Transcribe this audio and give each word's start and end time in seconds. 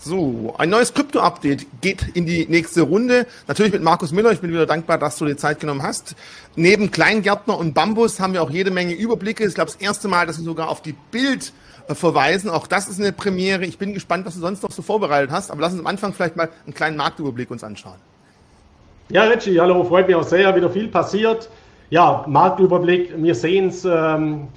So, 0.00 0.54
ein 0.58 0.68
neues 0.68 0.92
Krypto-Update 0.92 1.66
geht 1.80 2.08
in 2.14 2.26
die 2.26 2.46
nächste 2.46 2.82
Runde. 2.82 3.26
Natürlich 3.48 3.72
mit 3.72 3.82
Markus 3.82 4.12
Müller. 4.12 4.32
Ich 4.32 4.40
bin 4.40 4.50
wieder 4.50 4.66
dankbar, 4.66 4.98
dass 4.98 5.16
du 5.16 5.24
dir 5.24 5.36
Zeit 5.36 5.60
genommen 5.60 5.82
hast. 5.82 6.14
Neben 6.56 6.90
Kleingärtner 6.90 7.56
und 7.56 7.72
Bambus 7.72 8.20
haben 8.20 8.34
wir 8.34 8.42
auch 8.42 8.50
jede 8.50 8.70
Menge 8.70 8.92
Überblicke. 8.92 9.46
Ich 9.46 9.54
glaube, 9.54 9.70
das 9.72 9.80
erste 9.80 10.08
Mal, 10.08 10.26
dass 10.26 10.38
wir 10.38 10.44
sogar 10.44 10.68
auf 10.68 10.82
die 10.82 10.94
Bild 11.10 11.52
äh, 11.88 11.94
verweisen. 11.94 12.50
Auch 12.50 12.66
das 12.66 12.88
ist 12.88 13.00
eine 13.00 13.12
Premiere. 13.12 13.64
Ich 13.64 13.78
bin 13.78 13.94
gespannt, 13.94 14.26
was 14.26 14.34
du 14.34 14.40
sonst 14.40 14.62
noch 14.62 14.72
so 14.72 14.82
vorbereitet 14.82 15.30
hast. 15.30 15.50
Aber 15.50 15.62
lass 15.62 15.72
uns 15.72 15.80
am 15.80 15.86
Anfang 15.86 16.12
vielleicht 16.12 16.36
mal 16.36 16.50
einen 16.66 16.74
kleinen 16.74 16.96
Marktüberblick 16.96 17.50
uns 17.50 17.64
anschauen. 17.64 17.98
Ja, 19.08 19.24
Richie, 19.24 19.58
hallo, 19.58 19.84
freut 19.84 20.06
mich 20.06 20.16
auch 20.16 20.24
sehr. 20.24 20.54
Wieder 20.54 20.68
viel 20.70 20.88
passiert. 20.88 21.48
Ja, 21.88 22.24
Marktüberblick. 22.26 23.14
Wir 23.16 23.34
sehen 23.34 23.68
es 23.68 23.84
ähm, 23.84 24.48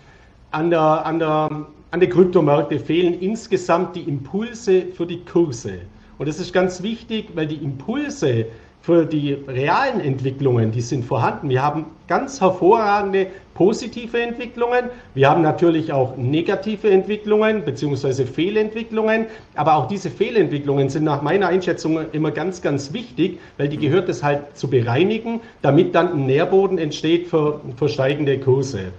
an 0.51 0.69
der, 0.69 1.05
an 1.05 1.19
der 1.19 1.67
an 1.91 1.99
den 1.99 2.09
Kryptomärkten 2.09 2.79
fehlen 2.79 3.19
insgesamt 3.19 3.95
die 3.95 4.01
Impulse 4.01 4.87
für 4.93 5.05
die 5.05 5.23
Kurse. 5.23 5.79
Und 6.17 6.27
das 6.27 6.39
ist 6.39 6.51
ganz 6.51 6.81
wichtig, 6.83 7.29
weil 7.35 7.47
die 7.47 7.55
Impulse 7.55 8.45
für 8.81 9.05
die 9.05 9.33
realen 9.33 9.99
Entwicklungen, 9.99 10.71
die 10.71 10.81
sind 10.81 11.03
vorhanden. 11.03 11.49
Wir 11.49 11.61
haben 11.61 11.85
ganz 12.07 12.39
hervorragende 12.39 13.27
positive 13.53 14.21
Entwicklungen. 14.21 14.85
Wir 15.13 15.29
haben 15.29 15.41
natürlich 15.41 15.91
auch 15.91 16.15
negative 16.15 16.89
Entwicklungen 16.89 17.63
bzw. 17.63 18.25
Fehlentwicklungen. 18.25 19.25
Aber 19.55 19.75
auch 19.75 19.87
diese 19.87 20.09
Fehlentwicklungen 20.09 20.89
sind 20.89 21.03
nach 21.03 21.21
meiner 21.21 21.47
Einschätzung 21.47 21.99
immer 22.13 22.31
ganz, 22.31 22.61
ganz 22.61 22.93
wichtig, 22.93 23.39
weil 23.57 23.67
die 23.67 23.77
gehört 23.77 24.07
es 24.07 24.23
halt 24.23 24.55
zu 24.57 24.69
bereinigen, 24.69 25.41
damit 25.61 25.93
dann 25.93 26.13
ein 26.13 26.25
Nährboden 26.25 26.77
entsteht 26.77 27.27
für, 27.27 27.59
für 27.75 27.89
steigende 27.89 28.39
Kurse. 28.39 28.93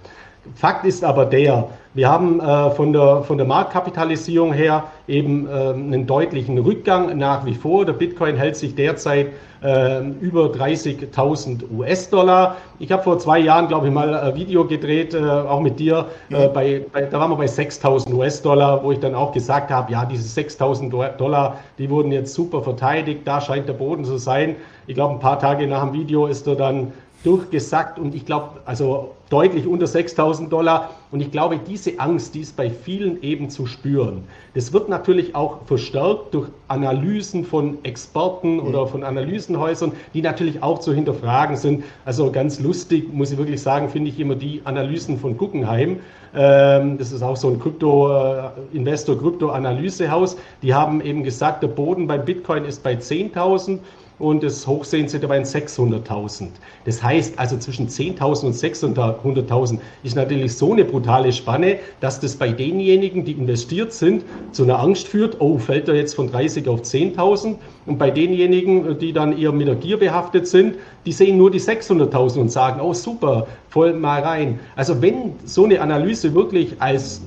Fakt 0.55 0.85
ist 0.85 1.03
aber 1.03 1.25
der, 1.25 1.69
wir 1.93 2.09
haben 2.09 2.39
äh, 2.39 2.69
von, 2.71 2.93
der, 2.93 3.23
von 3.23 3.37
der 3.37 3.47
Marktkapitalisierung 3.47 4.53
her 4.53 4.83
eben 5.07 5.47
äh, 5.47 5.51
einen 5.51 6.05
deutlichen 6.05 6.57
Rückgang 6.59 7.17
nach 7.17 7.45
wie 7.45 7.55
vor. 7.55 7.83
Der 7.85 7.93
Bitcoin 7.93 8.35
hält 8.35 8.55
sich 8.55 8.75
derzeit 8.75 9.27
äh, 9.63 10.07
über 10.21 10.45
30.000 10.45 11.63
US-Dollar. 11.75 12.57
Ich 12.77 12.91
habe 12.91 13.03
vor 13.03 13.17
zwei 13.19 13.39
Jahren, 13.39 13.67
glaube 13.67 13.87
ich, 13.87 13.93
mal 13.93 14.13
ein 14.13 14.35
Video 14.35 14.65
gedreht, 14.65 15.15
äh, 15.15 15.19
auch 15.19 15.61
mit 15.61 15.79
dir. 15.79 16.05
Äh, 16.29 16.47
mhm. 16.47 16.53
Bei, 16.53 16.85
bei, 16.91 17.01
da 17.01 17.19
waren 17.19 17.31
wir 17.31 17.37
bei 17.37 17.45
6.000 17.45 18.13
US-Dollar, 18.13 18.83
wo 18.83 18.91
ich 18.91 18.99
dann 18.99 19.15
auch 19.15 19.31
gesagt 19.31 19.71
habe, 19.71 19.91
ja, 19.91 20.05
diese 20.05 20.39
6.000 20.39 21.17
Dollar, 21.17 21.57
die 21.77 21.89
wurden 21.89 22.11
jetzt 22.11 22.33
super 22.35 22.61
verteidigt. 22.61 23.21
Da 23.25 23.41
scheint 23.41 23.67
der 23.67 23.73
Boden 23.73 24.05
zu 24.05 24.17
sein. 24.17 24.55
Ich 24.85 24.95
glaube, 24.95 25.15
ein 25.15 25.19
paar 25.19 25.39
Tage 25.39 25.67
nach 25.67 25.83
dem 25.83 25.93
Video 25.93 26.27
ist 26.27 26.47
er 26.47 26.55
dann 26.55 26.93
durchgesackt 27.23 27.99
und 27.99 28.15
ich 28.15 28.25
glaube, 28.25 28.61
also 28.65 29.15
deutlich 29.29 29.67
unter 29.67 29.87
6000 29.87 30.51
Dollar. 30.51 30.91
Und 31.11 31.21
ich 31.21 31.31
glaube, 31.31 31.59
diese 31.59 31.99
Angst, 31.99 32.35
die 32.35 32.41
ist 32.41 32.55
bei 32.55 32.69
vielen 32.69 33.21
eben 33.21 33.49
zu 33.49 33.65
spüren. 33.65 34.23
Das 34.53 34.73
wird 34.73 34.89
natürlich 34.89 35.35
auch 35.35 35.65
verstärkt 35.65 36.33
durch 36.33 36.49
Analysen 36.67 37.43
von 37.43 37.77
Experten 37.83 38.55
mhm. 38.55 38.67
oder 38.67 38.87
von 38.87 39.03
Analysenhäusern, 39.03 39.91
die 40.13 40.21
natürlich 40.21 40.63
auch 40.63 40.79
zu 40.79 40.93
hinterfragen 40.93 41.57
sind. 41.57 41.83
Also 42.05 42.31
ganz 42.31 42.59
lustig, 42.59 43.11
muss 43.13 43.31
ich 43.31 43.37
wirklich 43.37 43.61
sagen, 43.61 43.89
finde 43.89 44.09
ich 44.09 44.19
immer 44.19 44.35
die 44.35 44.61
Analysen 44.63 45.19
von 45.19 45.37
Guggenheim. 45.37 45.99
Ähm, 46.35 46.97
das 46.97 47.11
ist 47.11 47.21
auch 47.21 47.37
so 47.37 47.49
ein 47.49 47.59
Krypto-Investor, 47.59 49.15
äh, 49.15 49.19
Krypto-Analysehaus. 49.19 50.37
Die 50.61 50.73
haben 50.73 51.01
eben 51.01 51.23
gesagt, 51.23 51.63
der 51.63 51.69
Boden 51.69 52.07
beim 52.07 52.23
Bitcoin 52.23 52.65
ist 52.65 52.83
bei 52.83 52.93
10.000 52.93 53.79
und 54.19 54.43
das 54.43 54.67
Hochsehen 54.67 55.07
sind 55.07 55.23
dabei 55.23 55.41
600.000. 55.41 56.49
Das 56.85 57.01
heißt 57.01 57.39
also 57.39 57.57
zwischen 57.57 57.87
10.000 57.87 58.45
und 58.45 58.55
600.000 58.55 59.79
ist 60.03 60.15
natürlich 60.15 60.55
so 60.55 60.73
eine 60.73 60.85
brutale 60.85 61.31
Spanne, 61.31 61.79
dass 62.01 62.19
das 62.19 62.35
bei 62.35 62.49
denjenigen, 62.49 63.23
die 63.23 63.31
investiert 63.31 63.93
sind, 63.93 64.23
zu 64.51 64.63
einer 64.63 64.79
Angst 64.79 65.07
führt, 65.07 65.39
oh, 65.39 65.57
fällt 65.57 65.87
er 65.87 65.95
jetzt 65.95 66.15
von 66.15 66.29
30 66.29 66.67
auf 66.67 66.81
10.000 66.81 67.55
und 67.85 67.97
bei 67.97 68.11
denjenigen, 68.11 68.99
die 68.99 69.13
dann 69.13 69.37
eher 69.37 69.51
mit 69.51 69.67
der 69.67 69.75
Gier 69.75 69.97
behaftet 69.97 70.47
sind, 70.47 70.75
die 71.05 71.11
sehen 71.11 71.37
nur 71.37 71.49
die 71.49 71.61
600.000 71.61 72.39
und 72.39 72.51
sagen, 72.51 72.81
oh 72.81 72.93
super, 72.93 73.47
voll 73.69 73.93
mal 73.93 74.21
rein. 74.21 74.59
Also 74.75 75.01
wenn 75.01 75.33
so 75.45 75.63
eine 75.63 75.81
Analyse 75.81 76.33
wirklich 76.33 76.75
als 76.79 77.21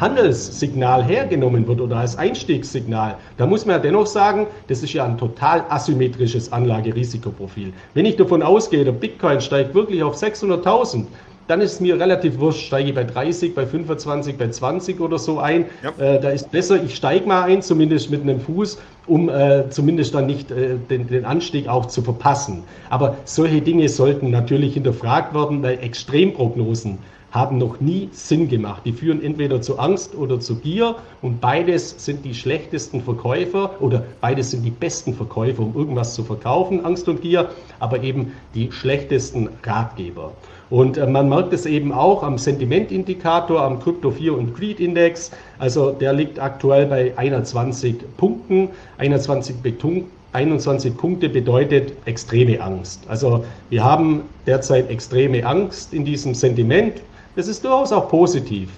Handelssignal 0.00 1.04
hergenommen 1.04 1.66
wird 1.66 1.80
oder 1.80 1.96
als 1.96 2.16
Einstiegssignal, 2.16 3.16
da 3.36 3.46
muss 3.46 3.64
man 3.64 3.76
ja 3.76 3.82
dennoch 3.82 4.06
sagen, 4.06 4.46
das 4.68 4.82
ist 4.82 4.92
ja 4.92 5.04
ein 5.04 5.18
total 5.18 5.64
asymmetrisches 5.68 6.52
Anlagerisikoprofil. 6.52 7.72
Wenn 7.94 8.04
ich 8.04 8.16
davon 8.16 8.42
ausgehe, 8.42 8.84
der 8.84 8.92
Bitcoin 8.92 9.40
steigt 9.40 9.74
wirklich 9.74 10.02
auf 10.02 10.16
600.000, 10.16 11.06
dann 11.48 11.60
ist 11.60 11.74
es 11.74 11.80
mir 11.80 11.98
relativ 11.98 12.38
wurscht, 12.38 12.66
steige 12.66 12.88
ich 12.88 12.94
bei 12.94 13.04
30, 13.04 13.54
bei 13.54 13.66
25, 13.66 14.36
bei 14.36 14.48
20 14.48 15.00
oder 15.00 15.18
so 15.18 15.38
ein. 15.38 15.66
Ja. 15.82 15.90
Äh, 16.04 16.20
da 16.20 16.30
ist 16.30 16.50
besser, 16.50 16.82
ich 16.82 16.96
steige 16.96 17.26
mal 17.26 17.44
ein, 17.44 17.62
zumindest 17.62 18.10
mit 18.10 18.22
einem 18.22 18.40
Fuß, 18.40 18.78
um 19.06 19.28
äh, 19.28 19.68
zumindest 19.70 20.14
dann 20.14 20.26
nicht 20.26 20.50
äh, 20.50 20.76
den, 20.90 21.06
den, 21.06 21.24
Anstieg 21.24 21.68
auch 21.68 21.86
zu 21.86 22.02
verpassen. 22.02 22.64
Aber 22.90 23.16
solche 23.24 23.60
Dinge 23.60 23.88
sollten 23.88 24.30
natürlich 24.30 24.74
hinterfragt 24.74 25.34
werden, 25.34 25.62
weil 25.62 25.78
Extremprognosen 25.78 26.98
haben 27.36 27.58
noch 27.58 27.80
nie 27.80 28.08
Sinn 28.12 28.48
gemacht. 28.48 28.82
Die 28.84 28.92
führen 28.92 29.22
entweder 29.22 29.60
zu 29.60 29.78
Angst 29.78 30.14
oder 30.14 30.40
zu 30.40 30.56
Gier 30.56 30.96
und 31.22 31.40
beides 31.40 31.94
sind 31.98 32.24
die 32.24 32.34
schlechtesten 32.34 33.02
Verkäufer 33.02 33.70
oder 33.80 34.04
beides 34.20 34.50
sind 34.50 34.64
die 34.64 34.70
besten 34.70 35.14
Verkäufer, 35.14 35.62
um 35.62 35.74
irgendwas 35.74 36.14
zu 36.14 36.24
verkaufen, 36.24 36.84
Angst 36.84 37.08
und 37.08 37.20
Gier, 37.20 37.50
aber 37.78 38.02
eben 38.02 38.32
die 38.54 38.72
schlechtesten 38.72 39.48
Ratgeber. 39.62 40.32
Und 40.68 40.96
äh, 40.96 41.06
man 41.06 41.28
merkt 41.28 41.52
es 41.52 41.66
eben 41.66 41.92
auch 41.92 42.22
am 42.22 42.38
Sentimentindikator, 42.38 43.62
am 43.62 43.80
Crypto 43.80 44.10
4 44.10 44.36
und 44.36 44.56
Greed 44.56 44.80
Index. 44.80 45.30
Also 45.58 45.92
der 45.92 46.12
liegt 46.12 46.40
aktuell 46.40 46.86
bei 46.86 47.16
21 47.16 47.96
Punkten. 48.16 48.70
21 48.98 49.56
Beton 49.56 50.06
21 50.36 50.94
Punkte 50.98 51.30
bedeutet 51.30 51.92
extreme 52.04 52.60
Angst. 52.60 53.00
Also 53.08 53.44
wir 53.70 53.82
haben 53.82 54.22
derzeit 54.46 54.90
extreme 54.90 55.46
Angst 55.46 55.94
in 55.94 56.04
diesem 56.04 56.34
Sentiment. 56.34 57.00
Das 57.36 57.48
ist 57.48 57.62
durchaus 57.64 57.92
auch 57.92 58.08
positiv, 58.08 58.70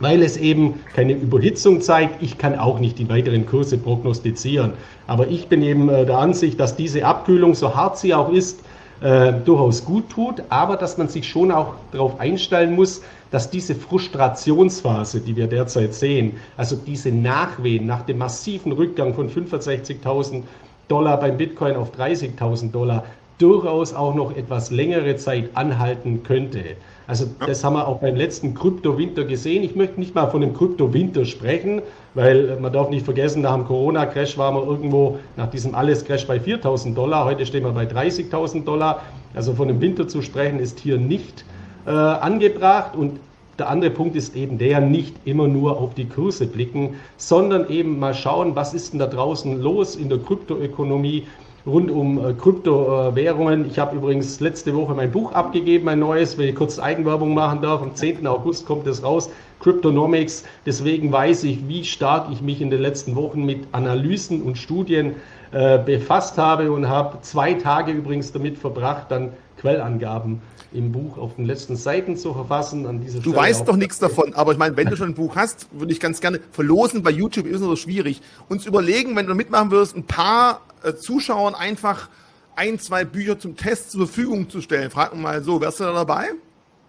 weil 0.00 0.22
es 0.22 0.38
eben 0.38 0.80
keine 0.94 1.12
Überhitzung 1.12 1.82
zeigt. 1.82 2.22
Ich 2.22 2.38
kann 2.38 2.58
auch 2.58 2.78
nicht 2.78 2.98
die 2.98 3.08
weiteren 3.10 3.44
Kurse 3.44 3.76
prognostizieren. 3.76 4.72
Aber 5.06 5.28
ich 5.28 5.48
bin 5.48 5.62
eben 5.62 5.90
äh, 5.90 6.06
der 6.06 6.16
Ansicht, 6.16 6.58
dass 6.58 6.74
diese 6.74 7.04
Abkühlung, 7.04 7.54
so 7.54 7.76
hart 7.76 7.98
sie 7.98 8.14
auch 8.14 8.32
ist, 8.32 8.60
äh, 9.02 9.34
durchaus 9.44 9.84
gut 9.84 10.08
tut, 10.08 10.42
aber 10.48 10.76
dass 10.76 10.96
man 10.96 11.08
sich 11.08 11.28
schon 11.28 11.52
auch 11.52 11.74
darauf 11.90 12.18
einstellen 12.18 12.74
muss, 12.74 13.02
dass 13.30 13.50
diese 13.50 13.74
Frustrationsphase, 13.74 15.20
die 15.20 15.36
wir 15.36 15.46
derzeit 15.46 15.92
sehen, 15.92 16.36
also 16.56 16.76
diese 16.76 17.10
Nachwehen 17.10 17.84
nach 17.84 18.02
dem 18.06 18.18
massiven 18.18 18.72
Rückgang 18.72 19.12
von 19.12 19.28
65.000 19.28 20.44
Dollar 20.88 21.20
beim 21.20 21.36
Bitcoin 21.36 21.76
auf 21.76 21.94
30.000 21.94 22.70
Dollar, 22.70 23.04
durchaus 23.42 23.92
auch 23.92 24.14
noch 24.14 24.36
etwas 24.36 24.70
längere 24.70 25.16
Zeit 25.16 25.50
anhalten 25.54 26.22
könnte. 26.22 26.60
Also 27.08 27.26
das 27.46 27.64
haben 27.64 27.74
wir 27.74 27.88
auch 27.88 27.98
beim 27.98 28.14
letzten 28.14 28.54
Kryptowinter 28.54 29.24
gesehen. 29.24 29.64
Ich 29.64 29.74
möchte 29.74 29.98
nicht 29.98 30.14
mal 30.14 30.28
von 30.28 30.42
einem 30.42 30.54
Kryptowinter 30.54 31.24
sprechen, 31.24 31.82
weil 32.14 32.56
man 32.60 32.72
darf 32.72 32.88
nicht 32.90 33.04
vergessen, 33.04 33.42
nach 33.42 33.54
dem 33.54 33.66
Corona-Crash 33.66 34.38
waren 34.38 34.54
wir 34.54 34.64
irgendwo 34.64 35.18
nach 35.36 35.50
diesem 35.50 35.74
Alles-Crash 35.74 36.26
bei 36.26 36.36
4.000 36.36 36.94
Dollar. 36.94 37.24
Heute 37.24 37.44
stehen 37.44 37.64
wir 37.64 37.72
bei 37.72 37.84
30.000 37.84 38.64
Dollar. 38.64 39.02
Also 39.34 39.54
von 39.54 39.68
einem 39.68 39.80
Winter 39.80 40.06
zu 40.06 40.22
sprechen 40.22 40.60
ist 40.60 40.78
hier 40.78 40.96
nicht 40.96 41.44
äh, 41.86 41.90
angebracht. 41.90 42.94
Und 42.94 43.18
der 43.58 43.68
andere 43.68 43.90
Punkt 43.90 44.16
ist 44.16 44.34
eben 44.34 44.56
der, 44.56 44.80
nicht 44.80 45.14
immer 45.24 45.48
nur 45.48 45.78
auf 45.78 45.94
die 45.94 46.06
Kurse 46.08 46.46
blicken, 46.46 46.96
sondern 47.16 47.68
eben 47.68 47.98
mal 47.98 48.14
schauen, 48.14 48.56
was 48.56 48.72
ist 48.72 48.92
denn 48.92 48.98
da 49.00 49.06
draußen 49.06 49.60
los 49.60 49.96
in 49.96 50.08
der 50.08 50.18
Kryptoökonomie 50.18 51.26
rund 51.66 51.90
um 51.90 52.18
äh, 52.18 52.32
Kryptowährungen. 52.34 53.66
Ich 53.66 53.78
habe 53.78 53.96
übrigens 53.96 54.40
letzte 54.40 54.74
Woche 54.74 54.94
mein 54.94 55.10
Buch 55.10 55.32
abgegeben, 55.32 55.88
ein 55.88 55.98
neues, 55.98 56.38
wenn 56.38 56.48
ich 56.48 56.54
kurz 56.54 56.78
Eigenwerbung 56.78 57.34
machen 57.34 57.62
darf. 57.62 57.82
Am 57.82 57.94
10. 57.94 58.26
August 58.26 58.66
kommt 58.66 58.86
es 58.86 59.02
raus, 59.02 59.30
Cryptonomics. 59.60 60.44
Deswegen 60.66 61.12
weiß 61.12 61.44
ich, 61.44 61.68
wie 61.68 61.84
stark 61.84 62.28
ich 62.32 62.42
mich 62.42 62.60
in 62.60 62.70
den 62.70 62.80
letzten 62.80 63.14
Wochen 63.14 63.44
mit 63.44 63.66
Analysen 63.72 64.42
und 64.42 64.58
Studien 64.58 65.14
äh, 65.52 65.78
befasst 65.78 66.38
habe 66.38 66.72
und 66.72 66.88
habe 66.88 67.18
zwei 67.22 67.54
Tage 67.54 67.92
übrigens 67.92 68.32
damit 68.32 68.58
verbracht, 68.58 69.06
dann 69.10 69.32
Quellangaben 69.58 70.40
im 70.72 70.90
Buch 70.90 71.18
auf 71.18 71.36
den 71.36 71.44
letzten 71.44 71.76
Seiten 71.76 72.16
zu 72.16 72.32
verfassen. 72.32 72.86
An 72.86 73.00
dieser 73.00 73.20
du 73.20 73.30
Stelle 73.30 73.36
weißt 73.36 73.68
doch 73.68 73.76
nichts 73.76 73.98
davon, 73.98 74.32
aber 74.34 74.52
ich 74.52 74.58
meine, 74.58 74.76
wenn 74.76 74.88
du 74.88 74.96
schon 74.96 75.10
ein 75.10 75.14
Buch 75.14 75.36
hast, 75.36 75.68
würde 75.70 75.92
ich 75.92 76.00
ganz 76.00 76.20
gerne 76.20 76.40
verlosen. 76.50 77.02
Bei 77.02 77.10
YouTube 77.10 77.46
ist 77.46 77.56
es 77.56 77.60
so 77.60 77.76
schwierig. 77.76 78.22
Uns 78.48 78.66
überlegen, 78.66 79.14
wenn 79.14 79.26
du 79.26 79.34
mitmachen 79.34 79.70
wirst, 79.70 79.94
ein 79.94 80.04
paar 80.04 80.62
Zuschauern 80.96 81.54
einfach 81.54 82.08
ein, 82.56 82.78
zwei 82.78 83.04
Bücher 83.04 83.38
zum 83.38 83.56
Test 83.56 83.92
zur 83.92 84.06
Verfügung 84.06 84.48
zu 84.50 84.60
stellen. 84.60 84.90
Frag 84.90 85.14
mal 85.14 85.42
so, 85.42 85.60
wärst 85.60 85.80
du 85.80 85.84
da 85.84 85.92
dabei? 85.92 86.28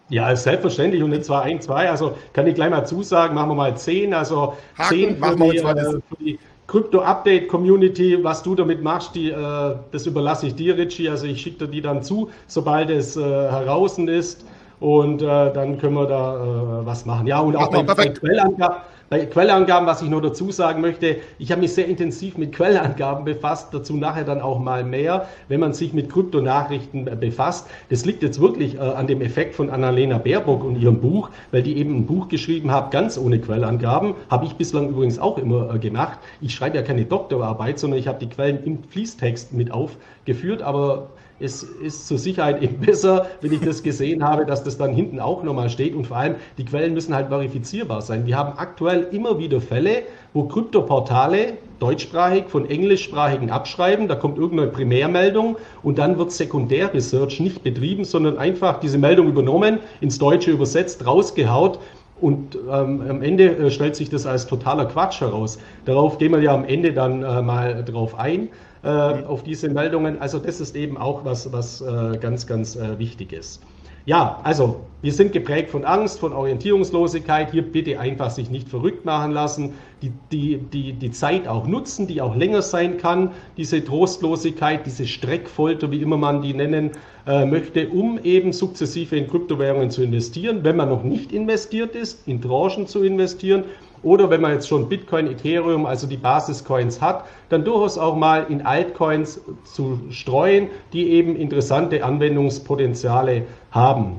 Ja, 0.09 0.35
selbstverständlich 0.35 1.01
und 1.01 1.11
nicht 1.11 1.25
zwar 1.25 1.43
ein, 1.43 1.61
zwei. 1.61 1.89
Also 1.89 2.17
kann 2.33 2.45
ich 2.47 2.55
gleich 2.55 2.69
mal 2.69 2.85
zusagen, 2.85 3.35
machen 3.35 3.49
wir 3.49 3.55
mal 3.55 3.77
zehn. 3.77 4.13
Also 4.13 4.55
Haken, 4.77 4.89
zehn 4.89 5.23
für 5.23 5.35
die, 5.35 5.57
äh, 5.57 5.73
für 5.73 6.01
die 6.19 6.39
Krypto-Update-Community, 6.67 8.23
was 8.23 8.43
du 8.43 8.55
damit 8.55 8.83
machst, 8.83 9.15
die, 9.15 9.31
äh, 9.31 9.75
das 9.91 10.05
überlasse 10.05 10.47
ich 10.47 10.55
dir, 10.55 10.77
Richie. 10.77 11.09
Also 11.09 11.25
ich 11.25 11.41
schicke 11.41 11.65
dir 11.65 11.71
die 11.71 11.81
dann 11.81 12.03
zu, 12.03 12.29
sobald 12.47 12.89
es 12.89 13.15
äh, 13.15 13.21
heraus 13.21 13.97
ist. 13.97 14.45
Und 14.79 15.21
äh, 15.21 15.25
dann 15.53 15.77
können 15.77 15.95
wir 15.95 16.07
da 16.07 16.35
äh, 16.35 16.85
was 16.85 17.05
machen. 17.05 17.25
Ja, 17.25 17.39
und 17.39 17.55
auch 17.55 17.71
bei, 17.71 17.83
bei, 17.83 18.09
Quellangaben, 18.09 18.81
Bei 19.09 19.25
Quellangaben, 19.25 19.85
was 19.85 20.01
ich 20.01 20.09
nur 20.09 20.21
dazu 20.21 20.51
sagen 20.51 20.81
möchte, 20.81 21.17
ich 21.37 21.51
habe 21.51 21.61
mich 21.61 21.73
sehr 21.73 21.87
intensiv 21.87 22.37
mit 22.37 22.53
Quellangaben 22.53 23.25
befasst, 23.25 23.73
dazu 23.73 23.95
nachher 23.95 24.23
dann 24.23 24.41
auch 24.41 24.59
mal 24.59 24.83
mehr, 24.83 25.27
wenn 25.49 25.59
man 25.59 25.73
sich 25.73 25.93
mit 25.93 26.11
Kryptonachrichten 26.11 27.05
befasst. 27.19 27.67
Das 27.89 28.05
liegt 28.05 28.23
jetzt 28.23 28.41
wirklich 28.41 28.75
äh, 28.75 28.79
an 28.79 29.07
dem 29.07 29.21
Effekt 29.21 29.55
von 29.55 29.69
Annalena 29.69 30.17
Baerbock 30.17 30.63
und 30.63 30.77
ihrem 30.77 30.99
Buch, 30.99 31.29
weil 31.51 31.61
die 31.61 31.77
eben 31.77 31.97
ein 31.97 32.05
Buch 32.05 32.27
geschrieben 32.27 32.71
hat, 32.71 32.91
ganz 32.91 33.17
ohne 33.17 33.39
Quellangaben. 33.39 34.15
Habe 34.29 34.45
ich 34.45 34.53
bislang 34.53 34.89
übrigens 34.89 35.19
auch 35.19 35.37
immer 35.37 35.75
äh, 35.75 35.79
gemacht. 35.79 36.19
Ich 36.41 36.55
schreibe 36.55 36.77
ja 36.77 36.83
keine 36.83 37.05
Doktorarbeit, 37.05 37.77
sondern 37.79 37.99
ich 37.99 38.07
habe 38.07 38.19
die 38.19 38.29
Quellen 38.29 38.63
im 38.63 38.83
Fließtext 38.83 39.53
mit 39.53 39.71
aufgeführt, 39.71 40.61
aber 40.61 41.09
es 41.43 41.63
ist 41.63 42.07
zur 42.07 42.17
Sicherheit 42.17 42.61
eben 42.61 42.77
besser, 42.85 43.27
wenn 43.41 43.51
ich 43.51 43.59
das 43.59 43.83
gesehen 43.83 44.23
habe, 44.23 44.45
dass 44.45 44.63
das 44.63 44.77
dann 44.77 44.93
hinten 44.93 45.19
auch 45.19 45.43
nochmal 45.43 45.69
steht. 45.69 45.93
Und 45.93 46.07
vor 46.07 46.17
allem, 46.17 46.35
die 46.57 46.65
Quellen 46.65 46.93
müssen 46.93 47.13
halt 47.13 47.27
verifizierbar 47.27 48.01
sein. 48.01 48.25
Wir 48.25 48.37
haben 48.37 48.57
aktuell 48.57 49.07
immer 49.11 49.37
wieder 49.37 49.59
Fälle, 49.59 50.03
wo 50.33 50.45
Kryptoportale 50.45 51.53
deutschsprachig 51.79 52.45
von 52.47 52.69
englischsprachigen 52.69 53.51
abschreiben. 53.51 54.07
Da 54.07 54.15
kommt 54.15 54.37
irgendeine 54.37 54.71
Primärmeldung 54.71 55.57
und 55.83 55.97
dann 55.97 56.17
wird 56.17 56.31
Sekundärresearch 56.31 57.41
nicht 57.41 57.63
betrieben, 57.63 58.05
sondern 58.05 58.37
einfach 58.37 58.79
diese 58.79 58.97
Meldung 58.97 59.27
übernommen, 59.27 59.79
ins 59.99 60.17
Deutsche 60.17 60.51
übersetzt, 60.51 61.05
rausgehaut. 61.05 61.79
Und 62.21 62.55
ähm, 62.55 63.03
am 63.09 63.21
Ende 63.21 63.57
äh, 63.57 63.69
stellt 63.69 63.97
sich 63.97 64.09
das 64.09 64.25
als 64.25 64.47
totaler 64.47 64.85
Quatsch 64.85 65.19
heraus. 65.19 65.59
Darauf 65.83 66.19
gehen 66.19 66.31
wir 66.31 66.39
ja 66.39 66.53
am 66.53 66.63
Ende 66.63 66.93
dann 66.93 67.21
äh, 67.21 67.41
mal 67.41 67.83
drauf 67.83 68.17
ein 68.17 68.47
äh, 68.83 68.87
auf 68.87 69.43
diese 69.43 69.69
Meldungen. 69.69 70.21
Also 70.21 70.39
das 70.39 70.59
ist 70.59 70.75
eben 70.75 70.97
auch 70.97 71.25
was, 71.25 71.51
was 71.51 71.81
äh, 71.81 72.17
ganz, 72.19 72.45
ganz 72.47 72.75
äh, 72.75 72.99
wichtig 72.99 73.33
ist. 73.33 73.61
Ja, 74.05 74.41
also 74.43 74.81
wir 75.01 75.13
sind 75.13 75.31
geprägt 75.31 75.69
von 75.69 75.85
Angst, 75.85 76.19
von 76.19 76.33
Orientierungslosigkeit. 76.33 77.51
Hier 77.51 77.61
bitte 77.61 78.01
einfach 78.01 78.31
sich 78.31 78.49
nicht 78.49 78.67
verrückt 78.67 79.05
machen 79.05 79.31
lassen, 79.31 79.75
die, 80.01 80.11
die, 80.29 80.57
die, 80.57 80.91
die 80.91 81.11
Zeit 81.11 81.47
auch 81.47 81.65
nutzen, 81.65 82.05
die 82.07 82.21
auch 82.21 82.35
länger 82.35 82.61
sein 82.61 82.97
kann, 82.97 83.31
diese 83.55 83.83
Trostlosigkeit, 83.83 84.85
diese 84.85 85.07
Streckfolter, 85.07 85.89
wie 85.91 86.01
immer 86.01 86.17
man 86.17 86.41
die 86.41 86.53
nennen 86.53 86.91
äh, 87.25 87.45
möchte, 87.45 87.87
um 87.87 88.19
eben 88.21 88.51
sukzessive 88.51 89.15
in 89.15 89.29
Kryptowährungen 89.29 89.89
zu 89.89 90.03
investieren, 90.03 90.65
wenn 90.65 90.75
man 90.75 90.89
noch 90.89 91.03
nicht 91.03 91.31
investiert 91.31 91.95
ist, 91.95 92.27
in 92.27 92.41
Tranchen 92.41 92.87
zu 92.87 93.03
investieren 93.03 93.63
oder 94.03 94.29
wenn 94.29 94.41
man 94.41 94.53
jetzt 94.53 94.67
schon 94.67 94.87
Bitcoin, 94.89 95.27
Ethereum, 95.27 95.85
also 95.85 96.07
die 96.07 96.17
Basiscoins 96.17 97.01
hat, 97.01 97.25
dann 97.49 97.63
durchaus 97.63 97.97
auch 97.97 98.15
mal 98.15 98.45
in 98.49 98.65
Altcoins 98.65 99.41
zu 99.63 99.99
streuen, 100.09 100.67
die 100.91 101.09
eben 101.11 101.35
interessante 101.35 102.03
Anwendungspotenziale 102.03 103.43
haben. 103.71 104.17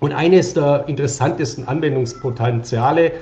Und 0.00 0.12
eines 0.12 0.54
der 0.54 0.84
interessantesten 0.86 1.66
Anwendungspotenziale, 1.66 3.12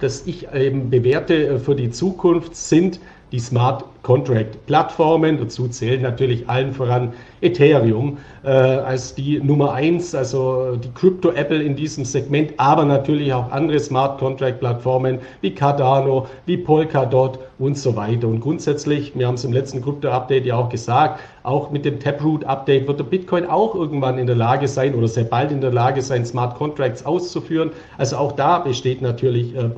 das 0.00 0.26
ich 0.26 0.52
eben 0.52 0.90
bewerte 0.90 1.58
für 1.58 1.74
die 1.74 1.90
Zukunft, 1.90 2.56
sind 2.56 3.00
die 3.32 3.40
Smart 3.40 3.84
Contract 4.04 4.64
Plattformen. 4.66 5.38
Dazu 5.38 5.66
zählen 5.66 6.02
natürlich 6.02 6.48
allen 6.48 6.72
voran 6.72 7.12
Ethereum 7.40 8.18
äh, 8.44 8.48
als 8.48 9.14
die 9.14 9.40
Nummer 9.40 9.72
eins, 9.72 10.14
also 10.14 10.76
die 10.76 10.90
Crypto 10.90 11.30
Apple 11.30 11.62
in 11.62 11.74
diesem 11.74 12.04
Segment, 12.04 12.52
aber 12.58 12.84
natürlich 12.84 13.32
auch 13.32 13.50
andere 13.50 13.80
Smart 13.80 14.18
Contract 14.18 14.60
Plattformen 14.60 15.18
wie 15.40 15.50
Cardano, 15.50 16.26
wie 16.46 16.58
Polkadot 16.58 17.38
und 17.58 17.76
so 17.76 17.96
weiter. 17.96 18.28
Und 18.28 18.40
grundsätzlich, 18.40 19.12
wir 19.16 19.26
haben 19.26 19.34
es 19.34 19.44
im 19.44 19.52
letzten 19.52 19.82
Crypto 19.82 20.08
Update 20.08 20.46
ja 20.46 20.56
auch 20.56 20.68
gesagt, 20.68 21.20
auch 21.42 21.70
mit 21.70 21.84
dem 21.84 22.00
Taproot 22.00 22.44
Update 22.44 22.86
wird 22.86 22.98
der 22.98 23.04
Bitcoin 23.04 23.46
auch 23.46 23.74
irgendwann 23.74 24.18
in 24.18 24.26
der 24.26 24.36
Lage 24.36 24.68
sein 24.68 24.94
oder 24.94 25.08
sehr 25.08 25.24
bald 25.24 25.52
in 25.52 25.60
der 25.60 25.72
Lage 25.72 26.00
sein, 26.02 26.24
Smart 26.24 26.56
Contracts 26.56 27.04
auszuführen. 27.04 27.70
Also 27.98 28.16
auch 28.16 28.32
da 28.32 28.58
besteht 28.58 29.02
natürlich 29.02 29.54
äh. 29.54 29.68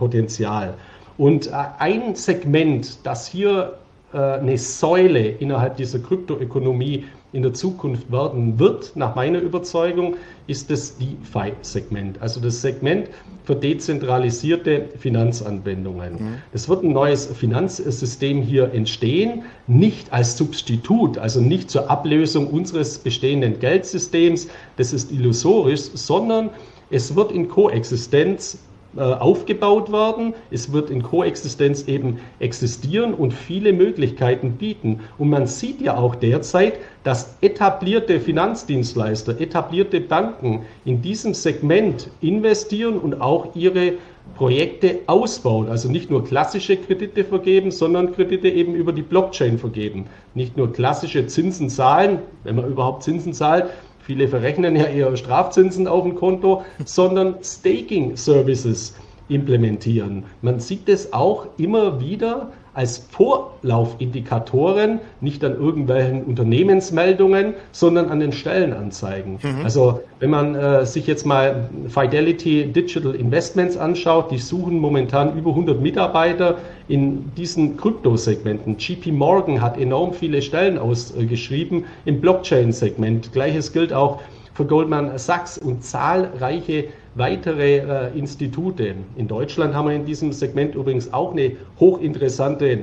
Und 1.18 1.48
äh, 1.48 1.52
ein 1.78 2.14
Segment, 2.14 2.98
das 3.04 3.26
hier 3.26 3.78
äh, 4.12 4.18
eine 4.18 4.58
Säule 4.58 5.28
innerhalb 5.28 5.76
dieser 5.76 5.98
Kryptoökonomie 5.98 7.04
in 7.32 7.42
der 7.42 7.52
Zukunft 7.52 8.10
werden 8.10 8.58
wird, 8.58 8.92
nach 8.94 9.14
meiner 9.14 9.40
Überzeugung, 9.40 10.16
ist 10.46 10.70
das 10.70 10.96
DeFi-Segment, 10.96 12.22
also 12.22 12.40
das 12.40 12.62
Segment 12.62 13.08
für 13.44 13.56
dezentralisierte 13.56 14.86
Finanzanwendungen. 14.98 16.12
Mhm. 16.14 16.34
Es 16.52 16.68
wird 16.68 16.84
ein 16.84 16.92
neues 16.92 17.26
Finanzsystem 17.26 18.40
hier 18.42 18.72
entstehen, 18.72 19.42
nicht 19.66 20.12
als 20.12 20.38
Substitut, 20.38 21.18
also 21.18 21.40
nicht 21.40 21.70
zur 21.70 21.90
Ablösung 21.90 22.46
unseres 22.46 22.98
bestehenden 22.98 23.58
Geldsystems, 23.58 24.48
das 24.76 24.92
ist 24.92 25.12
illusorisch, 25.12 25.82
sondern 25.92 26.50
es 26.90 27.16
wird 27.16 27.32
in 27.32 27.48
Koexistenz 27.48 28.58
aufgebaut 28.96 29.92
werden. 29.92 30.34
Es 30.50 30.72
wird 30.72 30.90
in 30.90 31.02
Koexistenz 31.02 31.86
eben 31.86 32.18
existieren 32.38 33.14
und 33.14 33.32
viele 33.32 33.72
Möglichkeiten 33.72 34.52
bieten. 34.52 35.00
Und 35.18 35.28
man 35.28 35.46
sieht 35.46 35.80
ja 35.80 35.96
auch 35.96 36.14
derzeit, 36.14 36.74
dass 37.04 37.36
etablierte 37.40 38.20
Finanzdienstleister, 38.20 39.40
etablierte 39.40 40.00
Banken 40.00 40.62
in 40.84 41.02
diesem 41.02 41.34
Segment 41.34 42.10
investieren 42.20 42.98
und 42.98 43.20
auch 43.20 43.54
ihre 43.54 43.94
Projekte 44.34 45.00
ausbauen. 45.06 45.68
Also 45.68 45.90
nicht 45.90 46.10
nur 46.10 46.24
klassische 46.24 46.76
Kredite 46.76 47.24
vergeben, 47.24 47.70
sondern 47.70 48.12
Kredite 48.12 48.48
eben 48.48 48.74
über 48.74 48.92
die 48.92 49.02
Blockchain 49.02 49.58
vergeben. 49.58 50.06
Nicht 50.34 50.56
nur 50.56 50.72
klassische 50.72 51.26
Zinsen 51.26 51.70
zahlen, 51.70 52.18
wenn 52.44 52.56
man 52.56 52.66
überhaupt 52.66 53.02
Zinsen 53.02 53.32
zahlt, 53.32 53.66
Viele 54.06 54.28
verrechnen 54.28 54.76
ja 54.76 54.84
eher 54.84 55.16
Strafzinsen 55.16 55.88
auf 55.88 56.04
dem 56.04 56.14
Konto, 56.14 56.64
sondern 56.84 57.42
Staking-Services 57.42 58.94
implementieren. 59.26 60.26
Man 60.42 60.60
sieht 60.60 60.88
es 60.88 61.12
auch 61.12 61.48
immer 61.58 62.00
wieder 62.00 62.52
als 62.76 62.98
Vorlaufindikatoren, 63.08 65.00
nicht 65.22 65.42
an 65.42 65.54
irgendwelchen 65.54 66.24
Unternehmensmeldungen, 66.24 67.54
sondern 67.72 68.10
an 68.10 68.20
den 68.20 68.32
Stellenanzeigen. 68.32 69.38
Mhm. 69.42 69.64
Also 69.64 70.02
wenn 70.20 70.28
man 70.28 70.54
äh, 70.54 70.84
sich 70.84 71.06
jetzt 71.06 71.24
mal 71.24 71.70
Fidelity 71.88 72.70
Digital 72.70 73.14
Investments 73.14 73.78
anschaut, 73.78 74.30
die 74.30 74.36
suchen 74.36 74.78
momentan 74.78 75.38
über 75.38 75.50
100 75.50 75.80
Mitarbeiter 75.80 76.58
in 76.86 77.32
diesen 77.34 77.78
Kryptosegmenten. 77.78 78.76
JP 78.76 79.10
Morgan 79.12 79.62
hat 79.62 79.80
enorm 79.80 80.12
viele 80.12 80.42
Stellen 80.42 80.76
ausgeschrieben 80.76 81.86
im 82.04 82.20
Blockchain-Segment. 82.20 83.32
Gleiches 83.32 83.72
gilt 83.72 83.94
auch 83.94 84.20
für 84.52 84.66
Goldman 84.66 85.16
Sachs 85.16 85.56
und 85.56 85.82
zahlreiche 85.82 86.88
weitere 87.16 87.78
äh, 87.78 88.18
Institute. 88.18 88.94
In 89.16 89.26
Deutschland 89.26 89.74
haben 89.74 89.88
wir 89.88 89.96
in 89.96 90.04
diesem 90.04 90.32
Segment 90.32 90.74
übrigens 90.74 91.12
auch 91.12 91.32
eine 91.32 91.52
hochinteressante 91.80 92.80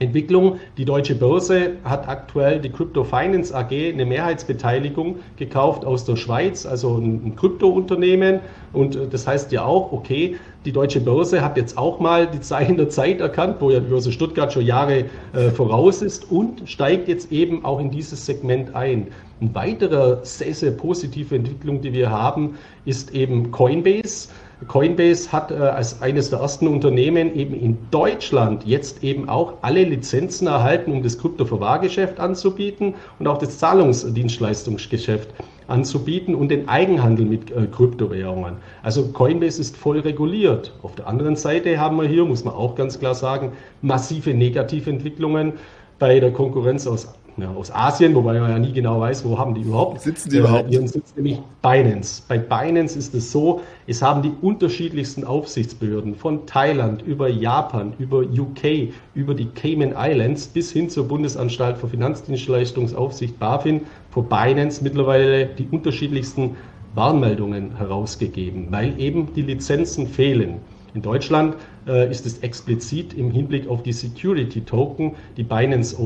Entwicklung. 0.00 0.58
Die 0.78 0.86
Deutsche 0.86 1.14
Börse 1.14 1.72
hat 1.84 2.08
aktuell 2.08 2.58
die 2.58 2.70
Crypto 2.70 3.04
Finance 3.04 3.54
AG, 3.54 3.70
eine 3.70 4.06
Mehrheitsbeteiligung 4.06 5.16
gekauft 5.36 5.84
aus 5.84 6.06
der 6.06 6.16
Schweiz, 6.16 6.64
also 6.64 6.96
ein, 6.96 7.36
Kryptounternehmen. 7.36 8.40
Und 8.72 8.96
äh, 8.96 9.06
das 9.08 9.26
heißt 9.26 9.52
ja 9.52 9.64
auch, 9.64 9.92
okay, 9.92 10.36
die 10.64 10.72
Deutsche 10.72 11.00
Börse 11.00 11.42
hat 11.42 11.56
jetzt 11.56 11.76
auch 11.76 12.00
mal 12.00 12.26
die 12.26 12.40
Zeichen 12.40 12.78
der 12.78 12.88
Zeit 12.88 13.20
erkannt, 13.20 13.56
wo 13.60 13.70
ja 13.70 13.80
die 13.80 13.88
Börse 13.88 14.10
Stuttgart 14.10 14.52
schon 14.52 14.64
Jahre 14.64 15.04
äh, 15.34 15.50
voraus 15.50 16.00
ist 16.00 16.30
und 16.30 16.68
steigt 16.68 17.06
jetzt 17.06 17.30
eben 17.30 17.64
auch 17.64 17.78
in 17.78 17.90
dieses 17.90 18.24
Segment 18.24 18.74
ein. 18.74 19.08
Eine 19.40 19.54
weitere 19.54 20.18
sehr, 20.22 20.54
sehr 20.54 20.70
positive 20.72 21.34
Entwicklung, 21.34 21.80
die 21.82 21.92
wir 21.92 22.10
haben, 22.10 22.58
ist 22.84 23.14
eben 23.14 23.50
Coinbase. 23.50 24.28
Coinbase 24.68 25.32
hat 25.32 25.50
äh, 25.50 25.54
als 25.54 26.02
eines 26.02 26.30
der 26.30 26.40
ersten 26.40 26.68
Unternehmen 26.68 27.34
eben 27.34 27.54
in 27.54 27.78
Deutschland 27.90 28.64
jetzt 28.66 29.02
eben 29.02 29.28
auch 29.28 29.54
alle 29.62 29.84
Lizenzen 29.84 30.46
erhalten, 30.46 30.92
um 30.92 31.02
das 31.02 31.18
Kryptoverwahrgeschäft 31.18 32.20
anzubieten 32.20 32.94
und 33.18 33.26
auch 33.26 33.38
das 33.38 33.58
Zahlungsdienstleistungsgeschäft 33.58 35.30
anzubieten 35.68 36.34
und 36.34 36.48
den 36.50 36.68
Eigenhandel 36.68 37.24
mit 37.24 37.50
äh, 37.50 37.66
Kryptowährungen. 37.66 38.56
Also 38.82 39.08
Coinbase 39.08 39.60
ist 39.60 39.76
voll 39.76 40.00
reguliert. 40.00 40.72
Auf 40.82 40.94
der 40.94 41.06
anderen 41.06 41.36
Seite 41.36 41.78
haben 41.78 41.96
wir 41.96 42.08
hier, 42.08 42.24
muss 42.24 42.44
man 42.44 42.54
auch 42.54 42.74
ganz 42.74 42.98
klar 42.98 43.14
sagen, 43.14 43.52
massive 43.80 44.34
Negativentwicklungen 44.34 45.54
bei 45.98 46.18
der 46.18 46.32
Konkurrenz 46.32 46.86
aus 46.86 47.14
ja, 47.36 47.50
aus 47.50 47.70
Asien, 47.70 48.14
wobei 48.14 48.38
man 48.38 48.50
ja 48.50 48.58
nie 48.58 48.72
genau 48.72 49.00
weiß, 49.00 49.24
wo 49.24 49.38
haben 49.38 49.54
die 49.54 49.62
überhaupt. 49.62 50.00
Sitzen 50.00 50.30
die 50.30 50.36
äh, 50.36 50.40
überhaupt? 50.40 50.70
Ihren 50.70 50.88
Sitz 50.88 51.14
nämlich 51.16 51.38
Binance. 51.62 52.22
Bei 52.28 52.38
Binance 52.38 52.98
ist 52.98 53.14
es 53.14 53.32
so, 53.32 53.60
es 53.86 54.02
haben 54.02 54.22
die 54.22 54.32
unterschiedlichsten 54.42 55.24
Aufsichtsbehörden 55.24 56.14
von 56.14 56.46
Thailand 56.46 57.02
über 57.02 57.28
Japan, 57.28 57.92
über 57.98 58.20
UK, 58.20 58.92
über 59.14 59.34
die 59.34 59.46
Cayman 59.46 59.94
Islands 59.96 60.46
bis 60.46 60.72
hin 60.72 60.90
zur 60.90 61.08
Bundesanstalt 61.08 61.78
für 61.78 61.88
Finanzdienstleistungsaufsicht 61.88 63.38
BaFin 63.38 63.82
vor 64.10 64.24
Binance 64.24 64.82
mittlerweile 64.82 65.46
die 65.46 65.68
unterschiedlichsten 65.70 66.56
Warnmeldungen 66.94 67.76
herausgegeben, 67.76 68.66
weil 68.70 69.00
eben 69.00 69.32
die 69.34 69.42
Lizenzen 69.42 70.06
fehlen. 70.08 70.58
In 70.94 71.02
Deutschland 71.02 71.56
äh, 71.86 72.10
ist 72.10 72.26
es 72.26 72.38
explizit 72.38 73.14
im 73.14 73.30
Hinblick 73.30 73.68
auf 73.68 73.82
die 73.82 73.92
Security 73.92 74.62
Token, 74.62 75.14
die 75.36 75.44
Binance 75.44 75.96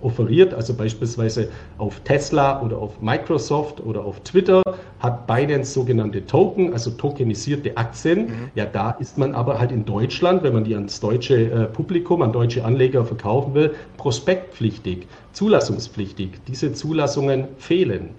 offeriert, 0.00 0.54
also 0.54 0.74
beispielsweise 0.74 1.48
auf 1.78 2.00
Tesla 2.00 2.60
oder 2.62 2.78
auf 2.78 3.00
Microsoft 3.00 3.80
oder 3.80 4.04
auf 4.04 4.20
Twitter 4.20 4.62
hat 5.02 5.26
Binance 5.26 5.72
sogenannte 5.72 6.24
Token, 6.26 6.72
also 6.72 6.90
tokenisierte 6.90 7.76
Aktien. 7.76 8.26
Mhm. 8.26 8.50
Ja, 8.54 8.66
da 8.66 8.92
ist 8.92 9.18
man 9.18 9.34
aber 9.34 9.58
halt 9.58 9.72
in 9.72 9.84
Deutschland, 9.84 10.44
wenn 10.44 10.54
man 10.54 10.64
die 10.64 10.74
ans 10.74 11.00
deutsche 11.00 11.34
äh, 11.34 11.64
Publikum, 11.66 12.22
an 12.22 12.32
deutsche 12.32 12.64
Anleger 12.64 13.04
verkaufen 13.04 13.54
will, 13.54 13.74
prospektpflichtig, 13.96 15.08
zulassungspflichtig. 15.32 16.30
Diese 16.46 16.72
Zulassungen 16.72 17.48
fehlen. 17.58 18.10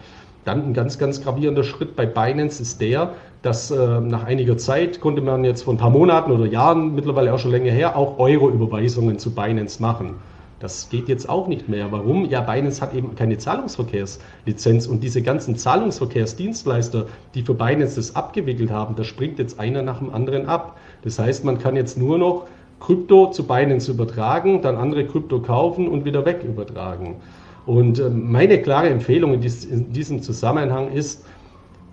Dann 0.43 0.65
ein 0.65 0.73
ganz, 0.73 0.97
ganz 0.97 1.21
gravierender 1.23 1.63
Schritt 1.63 1.95
bei 1.95 2.05
Binance 2.05 2.61
ist 2.61 2.81
der, 2.81 3.13
dass 3.43 3.69
äh, 3.71 3.99
nach 3.99 4.23
einiger 4.23 4.57
Zeit 4.57 5.01
konnte 5.01 5.21
man 5.21 5.43
jetzt 5.43 5.63
vor 5.63 5.73
ein 5.73 5.77
paar 5.77 5.89
Monaten 5.89 6.31
oder 6.31 6.45
Jahren, 6.45 6.95
mittlerweile 6.95 7.33
auch 7.33 7.39
schon 7.39 7.51
länger 7.51 7.71
her, 7.71 7.95
auch 7.95 8.17
Euro-Überweisungen 8.17 9.19
zu 9.19 9.35
Binance 9.35 9.81
machen. 9.81 10.15
Das 10.59 10.87
geht 10.89 11.09
jetzt 11.09 11.27
auch 11.27 11.49
nicht 11.49 11.67
mehr. 11.67 11.91
Warum? 11.91 12.23
Ja, 12.23 12.39
Binance 12.39 12.81
hat 12.81 12.93
eben 12.93 13.15
keine 13.15 13.37
Zahlungsverkehrslizenz 13.37 14.87
und 14.87 15.03
diese 15.03 15.21
ganzen 15.21 15.57
Zahlungsverkehrsdienstleister, 15.57 17.07
die 17.35 17.41
für 17.41 17.53
Binance 17.53 17.97
das 17.97 18.15
abgewickelt 18.15 18.71
haben, 18.71 18.95
da 18.95 19.03
springt 19.03 19.39
jetzt 19.39 19.59
einer 19.59 19.81
nach 19.81 19.99
dem 19.99 20.13
anderen 20.13 20.45
ab. 20.45 20.77
Das 21.01 21.19
heißt, 21.19 21.43
man 21.43 21.59
kann 21.59 21.75
jetzt 21.75 21.97
nur 21.97 22.17
noch 22.17 22.47
Krypto 22.79 23.29
zu 23.31 23.45
Binance 23.45 23.91
übertragen, 23.91 24.61
dann 24.61 24.77
andere 24.77 25.05
Krypto 25.05 25.41
kaufen 25.41 25.89
und 25.89 26.05
wieder 26.05 26.25
weg 26.25 26.45
übertragen. 26.45 27.17
Und 27.65 27.99
äh, 27.99 28.09
meine 28.09 28.61
klare 28.61 28.89
Empfehlung 28.89 29.33
in, 29.33 29.41
diesem 29.91 30.21
Zusammenhang 30.21 30.91
ist, 30.91 31.25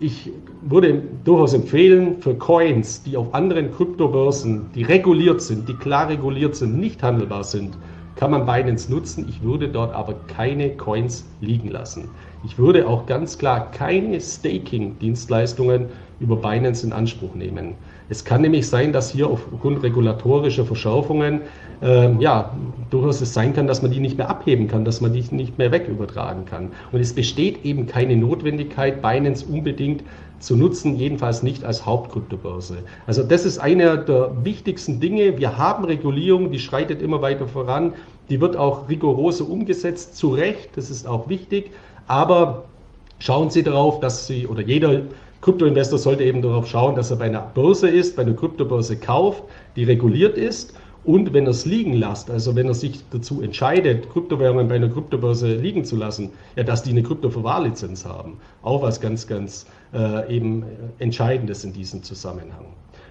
ich 0.01 0.31
würde 0.63 1.03
durchaus 1.25 1.53
empfehlen, 1.53 2.21
für 2.21 2.35
Coins, 2.35 3.03
die 3.03 3.17
auf 3.19 3.35
anderen 3.35 3.71
Kryptobörsen, 3.71 4.71
die 4.75 4.83
reguliert 4.83 5.43
sind, 5.43 5.69
die 5.69 5.75
klar 5.75 6.09
reguliert 6.09 6.57
sind, 6.57 6.79
nicht 6.79 7.03
handelbar 7.03 7.45
sind, 7.45 7.77
kann 8.21 8.33
man 8.33 8.45
Binance 8.45 8.93
nutzen. 8.93 9.25
Ich 9.31 9.43
würde 9.43 9.67
dort 9.67 9.95
aber 9.95 10.15
keine 10.29 10.69
Coins 10.77 11.25
liegen 11.41 11.71
lassen. 11.71 12.11
Ich 12.45 12.59
würde 12.59 12.87
auch 12.87 13.07
ganz 13.07 13.39
klar 13.39 13.71
keine 13.71 14.21
Staking-Dienstleistungen 14.21 15.87
über 16.21 16.37
Binance 16.37 16.87
in 16.87 16.93
Anspruch 16.93 17.35
nehmen. 17.35 17.77
Es 18.11 18.23
kann 18.23 18.43
nämlich 18.43 18.69
sein, 18.69 18.93
dass 18.93 19.11
hier 19.11 19.27
aufgrund 19.27 19.83
regulatorischer 19.83 20.67
Verschärfungen 20.67 21.41
äh, 21.81 22.15
ja, 22.19 22.55
durchaus 22.91 23.23
es 23.23 23.33
sein 23.33 23.55
kann, 23.55 23.67
dass 23.67 23.81
man 23.81 23.91
die 23.91 24.01
nicht 24.01 24.19
mehr 24.19 24.29
abheben 24.29 24.69
kann, 24.69 24.85
dass 24.85 25.01
man 25.01 25.15
die 25.15 25.25
nicht 25.31 25.57
mehr 25.57 25.73
wegübertragen 25.73 26.45
kann. 26.45 26.73
Und 26.93 27.01
es 27.01 27.15
besteht 27.15 27.65
eben 27.65 27.87
keine 27.87 28.17
Notwendigkeit, 28.17 29.01
Binance 29.01 29.47
unbedingt 29.47 30.05
zu 30.41 30.57
nutzen, 30.57 30.97
jedenfalls 30.97 31.43
nicht 31.43 31.65
als 31.65 31.87
Hauptkryptobörse. 31.87 32.79
Also 33.07 33.23
das 33.23 33.45
ist 33.45 33.59
einer 33.59 33.97
der 33.97 34.33
wichtigsten 34.43 34.99
Dinge. 34.99 35.39
Wir 35.39 35.57
haben 35.57 35.85
Regulierung, 35.85 36.51
die 36.51 36.59
schreitet 36.59 37.03
immer 37.03 37.23
weiter 37.23 37.47
voran, 37.47 37.93
die 38.29 38.41
wird 38.41 38.57
auch 38.57 38.89
rigoroser 38.89 39.49
umgesetzt, 39.49 40.17
zu 40.17 40.31
Recht, 40.31 40.71
das 40.77 40.91
ist 40.91 41.07
auch 41.07 41.29
wichtig, 41.29 41.71
aber 42.07 42.65
schauen 43.19 43.51
Sie 43.51 43.63
darauf, 43.63 44.01
dass 44.01 44.27
Sie 44.27 44.47
oder 44.47 44.63
jeder 44.63 45.03
Kryptoinvestor 45.43 45.99
sollte 45.99 46.25
eben 46.25 46.43
darauf 46.43 46.67
schauen, 46.67 46.95
dass 46.95 47.11
er 47.11 47.17
bei 47.17 47.25
einer 47.27 47.41
Börse 47.41 47.89
ist, 47.89 48.17
bei 48.17 48.23
einer 48.23 48.35
Kryptobörse 48.35 48.97
kauft, 48.97 49.43
die 49.75 49.85
reguliert 49.85 50.37
ist. 50.37 50.75
Und 51.03 51.33
wenn 51.33 51.47
er 51.47 51.53
es 51.53 51.65
liegen 51.65 51.95
lässt, 51.95 52.31
also 52.31 52.55
wenn 52.57 52.67
er 52.67 52.75
sich 52.75 53.03
dazu 53.11 53.41
entscheidet, 53.41 54.11
Kryptowährungen 54.11 54.69
bei 54.69 54.75
einer 54.75 54.91
Kryptobörse 54.91 55.55
liegen 55.55 55.87
zu 55.87 55.97
lassen, 55.97 56.31
ja, 56.57 56.63
dass 56.63 56.83
die 56.83 56.91
eine 56.91 57.03
Kryptoverwahrlizenz 57.03 58.05
haben. 58.05 58.37
Auch 58.63 58.83
was 58.83 59.01
ganz, 59.01 59.27
ganz 59.27 59.65
äh, 59.93 60.35
eben 60.35 60.65
Entscheidendes 60.99 61.65
in 61.65 61.73
diesem 61.73 62.03
Zusammenhang. 62.03 62.67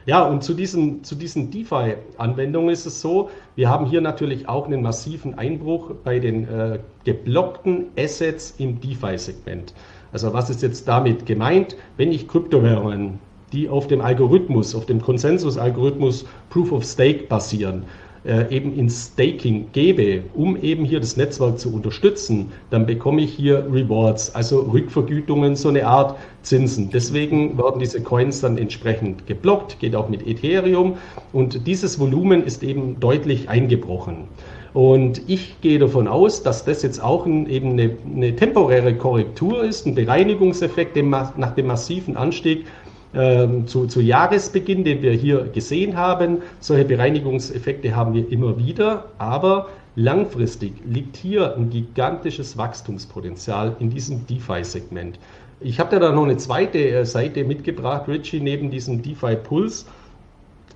Ja, 0.06 0.26
und 0.26 0.44
zu 0.44 0.54
diesen, 0.54 1.04
zu 1.04 1.16
diesen 1.16 1.52
DeFi-Anwendungen 1.52 2.70
ist 2.72 2.86
es 2.86 3.02
so, 3.02 3.30
wir 3.56 3.70
haben 3.70 3.86
hier 3.86 4.02
natürlich 4.02 4.48
auch 4.50 4.66
einen 4.66 4.82
massiven 4.82 5.38
Einbruch 5.38 5.92
bei 6.04 6.20
den 6.20 6.48
äh, 6.48 6.80
geblockten 7.04 7.88
Assets 7.98 8.56
im 8.58 8.80
DeFi-Segment. 8.80 9.74
Also 10.12 10.34
was 10.34 10.50
ist 10.50 10.64
jetzt 10.64 10.88
damit 10.88 11.26
gemeint? 11.26 11.76
Wenn 11.98 12.12
ich 12.12 12.28
Kryptowährungen, 12.28 13.20
die 13.54 13.70
auf 13.70 13.88
dem 13.88 14.02
Algorithmus, 14.02 14.74
auf 14.74 14.86
dem 14.86 15.02
Konsensus-Algorithmus 15.02 16.26
Proof 16.50 16.72
of 16.72 16.84
Stake 16.86 17.28
basieren, 17.28 17.84
äh, 18.26 18.54
eben 18.56 18.76
ins 18.78 19.12
Staking 19.14 19.68
gebe, 19.72 20.24
um 20.34 20.62
eben 20.62 20.86
hier 20.86 21.00
das 21.00 21.18
Netzwerk 21.18 21.60
zu 21.60 21.74
unterstützen, 21.74 22.52
dann 22.70 22.86
bekomme 22.86 23.22
ich 23.22 23.34
hier 23.34 23.66
Rewards, 23.72 24.36
also 24.36 24.62
Rückvergütungen, 24.62 25.56
so 25.56 25.70
eine 25.70 25.88
Art 25.88 26.18
Zinsen. 26.42 26.90
Deswegen 26.90 27.58
werden 27.58 27.80
diese 27.80 28.02
Coins 28.02 28.42
dann 28.42 28.58
entsprechend 28.58 29.26
geblockt, 29.28 29.80
geht 29.80 29.96
auch 29.96 30.10
mit 30.10 30.26
Ethereum 30.28 30.98
und 31.34 31.66
dieses 31.68 32.00
Volumen 32.00 32.44
ist 32.44 32.64
eben 32.64 33.00
deutlich 33.00 33.50
eingebrochen. 33.50 34.28
Und 34.74 35.22
ich 35.28 35.60
gehe 35.62 35.80
davon 35.80 36.08
aus, 36.08 36.44
dass 36.44 36.64
das 36.64 36.84
jetzt 36.84 37.02
auch 37.02 37.26
ein, 37.26 37.50
eben 37.50 37.72
eine, 37.72 37.98
eine, 38.16 38.36
temporäre 38.36 38.94
Korrektur 38.94 39.64
ist, 39.64 39.88
ein 39.88 39.96
Bereinigungseffekt 39.96 40.96
nach 40.96 41.56
dem 41.56 41.68
massiven 41.68 42.16
Anstieg 42.16 42.66
ähm, 43.14 43.66
zu, 43.68 43.88
zu, 43.88 44.02
Jahresbeginn, 44.02 44.84
den 44.84 45.02
wir 45.02 45.14
hier 45.14 45.46
gesehen 45.54 45.98
haben. 45.98 46.44
Solche 46.60 46.86
Bereinigungseffekte 46.86 47.96
haben 47.96 48.14
wir 48.14 48.32
immer 48.32 48.58
wieder, 48.58 49.06
aber 49.18 49.70
langfristig 49.96 50.74
liegt 50.86 51.18
hier 51.18 51.56
ein 51.56 51.70
gigantisches 51.70 52.58
Wachstumspotenzial 52.58 53.76
in 53.80 53.90
diesem 53.90 54.26
DeFi-Segment. 54.28 55.20
Ich 55.62 55.80
habe 55.80 56.00
da 56.00 56.12
noch 56.12 56.24
eine 56.24 56.38
zweite 56.38 56.78
äh, 56.78 57.06
Seite 57.06 57.44
mitgebracht, 57.44 58.08
Richie, 58.08 58.40
neben 58.40 58.72
diesem 58.72 59.02
DeFi 59.02 59.36
Puls, 59.36 59.86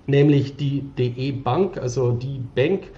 nämlich 0.07 0.57
die 0.57 0.81
DE 0.97 1.31
Bank, 1.31 1.77
also 1.77 2.11
die 2.11 2.41
Bank 2.55 2.89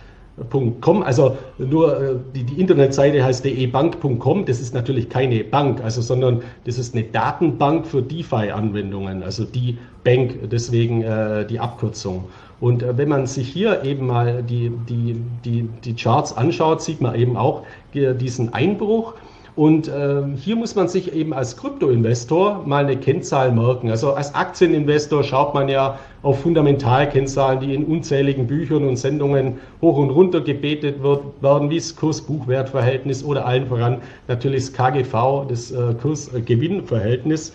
.com, 0.50 1.04
also 1.04 1.38
nur 1.58 2.02
äh, 2.02 2.16
die, 2.34 2.44
die 2.44 2.60
Internetseite 2.60 3.24
heißt 3.24 3.46
debank.com, 3.46 4.46
das 4.46 4.60
ist 4.60 4.74
natürlich 4.74 5.10
keine 5.10 5.44
Bank, 5.44 5.82
also 5.84 6.02
sondern 6.02 6.42
das 6.66 6.78
ist 6.78 6.94
eine 6.94 7.06
Datenbank 7.06 7.88
für 7.88 8.02
DeFi-Anwendungen, 8.02 9.24
also 9.24 9.46
die 9.46 9.78
Bank, 10.04 10.50
deswegen 10.52 11.04
äh, 11.04 11.46
die 11.46 11.60
Abkürzung. 11.60 12.26
Und 12.60 12.84
äh, 12.84 12.98
wenn 12.98 13.10
man 13.10 13.28
sich 13.28 13.48
hier 13.48 13.84
eben 13.84 14.08
mal 14.08 14.44
die, 14.44 14.72
die, 14.90 15.22
die, 15.46 15.70
die 15.84 15.96
Charts 15.96 16.36
anschaut, 16.36 16.82
sieht 16.82 17.02
man 17.02 17.16
eben 17.16 17.38
auch 17.38 17.64
diesen 17.94 18.54
Einbruch. 18.54 19.14
Und 19.56 19.88
äh, 19.88 20.24
hier 20.36 20.58
muss 20.58 20.76
man 20.76 20.90
sich 20.90 21.14
eben 21.14 21.34
als 21.34 21.56
Kryptoinvestor 21.56 22.64
mal 22.66 22.84
eine 22.84 22.98
Kennzahl 22.98 23.54
merken. 23.54 23.90
Also 23.90 24.12
als 24.12 24.36
Aktieninvestor 24.36 25.24
schaut 25.24 25.54
man 25.54 25.70
ja 25.70 25.98
auf 26.24 26.42
Fundamentalkennzahlen, 26.42 27.62
die 27.62 27.74
in 27.74 27.86
unzähligen 27.86 28.48
Büchern 28.48 28.86
und 28.86 28.98
Sendungen 28.98 29.60
hoch 29.82 29.98
und 29.98 30.10
runter 30.10 30.42
gebetet 30.42 31.02
wird, 31.02 31.22
werden, 31.42 31.70
wie 31.70 31.78
das 31.78 31.96
Kurs-Buchwert-Verhältnis 31.96 33.24
oder 33.24 33.46
allen 33.46 33.68
voran 33.68 34.02
natürlich 34.28 34.66
das 34.66 34.74
KGV, 34.74 35.46
das 35.48 35.72
äh, 35.72 35.94
Kurs-Gewinn-Verhältnis. 36.02 37.54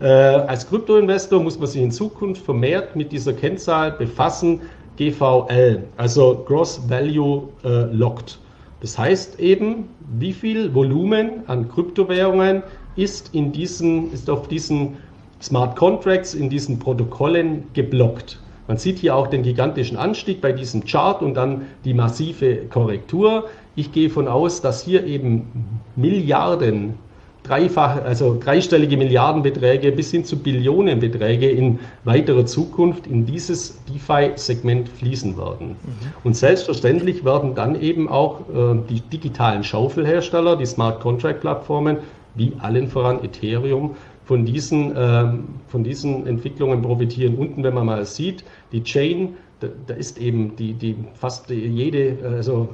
Äh, 0.00 0.06
als 0.06 0.66
Kryptoinvestor 0.66 1.42
muss 1.42 1.58
man 1.58 1.68
sich 1.68 1.82
in 1.82 1.90
Zukunft 1.90 2.42
vermehrt 2.42 2.96
mit 2.96 3.12
dieser 3.12 3.34
Kennzahl 3.34 3.92
befassen, 3.92 4.60
GVL, 4.96 5.82
also 5.98 6.44
Gross 6.46 6.80
Value 6.88 7.48
äh, 7.62 7.94
Locked. 7.94 8.38
Das 8.82 8.98
heißt 8.98 9.38
eben, 9.38 9.84
wie 10.18 10.32
viel 10.32 10.74
Volumen 10.74 11.44
an 11.46 11.68
Kryptowährungen 11.68 12.64
ist, 12.96 13.32
in 13.32 13.52
diesen, 13.52 14.12
ist 14.12 14.28
auf 14.28 14.48
diesen 14.48 14.96
Smart 15.40 15.76
Contracts, 15.76 16.34
in 16.34 16.50
diesen 16.50 16.80
Protokollen 16.80 17.62
geblockt. 17.74 18.40
Man 18.66 18.78
sieht 18.78 18.98
hier 18.98 19.14
auch 19.14 19.28
den 19.28 19.44
gigantischen 19.44 19.96
Anstieg 19.96 20.40
bei 20.40 20.50
diesem 20.50 20.84
Chart 20.84 21.22
und 21.22 21.34
dann 21.34 21.62
die 21.84 21.94
massive 21.94 22.66
Korrektur. 22.70 23.44
Ich 23.76 23.92
gehe 23.92 24.10
von 24.10 24.26
aus, 24.26 24.60
dass 24.62 24.82
hier 24.82 25.06
eben 25.06 25.46
Milliarden 25.94 26.94
dreifach, 27.42 28.04
also 28.04 28.38
dreistellige 28.38 28.96
Milliardenbeträge 28.96 29.92
bis 29.92 30.10
hin 30.10 30.24
zu 30.24 30.38
Billionenbeträge 30.38 31.48
in 31.50 31.80
weiterer 32.04 32.46
Zukunft 32.46 33.06
in 33.06 33.26
dieses 33.26 33.78
DeFi-Segment 33.86 34.88
fließen 34.88 35.36
werden. 35.36 35.68
Mhm. 35.70 35.76
Und 36.24 36.36
selbstverständlich 36.36 37.24
werden 37.24 37.54
dann 37.54 37.80
eben 37.80 38.08
auch 38.08 38.40
äh, 38.40 38.76
die 38.88 39.00
digitalen 39.00 39.64
Schaufelhersteller, 39.64 40.56
die 40.56 40.66
Smart 40.66 41.00
Contract-Plattformen, 41.00 41.98
wie 42.34 42.52
allen 42.60 42.88
voran 42.88 43.22
Ethereum, 43.24 43.96
von 44.24 44.44
diesen, 44.44 44.96
äh, 44.96 45.32
von 45.66 45.84
diesen 45.84 46.26
Entwicklungen 46.26 46.80
profitieren. 46.82 47.34
Unten, 47.36 47.64
wenn 47.64 47.74
man 47.74 47.86
mal 47.86 48.04
sieht, 48.04 48.44
die 48.70 48.84
Chain, 48.84 49.34
da, 49.60 49.68
da 49.86 49.94
ist 49.94 50.18
eben 50.18 50.54
die, 50.56 50.74
die 50.74 50.96
fast 51.14 51.50
jede, 51.50 52.18
also 52.24 52.68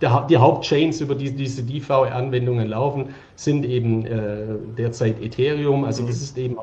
der, 0.00 0.26
die 0.28 0.36
Hauptchains, 0.36 1.00
über 1.00 1.14
die 1.14 1.30
diese 1.30 1.62
DeFi-Anwendungen 1.62 2.68
laufen, 2.68 3.10
sind 3.36 3.64
eben 3.64 4.06
äh, 4.06 4.46
derzeit 4.76 5.20
Ethereum. 5.22 5.84
Also 5.84 6.06
das 6.06 6.22
ist 6.22 6.38
eben 6.38 6.56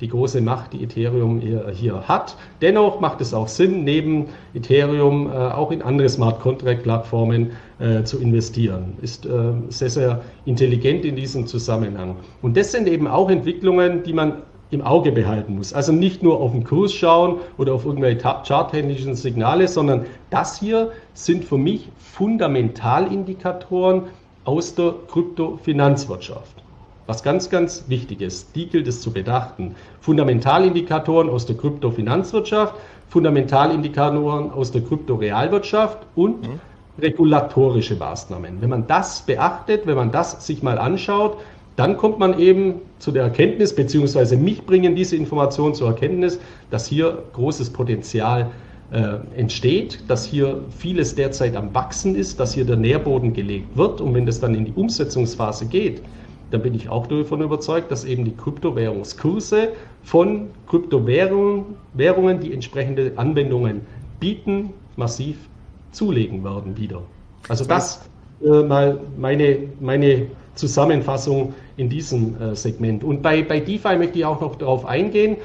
die 0.00 0.08
große 0.08 0.40
Macht, 0.40 0.72
die 0.72 0.82
Ethereum 0.82 1.40
hier, 1.40 1.70
hier 1.72 2.08
hat. 2.08 2.36
Dennoch 2.60 3.00
macht 3.00 3.20
es 3.20 3.32
auch 3.32 3.48
Sinn, 3.48 3.84
neben 3.84 4.26
Ethereum 4.54 5.28
äh, 5.28 5.34
auch 5.34 5.70
in 5.70 5.82
andere 5.82 6.08
Smart 6.08 6.40
Contract-Plattformen 6.40 7.52
äh, 7.78 8.02
zu 8.02 8.18
investieren. 8.18 8.94
Ist 9.02 9.26
äh, 9.26 9.30
sehr, 9.68 9.90
sehr 9.90 10.22
intelligent 10.44 11.04
in 11.04 11.16
diesem 11.16 11.46
Zusammenhang. 11.46 12.16
Und 12.42 12.56
das 12.56 12.72
sind 12.72 12.88
eben 12.88 13.06
auch 13.06 13.30
Entwicklungen, 13.30 14.02
die 14.02 14.12
man 14.12 14.42
im 14.74 14.82
Auge 14.82 15.12
behalten 15.12 15.56
muss. 15.56 15.72
Also 15.72 15.92
nicht 15.92 16.22
nur 16.22 16.40
auf 16.40 16.52
den 16.52 16.64
Kurs 16.64 16.92
schauen 16.92 17.38
oder 17.56 17.74
auf 17.74 17.84
irgendwelche 17.84 18.18
charttechnischen 18.18 19.14
Signale, 19.14 19.68
sondern 19.68 20.06
das 20.30 20.58
hier 20.58 20.90
sind 21.14 21.44
für 21.44 21.58
mich 21.58 21.88
Fundamentalindikatoren 21.98 24.02
aus 24.44 24.74
der 24.74 24.94
Kryptofinanzwirtschaft. 25.10 26.64
Was 27.06 27.22
ganz, 27.22 27.50
ganz 27.50 27.84
wichtig 27.88 28.22
ist, 28.22 28.56
die 28.56 28.66
gilt 28.66 28.88
es 28.88 29.02
zu 29.02 29.12
bedachten. 29.12 29.74
Fundamentalindikatoren 30.00 31.28
aus 31.28 31.44
der 31.44 31.56
Kryptofinanzwirtschaft, 31.56 32.74
Fundamentalindikatoren 33.10 34.50
aus 34.50 34.72
der 34.72 34.82
Kryptorealwirtschaft 34.82 35.98
und 36.14 36.42
mhm. 36.42 36.60
regulatorische 36.98 37.96
Maßnahmen. 37.96 38.60
Wenn 38.60 38.70
man 38.70 38.86
das 38.86 39.22
beachtet, 39.22 39.86
wenn 39.86 39.96
man 39.96 40.12
das 40.12 40.46
sich 40.46 40.62
mal 40.62 40.78
anschaut, 40.78 41.36
dann 41.76 41.96
kommt 41.96 42.18
man 42.18 42.38
eben 42.38 42.76
zu 42.98 43.10
der 43.10 43.24
Erkenntnis, 43.24 43.74
beziehungsweise 43.74 44.36
mich 44.36 44.64
bringen 44.64 44.94
diese 44.94 45.16
Informationen 45.16 45.74
zur 45.74 45.88
Erkenntnis, 45.88 46.38
dass 46.70 46.86
hier 46.86 47.24
großes 47.32 47.70
Potenzial 47.70 48.50
äh, 48.92 49.16
entsteht, 49.36 49.98
dass 50.08 50.24
hier 50.24 50.60
vieles 50.78 51.14
derzeit 51.14 51.56
am 51.56 51.74
Wachsen 51.74 52.14
ist, 52.14 52.38
dass 52.38 52.54
hier 52.54 52.64
der 52.64 52.76
Nährboden 52.76 53.32
gelegt 53.32 53.76
wird. 53.76 54.00
Und 54.00 54.14
wenn 54.14 54.26
das 54.26 54.40
dann 54.40 54.54
in 54.54 54.66
die 54.66 54.72
Umsetzungsphase 54.72 55.66
geht, 55.66 56.02
dann 56.50 56.62
bin 56.62 56.74
ich 56.74 56.88
auch 56.88 57.08
davon 57.08 57.40
überzeugt, 57.40 57.90
dass 57.90 58.04
eben 58.04 58.24
die 58.24 58.36
Kryptowährungskurse 58.36 59.70
von 60.04 60.50
Kryptowährungen, 60.68 61.74
die 62.40 62.52
entsprechende 62.52 63.12
Anwendungen 63.16 63.80
bieten, 64.20 64.70
massiv 64.94 65.36
zulegen 65.90 66.44
werden 66.44 66.76
wieder. 66.76 67.02
Also 67.48 67.64
das 67.64 68.08
äh, 68.44 68.62
mal 68.62 69.00
meine, 69.18 69.58
meine 69.80 70.26
Zusammenfassung 70.54 71.54
in 71.76 71.88
diesem 71.88 72.40
äh, 72.40 72.54
Segment. 72.54 73.04
Und 73.04 73.22
bei, 73.22 73.42
bei 73.42 73.60
DeFi 73.60 73.96
möchte 73.96 74.18
ich 74.18 74.24
auch 74.24 74.40
noch 74.40 74.56
darauf 74.56 74.84
eingehen. 74.86 75.36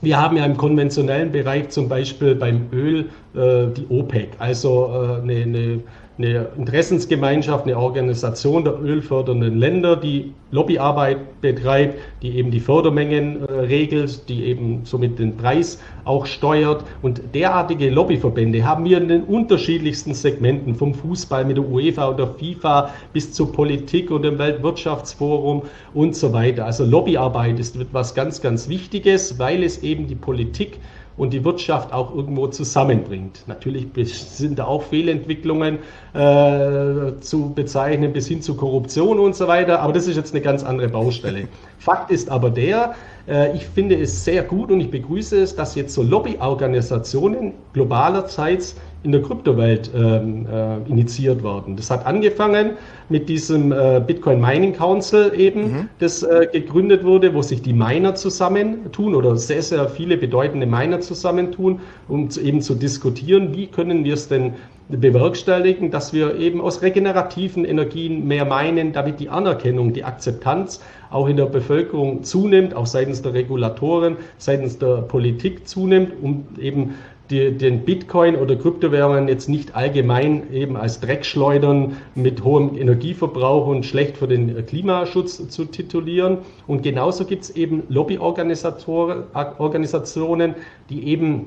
Wir 0.00 0.20
haben 0.20 0.36
ja 0.36 0.44
im 0.44 0.56
konventionellen 0.56 1.32
Bereich 1.32 1.70
zum 1.70 1.88
Beispiel 1.88 2.34
beim 2.34 2.66
Öl 2.72 3.10
äh, 3.34 3.66
die 3.76 3.86
OPEC, 3.88 4.28
also 4.38 4.90
äh, 4.92 5.22
eine, 5.22 5.42
eine 5.42 5.80
eine 6.18 6.48
Interessensgemeinschaft, 6.56 7.64
eine 7.64 7.78
Organisation 7.78 8.64
der 8.64 8.80
ölfördernden 8.80 9.56
Länder, 9.56 9.96
die 9.96 10.32
Lobbyarbeit 10.50 11.40
betreibt, 11.40 11.98
die 12.22 12.36
eben 12.36 12.50
die 12.50 12.58
Fördermengen 12.58 13.46
äh, 13.46 13.52
regelt, 13.52 14.28
die 14.28 14.44
eben 14.46 14.80
somit 14.84 15.18
den 15.18 15.36
Preis 15.36 15.78
auch 16.04 16.26
steuert. 16.26 16.84
Und 17.02 17.22
derartige 17.34 17.90
Lobbyverbände 17.90 18.64
haben 18.64 18.84
wir 18.84 18.98
in 18.98 19.08
den 19.08 19.24
unterschiedlichsten 19.24 20.14
Segmenten, 20.14 20.74
vom 20.74 20.94
Fußball 20.94 21.44
mit 21.44 21.56
der 21.56 21.68
UEFA 21.68 22.10
oder 22.10 22.34
FIFA 22.34 22.90
bis 23.12 23.32
zur 23.32 23.52
Politik 23.52 24.10
und 24.10 24.22
dem 24.22 24.38
Weltwirtschaftsforum 24.38 25.62
und 25.94 26.16
so 26.16 26.32
weiter. 26.32 26.64
Also 26.64 26.84
Lobbyarbeit 26.84 27.60
ist 27.60 27.76
etwas 27.76 28.14
ganz, 28.14 28.40
ganz 28.40 28.68
Wichtiges, 28.68 29.38
weil 29.38 29.62
es 29.62 29.82
eben 29.82 30.08
die 30.08 30.16
Politik 30.16 30.78
und 31.18 31.32
die 31.32 31.44
Wirtschaft 31.44 31.92
auch 31.92 32.14
irgendwo 32.14 32.46
zusammenbringt. 32.46 33.42
Natürlich 33.46 33.88
sind 33.94 34.58
da 34.58 34.64
auch 34.64 34.84
Fehlentwicklungen 34.84 35.80
äh, 36.14 37.20
zu 37.20 37.52
bezeichnen 37.54 38.12
bis 38.12 38.28
hin 38.28 38.40
zu 38.40 38.54
Korruption 38.54 39.18
und 39.18 39.34
so 39.34 39.48
weiter, 39.48 39.80
aber 39.80 39.92
das 39.92 40.06
ist 40.06 40.16
jetzt 40.16 40.32
eine 40.32 40.42
ganz 40.42 40.64
andere 40.64 40.88
Baustelle. 40.88 41.48
Fakt 41.78 42.10
ist 42.10 42.30
aber 42.30 42.50
der, 42.50 42.94
äh, 43.28 43.54
ich 43.54 43.66
finde 43.66 43.96
es 43.96 44.24
sehr 44.24 44.42
gut 44.42 44.70
und 44.70 44.80
ich 44.80 44.90
begrüße 44.90 45.42
es, 45.42 45.54
dass 45.56 45.74
jetzt 45.74 45.92
so 45.92 46.02
Lobbyorganisationen 46.02 47.52
globalerseits 47.72 48.76
in 49.04 49.12
der 49.12 49.22
Kryptowelt 49.22 49.90
ähm, 49.94 50.46
äh, 50.46 50.78
initiiert 50.88 51.42
worden. 51.42 51.76
Das 51.76 51.90
hat 51.90 52.04
angefangen 52.04 52.72
mit 53.08 53.28
diesem 53.28 53.70
äh, 53.70 54.02
Bitcoin 54.04 54.40
Mining 54.40 54.72
Council 54.72 55.32
eben, 55.36 55.62
mhm. 55.62 55.88
das 56.00 56.24
äh, 56.24 56.48
gegründet 56.52 57.04
wurde, 57.04 57.32
wo 57.32 57.42
sich 57.42 57.62
die 57.62 57.72
Miner 57.72 58.16
zusammentun 58.16 59.14
oder 59.14 59.36
sehr, 59.36 59.62
sehr 59.62 59.88
viele 59.88 60.16
bedeutende 60.16 60.66
Miner 60.66 61.00
zusammentun, 61.00 61.80
um 62.08 62.28
zu, 62.28 62.40
eben 62.40 62.60
zu 62.60 62.74
diskutieren, 62.74 63.54
wie 63.54 63.68
können 63.68 64.04
wir 64.04 64.14
es 64.14 64.26
denn 64.26 64.54
bewerkstelligen, 64.88 65.90
dass 65.90 66.12
wir 66.12 66.36
eben 66.36 66.60
aus 66.60 66.82
regenerativen 66.82 67.64
Energien 67.64 68.26
mehr 68.26 68.46
meinen, 68.46 68.92
damit 68.92 69.20
die 69.20 69.28
Anerkennung, 69.28 69.92
die 69.92 70.02
Akzeptanz 70.02 70.80
auch 71.10 71.28
in 71.28 71.36
der 71.36 71.46
Bevölkerung 71.46 72.22
zunimmt, 72.22 72.74
auch 72.74 72.86
seitens 72.86 73.22
der 73.22 73.34
Regulatoren, 73.34 74.16
seitens 74.38 74.78
der 74.78 75.02
Politik 75.02 75.68
zunimmt, 75.68 76.12
um 76.22 76.46
eben 76.58 76.94
die, 77.30 77.52
den 77.52 77.84
Bitcoin 77.84 78.36
oder 78.36 78.56
Kryptowährungen 78.56 79.28
jetzt 79.28 79.48
nicht 79.48 79.76
allgemein 79.76 80.52
eben 80.52 80.76
als 80.76 81.00
Dreckschleudern 81.00 81.96
mit 82.14 82.44
hohem 82.44 82.76
Energieverbrauch 82.76 83.66
und 83.66 83.84
schlecht 83.84 84.16
für 84.16 84.28
den 84.28 84.64
Klimaschutz 84.66 85.48
zu 85.48 85.64
titulieren. 85.64 86.38
Und 86.66 86.82
genauso 86.82 87.24
gibt 87.24 87.44
es 87.44 87.50
eben 87.50 87.82
Lobbyorganisationen, 87.88 90.54
die 90.90 91.08
eben 91.08 91.46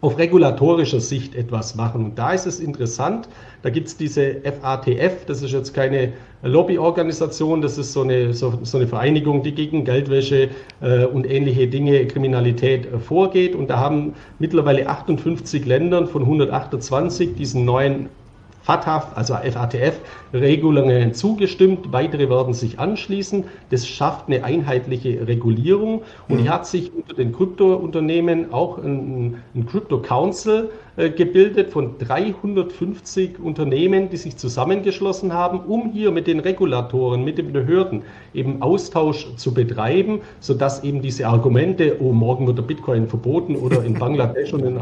auf 0.00 0.18
regulatorischer 0.18 1.00
Sicht 1.00 1.34
etwas 1.34 1.74
machen. 1.74 2.04
Und 2.04 2.18
da 2.18 2.32
ist 2.32 2.46
es 2.46 2.60
interessant, 2.60 3.28
da 3.62 3.70
gibt 3.70 3.88
es 3.88 3.96
diese 3.96 4.36
FATF, 4.42 5.24
das 5.26 5.42
ist 5.42 5.52
jetzt 5.52 5.74
keine 5.74 6.12
Lobbyorganisation, 6.42 7.60
das 7.60 7.78
ist 7.78 7.92
so 7.92 8.02
eine, 8.02 8.32
so, 8.32 8.60
so 8.62 8.78
eine 8.78 8.86
Vereinigung, 8.86 9.42
die 9.42 9.52
gegen 9.52 9.84
Geldwäsche 9.84 10.50
äh, 10.80 11.04
und 11.04 11.28
ähnliche 11.28 11.66
Dinge, 11.66 12.06
Kriminalität 12.06 12.86
äh, 12.86 12.98
vorgeht. 13.00 13.56
Und 13.56 13.70
da 13.70 13.78
haben 13.78 14.14
mittlerweile 14.38 14.88
58 14.88 15.66
Ländern 15.66 16.06
von 16.06 16.22
128 16.22 17.34
diesen 17.34 17.64
neuen 17.64 18.08
FATF, 18.68 19.06
also 19.14 19.34
FATF-Regelungen 19.34 21.14
zugestimmt. 21.14 21.90
Weitere 21.90 22.28
werden 22.28 22.52
sich 22.52 22.78
anschließen. 22.78 23.44
Das 23.70 23.88
schafft 23.88 24.26
eine 24.26 24.44
einheitliche 24.44 25.26
Regulierung. 25.26 26.02
Und 26.28 26.36
mhm. 26.36 26.42
hier 26.42 26.52
hat 26.52 26.66
sich 26.66 26.92
unter 26.94 27.14
den 27.14 27.32
Kryptounternehmen 27.32 28.52
auch 28.52 28.76
ein, 28.76 29.38
ein 29.54 29.66
Crypto 29.66 30.02
Council 30.02 30.68
äh, 30.98 31.10
gebildet 31.10 31.70
von 31.70 31.96
350 31.98 33.38
Unternehmen, 33.38 34.10
die 34.10 34.16
sich 34.16 34.36
zusammengeschlossen 34.36 35.32
haben, 35.32 35.60
um 35.60 35.92
hier 35.92 36.10
mit 36.10 36.26
den 36.26 36.40
Regulatoren, 36.40 37.22
mit 37.22 37.38
den 37.38 37.52
Behörden 37.52 38.02
eben 38.34 38.60
Austausch 38.62 39.28
zu 39.36 39.54
betreiben, 39.54 40.22
sodass 40.40 40.82
eben 40.82 41.00
diese 41.00 41.28
Argumente, 41.28 41.98
oh, 42.00 42.12
morgen 42.12 42.48
wird 42.48 42.58
der 42.58 42.64
Bitcoin 42.64 43.06
verboten 43.06 43.54
oder 43.54 43.84
in 43.84 43.94
Bangladesch 43.98 44.52
und 44.52 44.64
in 44.64 44.76
äh, 44.76 44.80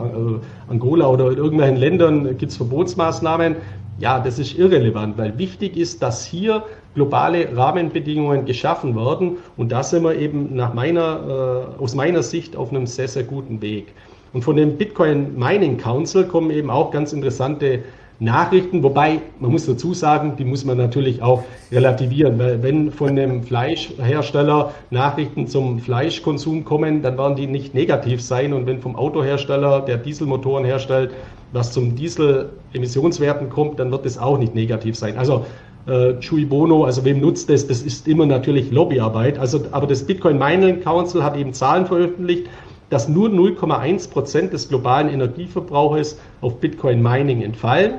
Angola 0.68 1.06
oder 1.06 1.30
in 1.32 1.36
irgendwelchen 1.36 1.76
Ländern 1.76 2.38
gibt 2.38 2.50
es 2.50 2.56
Verbotsmaßnahmen, 2.56 3.56
ja, 3.98 4.20
das 4.20 4.38
ist 4.38 4.58
irrelevant, 4.58 5.16
weil 5.16 5.38
wichtig 5.38 5.76
ist, 5.76 6.02
dass 6.02 6.26
hier 6.26 6.64
globale 6.94 7.56
Rahmenbedingungen 7.56 8.44
geschaffen 8.44 8.94
werden 8.96 9.38
und 9.56 9.72
da 9.72 9.82
sind 9.82 10.02
wir 10.04 10.16
eben 10.16 10.54
nach 10.54 10.74
meiner, 10.74 11.72
äh, 11.78 11.82
aus 11.82 11.94
meiner 11.94 12.22
Sicht 12.22 12.56
auf 12.56 12.70
einem 12.70 12.86
sehr, 12.86 13.08
sehr 13.08 13.24
guten 13.24 13.60
Weg. 13.62 13.94
Und 14.32 14.42
von 14.42 14.56
dem 14.56 14.76
Bitcoin 14.76 15.38
Mining 15.38 15.78
Council 15.78 16.24
kommen 16.24 16.50
eben 16.50 16.70
auch 16.70 16.90
ganz 16.90 17.12
interessante 17.12 17.84
Nachrichten, 18.18 18.82
wobei 18.82 19.20
man 19.40 19.50
muss 19.52 19.66
dazu 19.66 19.92
sagen, 19.92 20.36
die 20.38 20.44
muss 20.44 20.64
man 20.64 20.78
natürlich 20.78 21.22
auch 21.22 21.44
relativieren, 21.70 22.38
weil 22.38 22.62
wenn 22.62 22.90
von 22.90 23.14
dem 23.14 23.42
Fleischhersteller 23.42 24.72
Nachrichten 24.90 25.46
zum 25.46 25.78
Fleischkonsum 25.78 26.64
kommen, 26.64 27.02
dann 27.02 27.18
werden 27.18 27.36
die 27.36 27.46
nicht 27.46 27.74
negativ 27.74 28.22
sein 28.22 28.54
und 28.54 28.66
wenn 28.66 28.80
vom 28.80 28.96
Autohersteller, 28.96 29.80
der 29.80 29.98
Dieselmotoren 29.98 30.64
herstellt, 30.64 31.10
was 31.52 31.72
zum 31.72 31.94
Diesel-Emissionswerten 31.94 33.50
kommt, 33.50 33.78
dann 33.78 33.90
wird 33.90 34.06
es 34.06 34.18
auch 34.18 34.38
nicht 34.38 34.54
negativ 34.54 34.96
sein. 34.96 35.18
Also 35.18 35.44
äh, 35.86 36.18
Chui 36.18 36.44
Bono, 36.44 36.84
also 36.84 37.04
wem 37.04 37.20
nutzt 37.20 37.48
das? 37.48 37.66
Das 37.66 37.82
ist 37.82 38.08
immer 38.08 38.26
natürlich 38.26 38.70
Lobbyarbeit. 38.72 39.38
Also, 39.38 39.60
aber 39.70 39.86
das 39.86 40.02
Bitcoin 40.02 40.38
Mining 40.38 40.80
Council 40.80 41.22
hat 41.22 41.36
eben 41.36 41.52
Zahlen 41.52 41.86
veröffentlicht, 41.86 42.46
dass 42.90 43.08
nur 43.08 43.28
0,1 43.28 44.10
Prozent 44.10 44.52
des 44.52 44.68
globalen 44.68 45.08
Energieverbrauches 45.08 46.18
auf 46.40 46.58
Bitcoin 46.60 47.02
Mining 47.02 47.42
entfallen, 47.42 47.94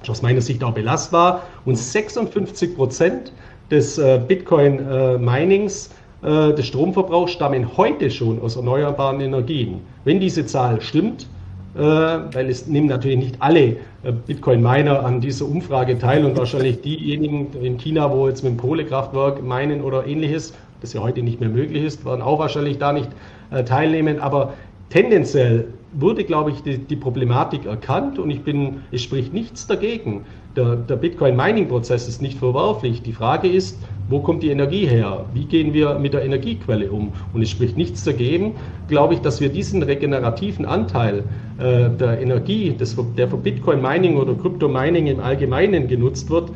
was 0.00 0.10
aus 0.10 0.22
meiner 0.22 0.40
Sicht 0.40 0.62
auch 0.62 0.72
belastbar, 0.72 1.42
und 1.64 1.76
56 1.76 2.76
Prozent 2.76 3.32
des 3.70 3.98
äh, 3.98 4.20
Bitcoin 4.26 4.78
äh, 4.78 5.18
Minings 5.18 5.90
äh, 6.22 6.52
des 6.54 6.66
Stromverbrauchs 6.66 7.32
stammen 7.32 7.76
heute 7.76 8.10
schon 8.10 8.40
aus 8.40 8.56
erneuerbaren 8.56 9.20
Energien. 9.20 9.80
Wenn 10.04 10.20
diese 10.20 10.46
Zahl 10.46 10.80
stimmt, 10.80 11.26
äh, 11.74 11.80
weil 11.80 12.50
es 12.50 12.66
nehmen 12.66 12.86
natürlich 12.86 13.18
nicht 13.18 13.36
alle 13.40 13.60
äh, 13.60 14.12
Bitcoin-Miner 14.26 15.04
an 15.04 15.20
dieser 15.20 15.46
Umfrage 15.46 15.98
teil 15.98 16.24
und 16.24 16.36
wahrscheinlich 16.36 16.82
diejenigen 16.82 17.48
in 17.62 17.78
China, 17.78 18.12
wo 18.12 18.28
jetzt 18.28 18.44
mit 18.44 18.52
dem 18.52 18.58
Kohlekraftwerk 18.58 19.42
meinen 19.42 19.80
oder 19.80 20.06
ähnliches, 20.06 20.52
das 20.80 20.92
ja 20.92 21.00
heute 21.00 21.22
nicht 21.22 21.40
mehr 21.40 21.48
möglich 21.48 21.82
ist, 21.82 22.04
werden 22.04 22.22
auch 22.22 22.38
wahrscheinlich 22.38 22.78
da 22.78 22.92
nicht 22.92 23.08
äh, 23.52 23.64
teilnehmen. 23.64 24.18
Aber 24.18 24.54
tendenziell 24.90 25.66
wurde, 25.92 26.24
glaube 26.24 26.50
ich, 26.50 26.62
die, 26.62 26.78
die, 26.78 26.96
Problematik 26.96 27.66
erkannt 27.66 28.18
und 28.18 28.30
ich 28.30 28.42
bin, 28.42 28.82
es 28.92 29.02
spricht 29.02 29.32
nichts 29.32 29.66
dagegen. 29.66 30.24
Der, 30.56 30.76
der 30.76 30.96
Bitcoin-Mining-Prozess 30.96 32.08
ist 32.08 32.22
nicht 32.22 32.38
verwerflich. 32.38 33.02
Die 33.02 33.12
Frage 33.12 33.48
ist, 33.48 33.78
wo 34.08 34.20
kommt 34.20 34.42
die 34.42 34.50
Energie 34.50 34.86
her? 34.86 35.24
Wie 35.32 35.44
gehen 35.44 35.72
wir 35.72 35.98
mit 35.98 36.12
der 36.12 36.24
Energiequelle 36.24 36.90
um? 36.90 37.12
Und 37.32 37.42
es 37.42 37.50
spricht 37.50 37.76
nichts 37.76 38.04
dagegen, 38.04 38.54
glaube 38.88 39.14
ich, 39.14 39.20
dass 39.20 39.40
wir 39.40 39.48
diesen 39.48 39.82
regenerativen 39.82 40.66
Anteil 40.66 41.24
äh, 41.58 41.88
der 41.90 42.20
Energie, 42.20 42.72
des, 42.72 42.96
der 43.16 43.28
für 43.28 43.36
Bitcoin-Mining 43.36 44.16
oder 44.16 44.34
Krypto-Mining 44.34 45.06
im 45.06 45.20
Allgemeinen 45.20 45.88
genutzt 45.88 46.28
wird, 46.30 46.50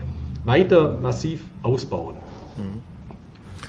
weiter 0.45 0.99
massiv 1.03 1.45
ausbauen. 1.63 2.15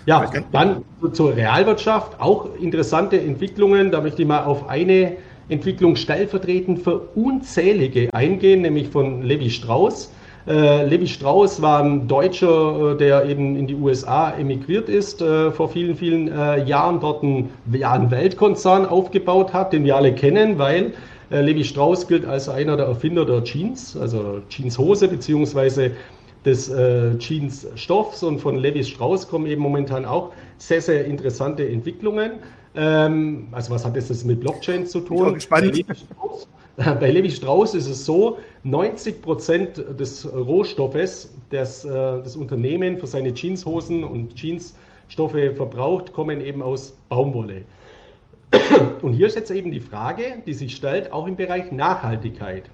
Ja, 0.08 0.26
dann 0.54 0.86
zur 1.12 1.36
Realwirtschaft 1.36 2.22
auch 2.22 2.48
interessante 2.62 3.20
Entwicklungen. 3.20 3.92
Da 3.92 4.00
möchte 4.00 4.22
ich 4.22 4.28
mal 4.28 4.46
auf 4.46 4.70
eine 4.70 5.18
Entwicklung 5.50 5.98
stellvertretend 5.98 6.80
für 6.80 7.00
unzählige 7.14 8.08
eingehen, 8.14 8.62
nämlich 8.62 8.88
von 8.88 9.22
Levi 9.24 9.50
Strauss. 9.50 10.14
Äh, 10.48 10.86
Levi 10.86 11.08
Strauss 11.08 11.62
war 11.62 11.84
ein 11.84 12.08
Deutscher, 12.08 12.94
äh, 12.94 12.98
der 12.98 13.26
eben 13.26 13.58
in 13.58 13.68
die 13.68 13.76
USA 13.76 14.32
emigriert 14.32 14.88
ist, 14.88 15.22
äh, 15.22 15.52
vor 15.52 15.68
vielen, 15.68 15.98
vielen 15.98 16.30
äh, 16.30 16.64
Jahren 16.64 17.02
dort 17.02 17.22
einen, 17.22 17.50
ja, 17.74 17.92
einen 17.92 18.10
Weltkonzern 18.10 18.86
aufgebaut 18.86 19.52
hat, 19.52 19.74
den 19.74 19.84
wir 19.84 19.98
alle 19.98 20.14
kennen, 20.16 20.58
weil 20.58 20.94
Levi 21.30 21.66
Strauss 21.66 22.08
gilt 22.08 22.26
als 22.26 22.48
einer 22.48 22.78
der 22.78 22.86
Erfinder 22.86 23.26
der 23.26 23.44
Jeans, 23.44 23.98
also 23.98 24.40
Jeanshose 24.48 25.10
beziehungsweise 25.10 25.92
des 26.48 26.70
äh, 26.70 27.18
Jeansstoffs 27.18 28.24
und 28.24 28.40
von 28.40 28.56
Levi 28.56 28.84
Strauss 28.84 29.28
kommen 29.28 29.48
eben 29.48 29.62
momentan 29.62 30.06
auch 30.06 30.32
sehr, 30.58 30.82
sehr 30.82 31.04
interessante 31.04 31.68
Entwicklungen. 31.68 32.40
Ähm, 32.74 33.50
also 33.52 33.72
was 33.72 33.86
hat 33.86 33.98
das 33.98 34.24
mit 34.24 34.40
Blockchain 34.40 34.86
zu 34.86 35.02
tun? 35.02 35.36
Ich 35.38 35.50
bin 35.50 35.72
gespannt. 35.72 36.48
Bei 37.00 37.12
Levi 37.12 37.32
Strauss 37.32 37.74
ist 37.74 37.88
es 37.88 38.06
so, 38.06 38.38
90 38.64 39.22
Prozent 39.22 39.84
des 40.00 40.32
Rohstoffes, 40.32 41.34
das 41.50 41.84
äh, 41.84 41.90
das 41.90 42.36
Unternehmen 42.38 42.98
für 42.98 43.08
seine 43.08 43.34
Jeanshosen 43.34 44.06
und 44.06 44.40
Jeansstoffe 44.40 45.56
verbraucht, 45.56 46.14
kommen 46.14 46.40
eben 46.40 46.62
aus 46.62 46.96
Baumwolle. 47.10 47.64
Und 49.02 49.14
hier 49.14 49.28
ist 49.28 49.36
jetzt 49.36 49.52
eben 49.52 49.72
die 49.72 49.82
Frage, 49.82 50.42
die 50.46 50.54
sich 50.54 50.76
stellt, 50.76 51.12
auch 51.12 51.28
im 51.28 51.36
Bereich 51.36 51.72
Nachhaltigkeit. 51.74 52.70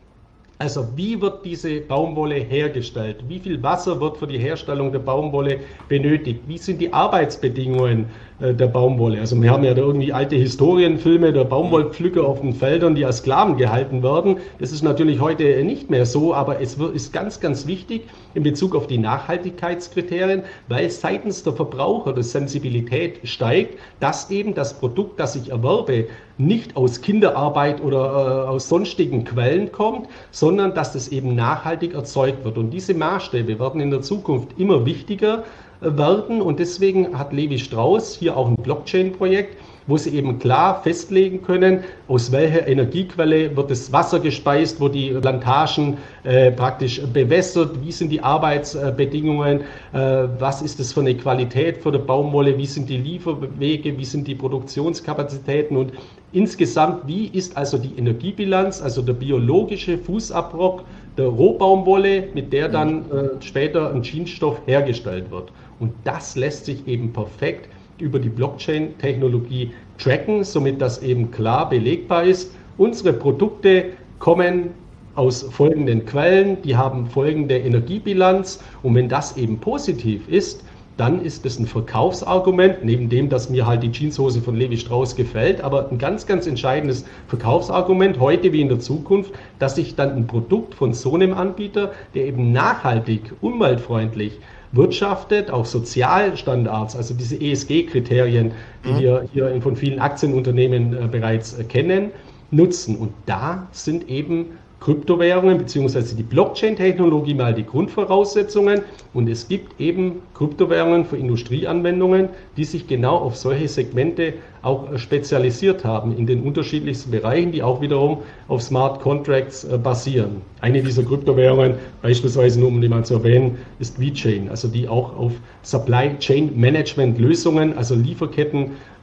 Also 0.60 0.88
wie 0.96 1.20
wird 1.20 1.44
diese 1.46 1.82
Baumwolle 1.82 2.36
hergestellt? 2.36 3.18
Wie 3.28 3.40
viel 3.40 3.62
Wasser 3.62 4.00
wird 4.00 4.18
für 4.18 4.28
die 4.28 4.38
Herstellung 4.38 4.92
der 4.92 5.00
Baumwolle 5.00 5.60
benötigt? 5.90 6.42
Wie 6.48 6.58
sind 6.58 6.80
die 6.80 6.94
Arbeitsbedingungen 6.94 8.06
der 8.40 8.68
Baumwolle? 8.68 9.20
Also 9.20 9.42
wir 9.42 9.52
haben 9.52 9.64
ja 9.64 9.74
da 9.74 9.82
irgendwie 9.82 10.12
alte 10.12 10.36
Historienfilme 10.36 11.34
der 11.34 11.44
Baumwollpflücker 11.44 12.26
auf 12.26 12.42
den 12.42 12.54
Feldern, 12.54 12.96
die 12.96 13.06
als 13.06 13.18
Sklaven 13.18 13.58
gehalten 13.58 14.04
werden. 14.04 14.38
Das 14.60 14.72
ist 14.72 14.84
natürlich 14.84 15.20
heute 15.20 15.64
nicht 15.64 15.90
mehr 15.90 16.06
so, 16.06 16.34
aber 16.34 16.62
es 16.62 16.76
ist 16.76 17.14
ganz, 17.14 17.40
ganz 17.40 17.68
wichtig 17.68 18.04
in 18.34 18.44
Bezug 18.44 18.76
auf 18.76 18.88
die 18.88 18.98
Nachhaltigkeitskriterien, 18.98 20.44
weil 20.68 20.90
seitens 20.90 21.44
der 21.44 21.54
Verbraucher 21.54 22.14
die 22.14 22.24
Sensibilität 22.24 23.20
steigt, 23.24 23.78
dass 24.00 24.30
eben 24.30 24.54
das 24.54 24.80
Produkt, 24.80 25.20
das 25.20 25.36
ich 25.36 25.50
erwerbe, 25.52 26.08
nicht 26.38 26.76
aus 26.76 27.02
Kinderarbeit 27.02 27.82
oder 27.84 28.46
äh, 28.48 28.50
aus 28.50 28.68
sonstigen 28.68 29.24
Quellen 29.24 29.72
kommt, 29.72 30.08
sondern 30.32 30.74
dass 30.74 30.94
das 30.94 31.10
eben 31.10 31.36
nachhaltig 31.36 31.94
erzeugt 31.94 32.44
wird. 32.44 32.58
Und 32.58 32.72
diese 32.72 32.94
Maßstäbe 32.94 33.60
werden 33.60 33.82
in 33.82 33.92
der 33.92 34.02
Zukunft 34.02 34.60
immer 34.60 34.86
wichtiger 34.86 35.40
äh, 35.40 35.63
werden. 35.84 36.42
Und 36.42 36.60
deswegen 36.60 37.18
hat 37.18 37.34
Levi 37.34 37.60
Strauss 37.60 38.16
hier 38.16 38.36
auch 38.38 38.48
ein 38.48 38.56
Blockchain-Projekt, 38.56 39.58
wo 39.88 39.98
sie 39.98 40.12
eben 40.12 40.40
klar 40.40 40.82
festlegen 40.82 41.42
können, 41.42 41.84
aus 42.08 42.32
welcher 42.32 42.68
Energiequelle 42.68 43.56
wird 43.56 43.72
das 43.72 43.92
Wasser 43.92 44.20
gespeist, 44.20 44.80
wo 44.80 44.88
die 44.88 45.10
Plantagen 45.10 45.98
äh, 46.24 46.52
praktisch 46.52 47.02
bewässert, 47.02 47.72
wie 47.84 47.92
sind 47.92 48.10
die 48.10 48.22
Arbeitsbedingungen, 48.22 49.62
äh, 49.92 50.28
was 50.40 50.62
ist 50.62 50.80
das 50.80 50.94
für 50.94 51.02
eine 51.02 51.16
Qualität 51.16 51.78
für 51.78 51.92
die 51.92 51.98
Baumwolle, 51.98 52.58
wie 52.58 52.66
sind 52.66 52.90
die 52.90 52.98
Lieferwege, 52.98 53.98
wie 53.98 54.06
sind 54.06 54.28
die 54.28 54.36
Produktionskapazitäten 54.36 55.76
und 55.76 55.92
insgesamt, 56.32 57.08
wie 57.08 57.28
ist 57.28 57.58
also 57.58 57.78
die 57.78 57.94
Energiebilanz, 57.98 58.82
also 58.82 59.02
der 59.02 59.14
biologische 59.14 59.98
Fußabdruck 59.98 60.84
der 61.18 61.28
Rohbaumwolle, 61.28 62.30
mit 62.34 62.52
der 62.54 62.70
dann 62.70 63.12
äh, 63.12 63.30
später 63.42 63.94
ein 63.94 64.02
Jeansstoff 64.02 64.62
hergestellt 64.66 65.30
wird. 65.30 65.52
Und 65.84 65.92
das 66.06 66.38
lässt 66.38 66.64
sich 66.64 66.88
eben 66.88 67.12
perfekt 67.12 67.68
über 68.00 68.18
die 68.18 68.30
Blockchain-Technologie 68.30 69.72
tracken, 69.98 70.46
somit 70.46 70.80
das 70.80 71.04
eben 71.04 71.30
klar 71.30 71.68
belegbar 71.68 72.24
ist. 72.24 72.56
Unsere 72.78 73.12
Produkte 73.12 73.88
kommen 74.18 74.70
aus 75.16 75.44
folgenden 75.44 76.06
Quellen, 76.06 76.62
die 76.62 76.78
haben 76.78 77.08
folgende 77.08 77.58
Energiebilanz 77.58 78.64
und 78.82 78.96
wenn 78.96 79.10
das 79.10 79.36
eben 79.36 79.60
positiv 79.60 80.26
ist, 80.30 80.64
dann 80.96 81.22
ist 81.22 81.46
es 81.46 81.60
ein 81.60 81.66
Verkaufsargument, 81.66 82.86
neben 82.86 83.10
dem, 83.10 83.28
dass 83.28 83.50
mir 83.50 83.68
halt 83.68 83.84
die 83.84 83.92
Jeanshose 83.92 84.42
von 84.42 84.56
Levi 84.56 84.78
Strauss 84.78 85.18
gefällt, 85.18 85.60
aber 85.60 85.90
ein 85.92 85.98
ganz, 85.98 86.26
ganz 86.26 86.48
entscheidendes 86.48 87.04
Verkaufsargument 87.28 88.22
heute 88.22 88.54
wie 88.54 88.62
in 88.62 88.70
der 88.70 88.80
Zukunft, 88.80 89.34
dass 89.60 89.78
ich 89.78 89.96
dann 89.96 90.16
ein 90.16 90.28
Produkt 90.28 90.76
von 90.76 90.94
so 90.94 91.16
einem 91.16 91.34
Anbieter, 91.34 91.92
der 92.16 92.28
eben 92.28 92.54
nachhaltig, 92.54 93.34
umweltfreundlich, 93.42 94.40
wirtschaftet, 94.74 95.50
auch 95.52 95.66
Sozialstandards, 95.66 96.96
also 96.96 97.14
diese 97.14 97.40
ESG-Kriterien, 97.40 98.52
die 98.84 98.92
mhm. 98.92 99.00
wir 99.00 99.30
hier 99.32 99.62
von 99.62 99.76
vielen 99.76 100.00
Aktienunternehmen 100.00 100.94
äh, 100.94 101.08
bereits 101.08 101.58
äh, 101.58 101.64
kennen, 101.64 102.12
nutzen. 102.52 102.98
Und 102.98 103.14
da 103.26 103.68
sind 103.72 104.10
eben 104.10 104.58
Kryptowährungen 104.84 105.60
bzw. 105.60 106.14
die 106.14 106.24
Blockchain-Technologie 106.24 107.34
mal 107.34 107.54
die 107.54 107.66
Grundvoraussetzungen 107.66 108.82
und 109.14 109.30
es 109.30 109.48
gibt 109.48 109.80
eben 109.80 110.22
Kryptowährungen 110.34 111.06
für 111.06 111.16
Industrieanwendungen, 111.16 112.28
die 112.58 112.66
sich 112.66 112.86
genau 112.86 113.16
auf 113.16 113.38
solche 113.38 113.70
Segmente 113.70 114.34
auch 114.62 114.92
äh, 114.92 114.98
spezialisiert 114.98 115.86
haben 115.86 116.18
in 116.18 116.26
den 116.26 116.44
unterschiedlichsten 116.44 117.12
Bereichen, 117.12 117.54
die 117.54 117.64
auch 117.64 117.80
wiederum 117.80 118.20
auf 118.50 118.62
Smart 118.62 119.00
Contracts 119.00 119.64
äh, 119.64 119.78
basieren. 119.78 120.42
Eine 120.60 120.84
dieser 120.84 121.04
Kryptowährungen, 121.04 121.76
beispielsweise 122.02 122.60
nur 122.60 122.68
um 122.68 122.82
die 122.82 122.90
mal 122.90 123.06
zu 123.06 123.14
erwähnen, 123.14 123.60
ist 123.80 124.02
VeChain, 124.02 124.50
also 124.50 124.68
die 124.68 124.90
auch 124.90 125.16
auf 125.18 125.32
Supply 125.62 126.18
Chain 126.20 126.60
Management 126.60 127.20
Lösungen, 127.20 127.78
also 127.78 127.96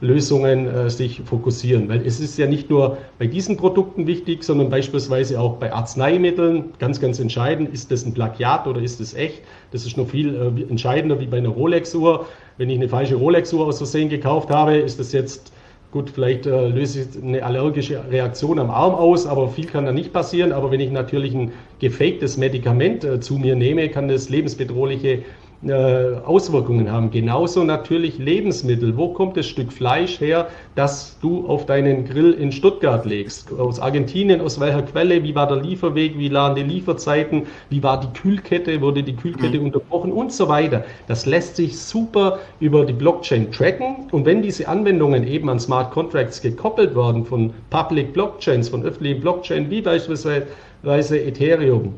Lieferkettenlösungen 0.01 0.67
äh, 0.67 0.89
sich 0.89 1.21
fokussieren. 1.23 1.87
Weil 1.87 2.05
es 2.05 2.19
ist 2.19 2.37
ja 2.37 2.47
nicht 2.47 2.69
nur 2.69 2.97
bei 3.19 3.27
diesen 3.27 3.57
Produkten 3.57 4.07
wichtig, 4.07 4.43
sondern 4.43 4.69
beispielsweise 4.69 5.39
auch 5.39 5.57
bei 5.57 5.71
Arzneimitteln. 5.71 6.73
Ganz, 6.79 6.99
ganz 6.99 7.19
entscheidend, 7.19 7.73
ist 7.73 7.91
das 7.91 8.05
ein 8.05 8.13
Plagiat 8.13 8.67
oder 8.67 8.81
ist 8.81 8.99
es 8.99 9.13
echt? 9.13 9.41
Das 9.71 9.85
ist 9.85 9.97
noch 9.97 10.09
viel 10.09 10.35
äh, 10.35 10.69
entscheidender 10.69 11.19
wie 11.19 11.27
bei 11.27 11.37
einer 11.37 11.49
Rolex-Uhr. 11.49 12.25
Wenn 12.57 12.69
ich 12.69 12.77
eine 12.77 12.89
falsche 12.89 13.15
Rolex-Uhr 13.15 13.65
aus 13.65 13.77
Versehen 13.77 14.09
gekauft 14.09 14.49
habe, 14.49 14.77
ist 14.77 14.99
das 14.99 15.11
jetzt 15.13 15.51
Gut, 15.91 16.09
vielleicht 16.09 16.45
äh, 16.45 16.69
löse 16.69 17.01
ich 17.01 17.21
eine 17.21 17.43
allergische 17.43 18.01
Reaktion 18.09 18.59
am 18.59 18.69
Arm 18.71 18.95
aus, 18.95 19.27
aber 19.27 19.49
viel 19.49 19.65
kann 19.65 19.85
da 19.85 19.91
nicht 19.91 20.13
passieren. 20.13 20.53
Aber 20.53 20.71
wenn 20.71 20.79
ich 20.79 20.89
natürlich 20.89 21.33
ein 21.33 21.51
gefaktes 21.79 22.37
Medikament 22.37 23.03
äh, 23.03 23.19
zu 23.19 23.37
mir 23.37 23.57
nehme, 23.57 23.89
kann 23.89 24.07
das 24.07 24.29
lebensbedrohliche 24.29 25.23
Auswirkungen 25.63 26.91
haben. 26.91 27.11
Genauso 27.11 27.63
natürlich 27.63 28.17
Lebensmittel. 28.17 28.97
Wo 28.97 29.09
kommt 29.09 29.37
das 29.37 29.45
Stück 29.45 29.71
Fleisch 29.71 30.19
her, 30.19 30.47
das 30.73 31.19
du 31.21 31.45
auf 31.45 31.67
deinen 31.67 32.05
Grill 32.05 32.33
in 32.33 32.51
Stuttgart 32.51 33.05
legst? 33.05 33.53
Aus 33.53 33.79
Argentinien, 33.79 34.41
aus 34.41 34.59
welcher 34.59 34.81
Quelle? 34.81 35.21
Wie 35.23 35.35
war 35.35 35.47
der 35.47 35.57
Lieferweg? 35.57 36.17
Wie 36.17 36.33
waren 36.33 36.55
die 36.55 36.63
Lieferzeiten? 36.63 37.43
Wie 37.69 37.83
war 37.83 37.99
die 37.99 38.07
Kühlkette? 38.19 38.81
Wurde 38.81 39.03
die 39.03 39.15
Kühlkette 39.15 39.59
mhm. 39.59 39.65
unterbrochen? 39.65 40.11
Und 40.11 40.33
so 40.33 40.49
weiter. 40.49 40.83
Das 41.07 41.27
lässt 41.27 41.57
sich 41.57 41.77
super 41.77 42.39
über 42.59 42.83
die 42.83 42.93
Blockchain 42.93 43.51
tracken. 43.51 44.07
Und 44.11 44.25
wenn 44.25 44.41
diese 44.41 44.67
Anwendungen 44.67 45.27
eben 45.27 45.47
an 45.47 45.59
Smart 45.59 45.91
Contracts 45.91 46.41
gekoppelt 46.41 46.95
werden 46.95 47.23
von 47.23 47.53
Public 47.69 48.13
Blockchains, 48.13 48.69
von 48.69 48.83
öffentlichen 48.83 49.21
Blockchains, 49.21 49.69
wie 49.69 49.81
beispielsweise 49.81 50.47
Ethereum, 50.83 51.93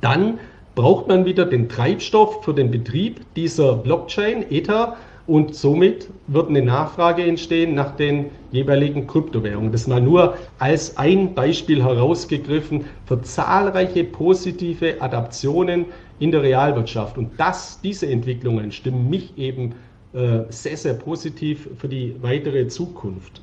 dann 0.00 0.40
braucht 0.78 1.08
man 1.08 1.24
wieder 1.24 1.44
den 1.44 1.68
Treibstoff 1.68 2.44
für 2.44 2.54
den 2.54 2.70
Betrieb 2.70 3.22
dieser 3.34 3.74
Blockchain, 3.74 4.48
Ether, 4.48 4.96
und 5.26 5.56
somit 5.56 6.08
wird 6.28 6.50
eine 6.50 6.62
Nachfrage 6.62 7.24
entstehen 7.24 7.74
nach 7.74 7.96
den 7.96 8.26
jeweiligen 8.52 9.08
Kryptowährungen. 9.08 9.72
Das 9.72 9.88
mal 9.88 10.00
nur 10.00 10.36
als 10.60 10.96
ein 10.96 11.34
Beispiel 11.34 11.82
herausgegriffen 11.82 12.84
für 13.06 13.20
zahlreiche 13.22 14.04
positive 14.04 15.02
Adaptionen 15.02 15.86
in 16.20 16.30
der 16.30 16.44
Realwirtschaft. 16.44 17.18
Und 17.18 17.32
das, 17.38 17.80
diese 17.80 18.06
Entwicklungen 18.06 18.70
stimmen 18.70 19.10
mich 19.10 19.36
eben 19.36 19.74
äh, 20.12 20.42
sehr, 20.50 20.76
sehr 20.76 20.94
positiv 20.94 21.68
für 21.76 21.88
die 21.88 22.14
weitere 22.22 22.68
Zukunft. 22.68 23.42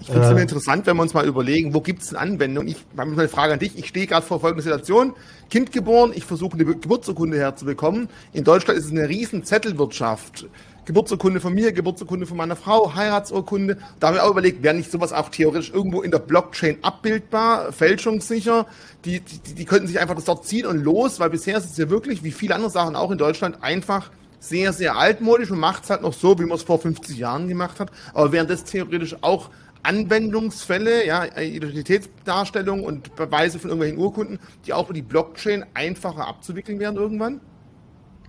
Ich 0.00 0.06
finde 0.06 0.22
es 0.22 0.36
äh, 0.36 0.40
interessant, 0.40 0.86
wenn 0.86 0.96
wir 0.96 1.02
uns 1.02 1.14
mal 1.14 1.26
überlegen, 1.26 1.74
wo 1.74 1.80
gibt 1.80 2.02
es 2.02 2.14
eine 2.14 2.20
Anwendung? 2.20 2.68
Ich 2.68 2.76
habe 2.96 3.10
eine 3.10 3.28
Frage 3.28 3.54
an 3.54 3.58
dich. 3.58 3.76
Ich 3.76 3.88
stehe 3.88 4.06
gerade 4.06 4.24
vor 4.24 4.40
folgender 4.40 4.62
Situation. 4.62 5.14
Kind 5.50 5.72
geboren, 5.72 6.12
ich 6.14 6.24
versuche 6.24 6.54
eine 6.54 6.64
Geburtsurkunde 6.64 7.38
herzubekommen. 7.38 8.08
In 8.32 8.44
Deutschland 8.44 8.78
ist 8.78 8.86
es 8.86 8.90
eine 8.90 9.08
riesen 9.08 9.44
Zettelwirtschaft. 9.44 10.46
Geburtsurkunde 10.84 11.40
von 11.40 11.52
mir, 11.52 11.72
Geburtsurkunde 11.72 12.24
von 12.24 12.38
meiner 12.38 12.56
Frau, 12.56 12.94
Heiratsurkunde. 12.94 13.76
Da 14.00 14.06
haben 14.06 14.14
wir 14.14 14.24
auch 14.24 14.30
überlegt, 14.30 14.62
wäre 14.62 14.74
nicht 14.74 14.90
sowas 14.90 15.12
auch 15.12 15.28
theoretisch 15.28 15.70
irgendwo 15.70 16.00
in 16.00 16.10
der 16.10 16.18
Blockchain 16.18 16.78
abbildbar, 16.80 17.72
fälschungssicher? 17.72 18.66
Die, 19.04 19.20
die, 19.20 19.54
die 19.54 19.64
könnten 19.66 19.86
sich 19.86 20.00
einfach 20.00 20.14
das 20.14 20.24
dort 20.24 20.46
ziehen 20.46 20.64
und 20.64 20.78
los, 20.82 21.20
weil 21.20 21.28
bisher 21.28 21.58
ist 21.58 21.70
es 21.70 21.76
ja 21.76 21.90
wirklich, 21.90 22.22
wie 22.22 22.32
viele 22.32 22.54
andere 22.54 22.70
Sachen 22.70 22.96
auch 22.96 23.10
in 23.10 23.18
Deutschland, 23.18 23.62
einfach 23.62 24.10
sehr, 24.40 24.72
sehr 24.72 24.96
altmodisch 24.96 25.50
und 25.50 25.58
macht 25.58 25.84
es 25.84 25.90
halt 25.90 26.02
noch 26.02 26.12
so, 26.14 26.38
wie 26.38 26.44
man 26.44 26.56
es 26.56 26.62
vor 26.62 26.78
50 26.78 27.18
Jahren 27.18 27.48
gemacht 27.48 27.80
hat. 27.80 27.90
Aber 28.14 28.32
während 28.32 28.48
das 28.48 28.64
theoretisch 28.64 29.16
auch 29.20 29.50
Anwendungsfälle, 29.82 31.06
ja, 31.06 31.24
Identitätsdarstellung 31.40 32.84
und 32.84 33.14
Beweise 33.16 33.58
von 33.58 33.70
irgendwelchen 33.70 33.98
Urkunden, 33.98 34.38
die 34.66 34.72
auch 34.72 34.84
über 34.84 34.94
die 34.94 35.02
Blockchain 35.02 35.64
einfacher 35.74 36.26
abzuwickeln 36.26 36.78
werden 36.80 36.96
irgendwann? 36.96 37.40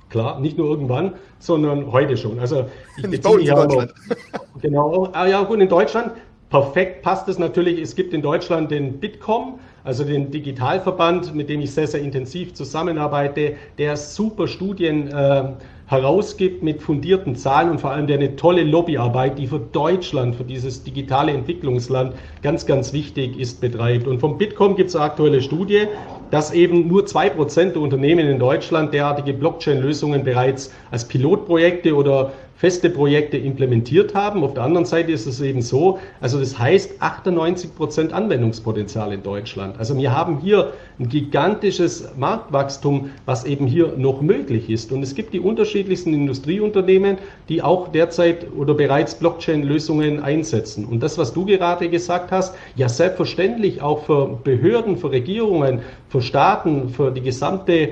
Klar, 0.10 0.40
nicht 0.40 0.58
nur 0.58 0.70
irgendwann, 0.70 1.14
sondern 1.38 1.92
heute 1.92 2.18
schon. 2.18 2.40
Also 2.40 2.66
ich 2.98 3.04
in 3.04 3.22
Deutschland. 3.22 3.94
Genau, 4.62 5.10
ah, 5.14 5.26
ja 5.26 5.44
gut, 5.44 5.62
in 5.62 5.70
Deutschland 5.70 6.12
perfekt 6.50 7.04
passt 7.04 7.30
es 7.30 7.40
natürlich. 7.40 7.80
Es 7.80 7.96
gibt 7.96 8.14
in 8.14 8.22
Deutschland 8.22 8.72
den 8.72 9.00
Bitkom, 9.00 9.60
also 9.84 10.04
den 10.04 10.32
Digitalverband, 10.32 11.34
mit 11.34 11.48
dem 11.48 11.62
ich 11.62 11.72
sehr, 11.72 11.88
sehr 11.88 12.02
intensiv 12.02 12.54
zusammenarbeite, 12.54 13.56
der 13.78 13.96
super 13.96 14.48
Studien 14.48 15.08
äh, 15.08 15.54
herausgibt 15.90 16.62
mit 16.62 16.84
fundierten 16.84 17.36
Zahlen 17.36 17.72
und 17.72 17.82
vor 17.82 17.90
allem 17.90 18.06
der 18.06 18.18
eine 18.18 18.36
tolle 18.36 18.64
Lobbyarbeit, 18.64 19.40
die 19.40 19.48
für 19.48 19.60
Deutschland, 19.60 20.36
für 20.36 20.44
dieses 20.44 20.84
digitale 20.84 21.32
Entwicklungsland 21.32 22.14
ganz, 22.44 22.68
ganz 22.68 22.94
wichtig 22.94 23.40
ist, 23.40 23.60
betreibt. 23.60 24.08
Und 24.08 24.20
vom 24.20 24.38
Bitkom 24.38 24.76
gibt 24.76 24.90
es 24.90 24.96
eine 24.96 25.06
aktuelle 25.06 25.42
Studie, 25.42 25.88
dass 26.30 26.54
eben 26.54 26.88
nur 26.88 27.08
zwei 27.08 27.32
Prozent 27.32 27.74
der 27.74 27.82
Unternehmen 27.82 28.30
in 28.30 28.38
Deutschland 28.38 28.94
derartige 28.94 29.34
Blockchain-Lösungen 29.34 30.24
bereits 30.24 30.72
als 30.92 31.08
Pilotprojekte 31.08 31.96
oder 31.96 32.34
feste 32.60 32.90
Projekte 32.90 33.38
implementiert 33.38 34.14
haben. 34.14 34.44
Auf 34.44 34.54
der 34.54 34.64
anderen 34.64 34.86
Seite 34.86 35.14
ist 35.14 35.26
es 35.26 35.40
eben 35.40 35.62
so, 35.62 35.98
also 36.20 36.42
das 36.42 36.60
heißt 36.60 37.02
98 37.02 37.74
Prozent 37.74 38.12
Anwendungspotenzial 38.12 39.14
in 39.14 39.24
Deutschland. 39.24 39.80
Also 39.80 39.98
wir 39.98 40.14
haben 40.14 40.42
hier 40.42 40.74
ein 41.00 41.08
gigantisches 41.08 42.10
Marktwachstum, 42.18 43.12
was 43.26 43.46
eben 43.46 43.66
hier 43.66 43.94
noch 43.96 44.20
möglich 44.20 44.70
ist. 44.70 44.92
Und 44.92 45.04
es 45.04 45.16
gibt 45.16 45.34
die 45.34 45.40
unterschiedlichsten 45.40 46.14
Industrieunternehmen, 46.14 47.18
die 47.48 47.62
auch 47.62 47.88
derzeit 47.94 48.48
oder 48.54 48.74
bereits 48.74 49.16
Blockchain-Lösungen 49.16 50.22
einsetzen. 50.22 50.84
Und 50.84 51.02
das, 51.02 51.18
was 51.18 51.32
du 51.32 51.46
gerade 51.46 51.88
gesagt 51.88 52.30
hast, 52.30 52.56
ja 52.76 52.90
selbstverständlich 52.90 53.82
auch 53.82 54.04
für 54.04 54.38
Behörden, 54.44 54.98
für 54.98 55.12
Regierungen, 55.12 55.80
für 56.10 56.22
Staaten, 56.22 56.90
für 56.90 57.12
die 57.12 57.22
gesamte 57.22 57.92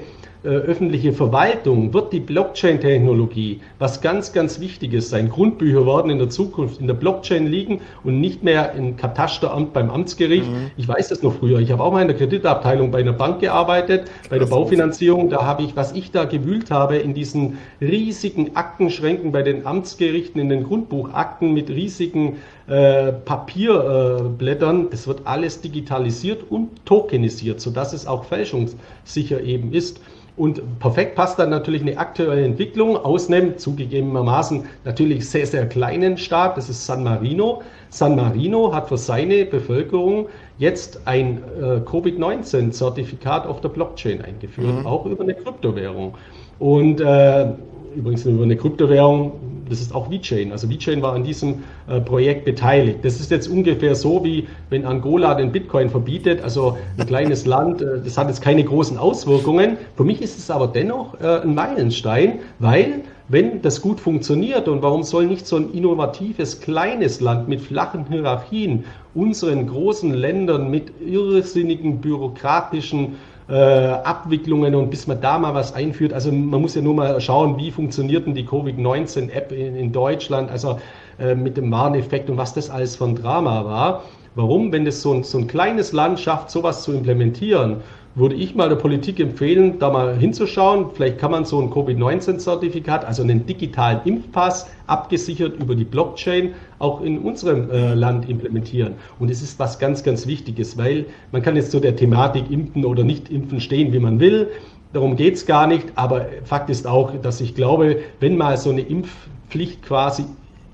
öffentliche 0.51 1.13
Verwaltung 1.13 1.93
wird 1.93 2.13
die 2.13 2.19
Blockchain-Technologie 2.19 3.61
was 3.79 4.01
ganz, 4.01 4.33
ganz 4.33 4.59
Wichtiges 4.59 5.09
sein. 5.09 5.29
Grundbücher 5.29 5.85
werden 5.85 6.09
in 6.09 6.19
der 6.19 6.29
Zukunft 6.29 6.79
in 6.79 6.87
der 6.87 6.93
Blockchain 6.93 7.47
liegen 7.47 7.81
und 8.03 8.19
nicht 8.19 8.43
mehr 8.43 8.73
im 8.73 8.95
Katasteramt 8.95 9.73
beim 9.73 9.89
Amtsgericht. 9.89 10.49
Mhm. 10.49 10.71
Ich 10.77 10.87
weiß 10.87 11.09
das 11.09 11.23
noch 11.23 11.35
früher. 11.35 11.59
Ich 11.59 11.71
habe 11.71 11.83
auch 11.83 11.91
mal 11.91 12.01
in 12.01 12.07
der 12.07 12.17
Kreditabteilung 12.17 12.91
bei 12.91 12.99
einer 12.99 13.13
Bank 13.13 13.41
gearbeitet, 13.41 14.09
bei 14.29 14.39
der 14.39 14.45
Baufinanzierung. 14.45 15.29
Da 15.29 15.45
habe 15.45 15.63
ich, 15.63 15.75
was 15.75 15.91
ich 15.91 16.11
da 16.11 16.25
gewühlt 16.25 16.71
habe, 16.71 16.97
in 16.97 17.13
diesen 17.13 17.57
riesigen 17.81 18.55
Aktenschränken 18.55 19.31
bei 19.31 19.43
den 19.43 19.65
Amtsgerichten, 19.65 20.39
in 20.39 20.49
den 20.49 20.63
Grundbuchakten 20.63 21.53
mit 21.53 21.69
riesigen 21.69 22.37
äh, 22.67 23.13
Papierblättern, 23.13 24.85
äh, 24.85 24.89
das 24.91 25.07
wird 25.07 25.21
alles 25.25 25.61
digitalisiert 25.61 26.43
und 26.49 26.85
tokenisiert, 26.85 27.61
sodass 27.61 27.93
es 27.93 28.07
auch 28.07 28.25
fälschungssicher 28.25 29.41
eben 29.41 29.73
ist. 29.73 30.01
Und 30.37 30.61
perfekt 30.79 31.15
passt 31.15 31.39
dann 31.39 31.49
natürlich 31.49 31.81
eine 31.81 31.97
aktuelle 31.97 32.45
Entwicklung 32.45 32.95
aus 32.95 33.27
einem 33.27 33.57
zugegebenermaßen 33.57 34.65
natürlich 34.85 35.27
sehr, 35.27 35.47
sehr 35.47 35.65
kleinen 35.67 36.15
Staat, 36.15 36.57
das 36.57 36.69
ist 36.69 36.85
San 36.85 37.03
Marino. 37.03 37.63
San 37.89 38.15
Marino 38.15 38.71
hat 38.71 38.87
für 38.87 38.99
seine 38.99 39.45
Bevölkerung 39.45 40.27
jetzt 40.59 41.01
ein 41.05 41.39
äh, 41.59 41.79
Covid-19-Zertifikat 41.79 43.47
auf 43.47 43.61
der 43.61 43.69
Blockchain 43.69 44.21
eingeführt, 44.21 44.81
mhm. 44.81 44.85
auch 44.85 45.07
über 45.07 45.23
eine 45.23 45.33
Kryptowährung. 45.33 46.13
Und 46.59 47.01
äh, 47.01 47.47
übrigens 47.95 48.23
über 48.25 48.43
eine 48.43 48.55
Kryptowährung, 48.55 49.31
das 49.69 49.81
ist 49.81 49.93
auch 49.93 50.09
VeChain. 50.09 50.51
Also 50.51 50.69
VeChain 50.69 51.01
war 51.01 51.13
an 51.13 51.23
diesem 51.23 51.63
äh, 51.87 51.99
Projekt 51.99 52.45
beteiligt. 52.45 52.99
Das 53.03 53.19
ist 53.19 53.31
jetzt 53.31 53.47
ungefähr 53.47 53.95
so, 53.95 54.23
wie 54.23 54.47
wenn 54.69 54.85
Angola 54.85 55.35
den 55.35 55.51
Bitcoin 55.51 55.89
verbietet, 55.89 56.41
also 56.41 56.77
ein 56.97 57.05
kleines 57.05 57.45
Land, 57.53 57.81
äh, 57.81 58.01
das 58.03 58.17
hat 58.17 58.27
jetzt 58.27 58.41
keine 58.41 58.63
großen 58.63 58.97
Auswirkungen. 58.97 59.77
Für 59.95 60.03
mich 60.03 60.21
ist 60.21 60.37
es 60.37 60.49
aber 60.49 60.67
dennoch 60.67 61.19
äh, 61.19 61.41
ein 61.41 61.55
Meilenstein, 61.55 62.39
weil 62.59 63.03
wenn 63.29 63.61
das 63.61 63.81
gut 63.81 63.99
funktioniert 63.99 64.69
und 64.69 64.81
warum 64.81 65.03
soll 65.03 65.25
nicht 65.25 65.45
so 65.45 65.57
ein 65.57 65.73
innovatives 65.73 66.61
kleines 66.61 67.19
Land 67.19 67.49
mit 67.49 67.59
flachen 67.59 68.05
Hierarchien 68.09 68.85
unseren 69.13 69.67
großen 69.67 70.13
Ländern 70.13 70.71
mit 70.71 70.93
irrsinnigen 71.01 71.99
bürokratischen 71.99 73.15
äh, 73.49 73.53
Abwicklungen 73.53 74.75
und 74.75 74.89
bis 74.89 75.07
man 75.07 75.21
da 75.21 75.39
mal 75.39 75.53
was 75.53 75.73
einführt. 75.73 76.13
Also 76.13 76.31
man 76.31 76.61
muss 76.61 76.75
ja 76.75 76.81
nur 76.81 76.95
mal 76.95 77.19
schauen, 77.21 77.57
wie 77.57 77.71
funktioniert 77.71 78.25
denn 78.25 78.35
die 78.35 78.45
Covid-19-App 78.45 79.51
in, 79.51 79.75
in, 79.75 79.91
Deutschland, 79.91 80.51
also 80.51 80.79
äh, 81.19 81.35
mit 81.35 81.57
dem 81.57 81.71
Warneffekt 81.71 82.29
und 82.29 82.37
was 82.37 82.53
das 82.53 82.69
alles 82.69 83.01
ein 83.01 83.15
Drama 83.15 83.65
war. 83.65 84.03
Warum, 84.35 84.71
wenn 84.71 84.85
das 84.85 85.01
so 85.01 85.13
ein, 85.13 85.23
so 85.23 85.37
ein 85.39 85.47
kleines 85.47 85.93
Land 85.93 86.19
schafft, 86.19 86.51
sowas 86.51 86.83
zu 86.83 86.93
implementieren 86.93 87.77
würde 88.17 88.33
ich 88.33 88.55
mal 88.55 88.67
der 88.67 88.77
Politik 88.77 89.19
empfehlen, 89.19 89.77
da 89.77 89.91
mal 89.91 90.17
hinzuschauen. 90.17 90.87
Vielleicht 90.95 91.19
kann 91.19 91.29
man 91.29 91.45
so 91.45 91.61
ein 91.61 91.69
Covid-19-Zertifikat, 91.69 93.05
also 93.05 93.21
einen 93.21 93.45
digitalen 93.45 94.01
Impfpass, 94.05 94.67
abgesichert 94.87 95.61
über 95.61 95.75
die 95.75 95.83
Blockchain, 95.83 96.55
auch 96.79 97.01
in 97.01 97.19
unserem 97.19 97.69
äh, 97.69 97.93
Land 97.93 98.27
implementieren. 98.27 98.95
Und 99.19 99.29
es 99.29 99.43
ist 99.43 99.59
was 99.59 99.77
ganz, 99.77 100.03
ganz 100.03 100.25
Wichtiges, 100.25 100.79
weil 100.79 101.05
man 101.31 101.43
kann 101.43 101.55
jetzt 101.55 101.69
zu 101.69 101.79
der 101.79 101.95
Thematik 101.95 102.49
impfen 102.49 102.85
oder 102.85 103.03
nicht 103.03 103.29
impfen 103.29 103.61
stehen, 103.61 103.93
wie 103.93 103.99
man 103.99 104.19
will. 104.19 104.49
Darum 104.93 105.15
geht 105.15 105.35
es 105.35 105.45
gar 105.45 105.67
nicht. 105.67 105.85
Aber 105.93 106.25
Fakt 106.43 106.71
ist 106.71 106.87
auch, 106.87 107.15
dass 107.21 107.39
ich 107.39 107.53
glaube, 107.53 107.99
wenn 108.19 108.35
mal 108.35 108.57
so 108.57 108.71
eine 108.71 108.81
Impfpflicht 108.81 109.83
quasi 109.83 110.25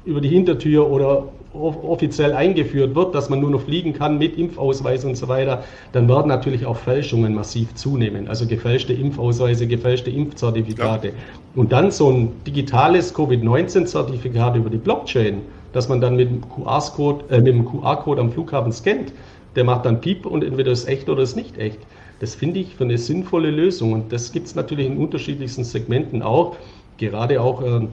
über 0.06 0.22
die 0.22 0.30
Hintertür 0.30 0.90
oder 0.90 1.28
offiziell 1.54 2.34
eingeführt 2.34 2.96
wird, 2.96 3.14
dass 3.14 3.30
man 3.30 3.40
nur 3.40 3.52
noch 3.52 3.62
fliegen 3.62 3.94
kann 3.94 4.18
mit 4.18 4.38
Impfausweis 4.38 5.06
und 5.06 5.16
so 5.16 5.28
weiter, 5.28 5.64
dann 5.92 6.10
werden 6.10 6.28
natürlich 6.28 6.66
auch 6.66 6.78
Fälschungen 6.78 7.36
massiv 7.36 7.74
zunehmen. 7.76 8.28
Also 8.28 8.48
gefälschte 8.48 8.94
Impfausweise, 8.94 9.68
gefälschte 9.68 10.10
Impfzertifikate. 10.10 11.10
Ja. 11.10 11.14
Und 11.56 11.72
dann 11.72 11.92
so 11.92 12.12
ein 12.12 12.32
digitales 12.46 13.14
Covid-19-Zertifikat 13.14 14.56
über 14.56 14.70
die 14.70 14.78
Blockchain, 14.78 15.42
dass 15.74 15.90
man 15.90 16.02
dann 16.02 16.16
mit 16.16 16.30
dem 16.30 16.42
QR-Code 16.50 17.26
äh, 17.30 17.64
QR-Code 17.64 18.22
am 18.22 18.32
Flughafen 18.32 18.72
scannt, 18.72 19.14
der 19.56 19.64
macht 19.64 19.86
dann 19.86 20.02
Piep 20.02 20.26
und 20.26 20.44
entweder 20.44 20.72
ist 20.72 20.88
echt 20.88 21.10
oder 21.10 21.22
ist 21.22 21.36
nicht 21.36 21.58
echt. 21.58 21.80
Das 22.20 22.36
finde 22.36 22.60
ich 22.62 22.76
für 22.76 22.86
eine 22.86 22.98
sinnvolle 22.98 23.52
Lösung. 23.52 23.94
Und 23.94 24.12
das 24.12 24.32
gibt 24.32 24.48
es 24.48 24.56
natürlich 24.56 24.88
in 24.88 24.98
unterschiedlichsten 24.98 25.64
Segmenten 25.64 26.22
auch. 26.22 26.56
Gerade 26.98 27.42
auch 27.42 27.62
äh, 27.62 27.88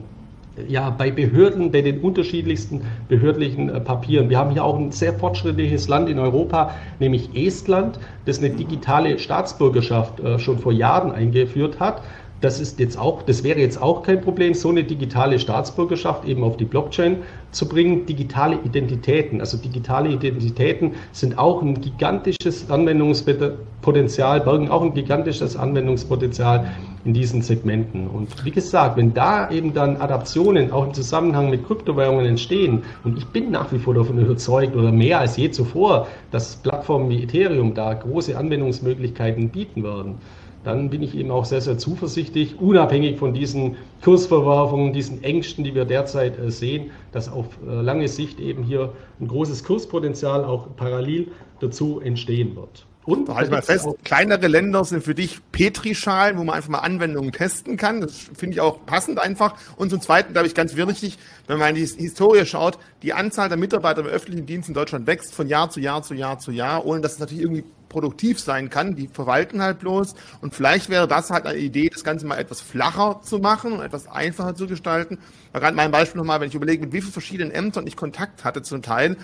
ja, 0.67 0.89
bei 0.89 1.11
Behörden, 1.11 1.71
bei 1.71 1.81
den 1.81 2.01
unterschiedlichsten 2.01 2.81
behördlichen 3.07 3.69
äh, 3.69 3.79
Papieren. 3.79 4.29
Wir 4.29 4.37
haben 4.37 4.51
hier 4.51 4.63
auch 4.63 4.77
ein 4.77 4.91
sehr 4.91 5.13
fortschrittliches 5.13 5.87
Land 5.87 6.09
in 6.09 6.19
Europa, 6.19 6.71
nämlich 6.99 7.29
Estland, 7.35 7.99
das 8.25 8.39
eine 8.39 8.49
digitale 8.49 9.17
Staatsbürgerschaft 9.17 10.19
äh, 10.19 10.39
schon 10.39 10.59
vor 10.59 10.73
Jahren 10.73 11.11
eingeführt 11.11 11.79
hat. 11.79 12.01
Das 12.41 12.59
ist 12.59 12.79
jetzt 12.79 12.97
auch, 12.97 13.21
das 13.21 13.43
wäre 13.43 13.59
jetzt 13.59 13.79
auch 13.79 14.01
kein 14.01 14.19
Problem, 14.19 14.55
so 14.55 14.69
eine 14.69 14.83
digitale 14.83 15.37
Staatsbürgerschaft 15.37 16.25
eben 16.25 16.43
auf 16.43 16.57
die 16.57 16.65
Blockchain 16.65 17.17
zu 17.51 17.69
bringen. 17.69 18.07
Digitale 18.07 18.57
Identitäten, 18.65 19.41
also 19.41 19.57
digitale 19.57 20.09
Identitäten 20.09 20.93
sind 21.11 21.37
auch 21.37 21.61
ein 21.61 21.79
gigantisches 21.79 22.67
Anwendungspotenzial, 22.71 24.41
bergen 24.41 24.69
auch 24.69 24.81
ein 24.81 24.95
gigantisches 24.95 25.55
Anwendungspotenzial 25.55 26.71
in 27.05 27.13
diesen 27.13 27.43
Segmenten. 27.43 28.07
Und 28.07 28.43
wie 28.43 28.51
gesagt, 28.51 28.97
wenn 28.97 29.13
da 29.13 29.51
eben 29.51 29.75
dann 29.75 29.97
Adaptionen 29.97 30.71
auch 30.71 30.85
im 30.85 30.95
Zusammenhang 30.95 31.51
mit 31.51 31.67
Kryptowährungen 31.67 32.25
entstehen, 32.25 32.81
und 33.03 33.19
ich 33.19 33.27
bin 33.27 33.51
nach 33.51 33.71
wie 33.71 33.77
vor 33.77 33.93
davon 33.93 34.17
überzeugt 34.17 34.75
oder 34.75 34.91
mehr 34.91 35.19
als 35.19 35.37
je 35.37 35.51
zuvor, 35.51 36.07
dass 36.31 36.55
Plattformen 36.55 37.07
wie 37.11 37.21
Ethereum 37.21 37.75
da 37.75 37.93
große 37.93 38.35
Anwendungsmöglichkeiten 38.35 39.49
bieten 39.49 39.83
werden, 39.83 40.15
dann 40.63 40.89
bin 40.89 41.01
ich 41.01 41.15
eben 41.15 41.31
auch 41.31 41.45
sehr, 41.45 41.61
sehr 41.61 41.77
zuversichtlich, 41.77 42.59
unabhängig 42.59 43.17
von 43.17 43.33
diesen 43.33 43.77
Kursverwerfungen, 44.03 44.93
diesen 44.93 45.23
Ängsten, 45.23 45.63
die 45.63 45.73
wir 45.73 45.85
derzeit 45.85 46.37
äh, 46.39 46.51
sehen, 46.51 46.91
dass 47.11 47.31
auf 47.31 47.47
äh, 47.67 47.81
lange 47.81 48.07
Sicht 48.07 48.39
eben 48.39 48.63
hier 48.63 48.93
ein 49.19 49.27
großes 49.27 49.63
Kurspotenzial 49.63 50.45
auch 50.45 50.67
parallel 50.75 51.27
dazu 51.59 51.99
entstehen 51.99 52.55
wird. 52.55 52.85
Und 53.03 53.29
halt 53.29 53.49
mal 53.49 53.63
fest, 53.63 53.87
kleinere 54.03 54.47
Länder 54.47 54.85
sind 54.85 55.03
für 55.03 55.15
dich 55.15 55.39
Petrischalen, 55.51 56.37
wo 56.37 56.43
man 56.43 56.55
einfach 56.55 56.69
mal 56.69 56.79
Anwendungen 56.79 57.31
testen 57.31 57.75
kann. 57.75 58.01
Das 58.01 58.13
finde 58.13 58.53
ich 58.53 58.61
auch 58.61 58.85
passend 58.85 59.19
einfach. 59.19 59.55
Und 59.75 59.89
zum 59.89 60.01
Zweiten, 60.01 60.33
glaube 60.33 60.47
ich, 60.47 60.53
ganz 60.53 60.75
wichtig, 60.75 61.17
wenn 61.47 61.57
man 61.57 61.69
in 61.69 61.75
die 61.75 61.85
Historie 61.85 62.45
schaut, 62.45 62.77
die 63.01 63.13
Anzahl 63.13 63.49
der 63.49 63.57
Mitarbeiter 63.57 64.01
im 64.01 64.07
öffentlichen 64.07 64.45
Dienst 64.45 64.69
in 64.69 64.75
Deutschland 64.75 65.07
wächst 65.07 65.33
von 65.33 65.47
Jahr 65.47 65.71
zu 65.71 65.79
Jahr 65.79 66.03
zu 66.03 66.13
Jahr 66.13 66.37
zu 66.37 66.51
Jahr, 66.51 66.85
ohne 66.85 67.01
dass 67.01 67.13
es 67.13 67.19
natürlich 67.19 67.43
irgendwie 67.43 67.63
produktiv 67.89 68.39
sein 68.39 68.69
kann. 68.69 68.95
Die 68.95 69.07
verwalten 69.07 69.61
halt 69.63 69.79
bloß. 69.79 70.13
Und 70.41 70.53
vielleicht 70.53 70.89
wäre 70.89 71.07
das 71.07 71.31
halt 71.31 71.47
eine 71.47 71.57
Idee, 71.57 71.89
das 71.89 72.03
Ganze 72.03 72.27
mal 72.27 72.37
etwas 72.37 72.61
flacher 72.61 73.21
zu 73.23 73.39
machen 73.39 73.73
und 73.73 73.81
etwas 73.81 74.07
einfacher 74.07 74.55
zu 74.55 74.67
gestalten. 74.67 75.17
Gerade 75.53 75.75
mein 75.75 75.91
Beispiel 75.91 76.19
nochmal, 76.19 76.39
wenn 76.39 76.49
ich 76.49 76.55
überlege, 76.55 76.83
mit 76.83 76.93
wie 76.93 77.01
vielen 77.01 77.13
verschiedenen 77.13 77.51
Ämtern 77.51 77.87
ich 77.87 77.95
Kontakt 77.95 78.45
hatte 78.45 78.61
zum 78.61 78.81
Teil, 78.81 79.17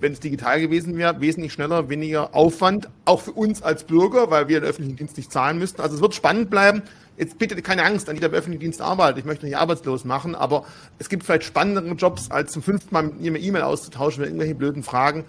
wenn 0.00 0.12
es 0.12 0.20
digital 0.20 0.60
gewesen 0.60 0.96
wäre, 0.96 1.20
wesentlich 1.20 1.52
schneller, 1.52 1.88
weniger 1.88 2.34
Aufwand, 2.34 2.88
auch 3.04 3.20
für 3.20 3.32
uns 3.32 3.62
als 3.62 3.84
Bürger, 3.84 4.30
weil 4.30 4.48
wir 4.48 4.60
den 4.60 4.68
öffentlichen 4.68 4.96
Dienst 4.96 5.16
nicht 5.16 5.30
zahlen 5.32 5.58
müssten. 5.58 5.80
Also 5.80 5.96
es 5.96 6.00
wird 6.00 6.14
spannend 6.14 6.50
bleiben. 6.50 6.82
Jetzt 7.16 7.38
bitte 7.38 7.60
keine 7.62 7.84
Angst, 7.84 8.08
an 8.08 8.14
jeder 8.14 8.28
öffentlichen 8.28 8.60
Dienst 8.60 8.80
arbeitet. 8.80 9.18
Ich 9.18 9.24
möchte 9.24 9.44
nicht 9.46 9.56
arbeitslos 9.56 10.04
machen, 10.04 10.34
aber 10.34 10.64
es 10.98 11.08
gibt 11.08 11.24
vielleicht 11.24 11.44
spannendere 11.44 11.88
Jobs, 11.94 12.30
als 12.30 12.52
zum 12.52 12.62
fünften 12.62 12.92
Mal 12.92 13.04
mit 13.04 13.20
mir 13.20 13.38
E-Mail 13.38 13.62
auszutauschen 13.62 14.20
mit 14.20 14.28
irgendwelchen 14.28 14.58
blöden 14.58 14.82
Fragen. 14.82 15.24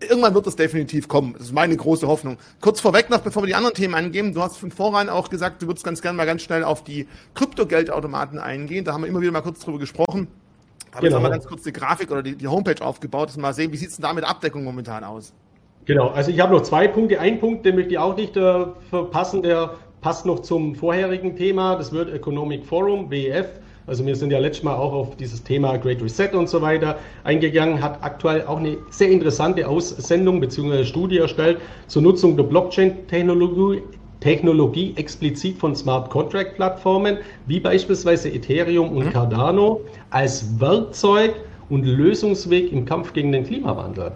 irgendwann 0.00 0.34
wird 0.34 0.46
es 0.46 0.56
definitiv 0.56 1.08
kommen. 1.08 1.34
Das 1.34 1.42
ist 1.42 1.52
meine 1.52 1.76
große 1.76 2.06
Hoffnung. 2.06 2.38
Kurz 2.60 2.80
vorweg 2.80 3.10
noch, 3.10 3.20
bevor 3.20 3.42
wir 3.42 3.46
die 3.46 3.54
anderen 3.54 3.74
Themen 3.74 3.94
angehen, 3.94 4.34
du 4.34 4.42
hast 4.42 4.56
von 4.56 4.70
voran 4.70 5.08
auch 5.08 5.30
gesagt, 5.30 5.62
du 5.62 5.66
würdest 5.66 5.84
ganz 5.84 6.00
gerne 6.00 6.16
mal 6.16 6.26
ganz 6.26 6.42
schnell 6.42 6.64
auf 6.64 6.82
die 6.84 7.06
Kryptogeldautomaten 7.34 8.38
eingehen. 8.38 8.84
Da 8.84 8.92
haben 8.92 9.02
wir 9.02 9.08
immer 9.08 9.20
wieder 9.20 9.32
mal 9.32 9.42
kurz 9.42 9.60
drüber 9.60 9.78
gesprochen. 9.78 10.28
Habe 10.92 11.06
genau. 11.06 11.18
jetzt 11.18 11.22
mal 11.22 11.30
ganz 11.30 11.46
kurz 11.46 11.62
die 11.62 11.72
Grafik 11.72 12.10
oder 12.10 12.22
die, 12.22 12.36
die 12.36 12.48
Homepage 12.48 12.84
aufgebaut, 12.84 13.28
dass 13.28 13.36
wir 13.36 13.42
mal 13.42 13.54
sehen, 13.54 13.72
wie 13.72 13.76
sieht 13.76 13.90
es 13.90 13.96
denn 13.96 14.02
da 14.02 14.12
mit 14.12 14.24
Abdeckung 14.24 14.64
momentan 14.64 15.04
aus? 15.04 15.32
Genau, 15.84 16.08
also 16.08 16.30
ich 16.30 16.40
habe 16.40 16.52
noch 16.52 16.62
zwei 16.62 16.88
Punkte. 16.88 17.20
Ein 17.20 17.40
Punkt, 17.40 17.64
den 17.64 17.76
möchte 17.76 17.92
ich 17.92 17.98
auch 17.98 18.16
nicht 18.16 18.36
äh, 18.36 18.66
verpassen, 18.90 19.42
der 19.42 19.76
passt 20.00 20.26
noch 20.26 20.40
zum 20.40 20.74
vorherigen 20.74 21.36
Thema, 21.36 21.76
das 21.76 21.92
World 21.92 22.12
Economic 22.12 22.64
Forum, 22.64 23.10
WEF. 23.10 23.46
Also 23.86 24.06
wir 24.06 24.14
sind 24.14 24.30
ja 24.30 24.38
letztes 24.38 24.62
Mal 24.62 24.76
auch 24.76 24.92
auf 24.92 25.16
dieses 25.16 25.42
Thema 25.42 25.76
Great 25.76 26.02
Reset 26.02 26.30
und 26.34 26.48
so 26.48 26.62
weiter 26.62 26.98
eingegangen, 27.24 27.82
hat 27.82 27.98
aktuell 28.02 28.44
auch 28.46 28.58
eine 28.58 28.78
sehr 28.90 29.10
interessante 29.10 29.66
Aussendung 29.66 30.40
bzw. 30.40 30.84
Studie 30.84 31.18
erstellt 31.18 31.58
zur 31.88 32.02
Nutzung 32.02 32.36
der 32.36 32.44
Blockchain-Technologie 32.44 33.82
Technologie 34.20 34.92
explizit 34.96 35.58
von 35.58 35.74
Smart 35.74 36.10
Contract 36.10 36.54
Plattformen 36.54 37.18
wie 37.46 37.58
beispielsweise 37.58 38.28
Ethereum 38.28 38.92
und 38.92 39.06
mhm. 39.06 39.10
Cardano 39.10 39.80
als 40.10 40.60
Werkzeug 40.60 41.34
und 41.70 41.84
Lösungsweg 41.84 42.72
im 42.72 42.84
Kampf 42.84 43.12
gegen 43.12 43.32
den 43.32 43.44
Klimawandel. 43.44 44.12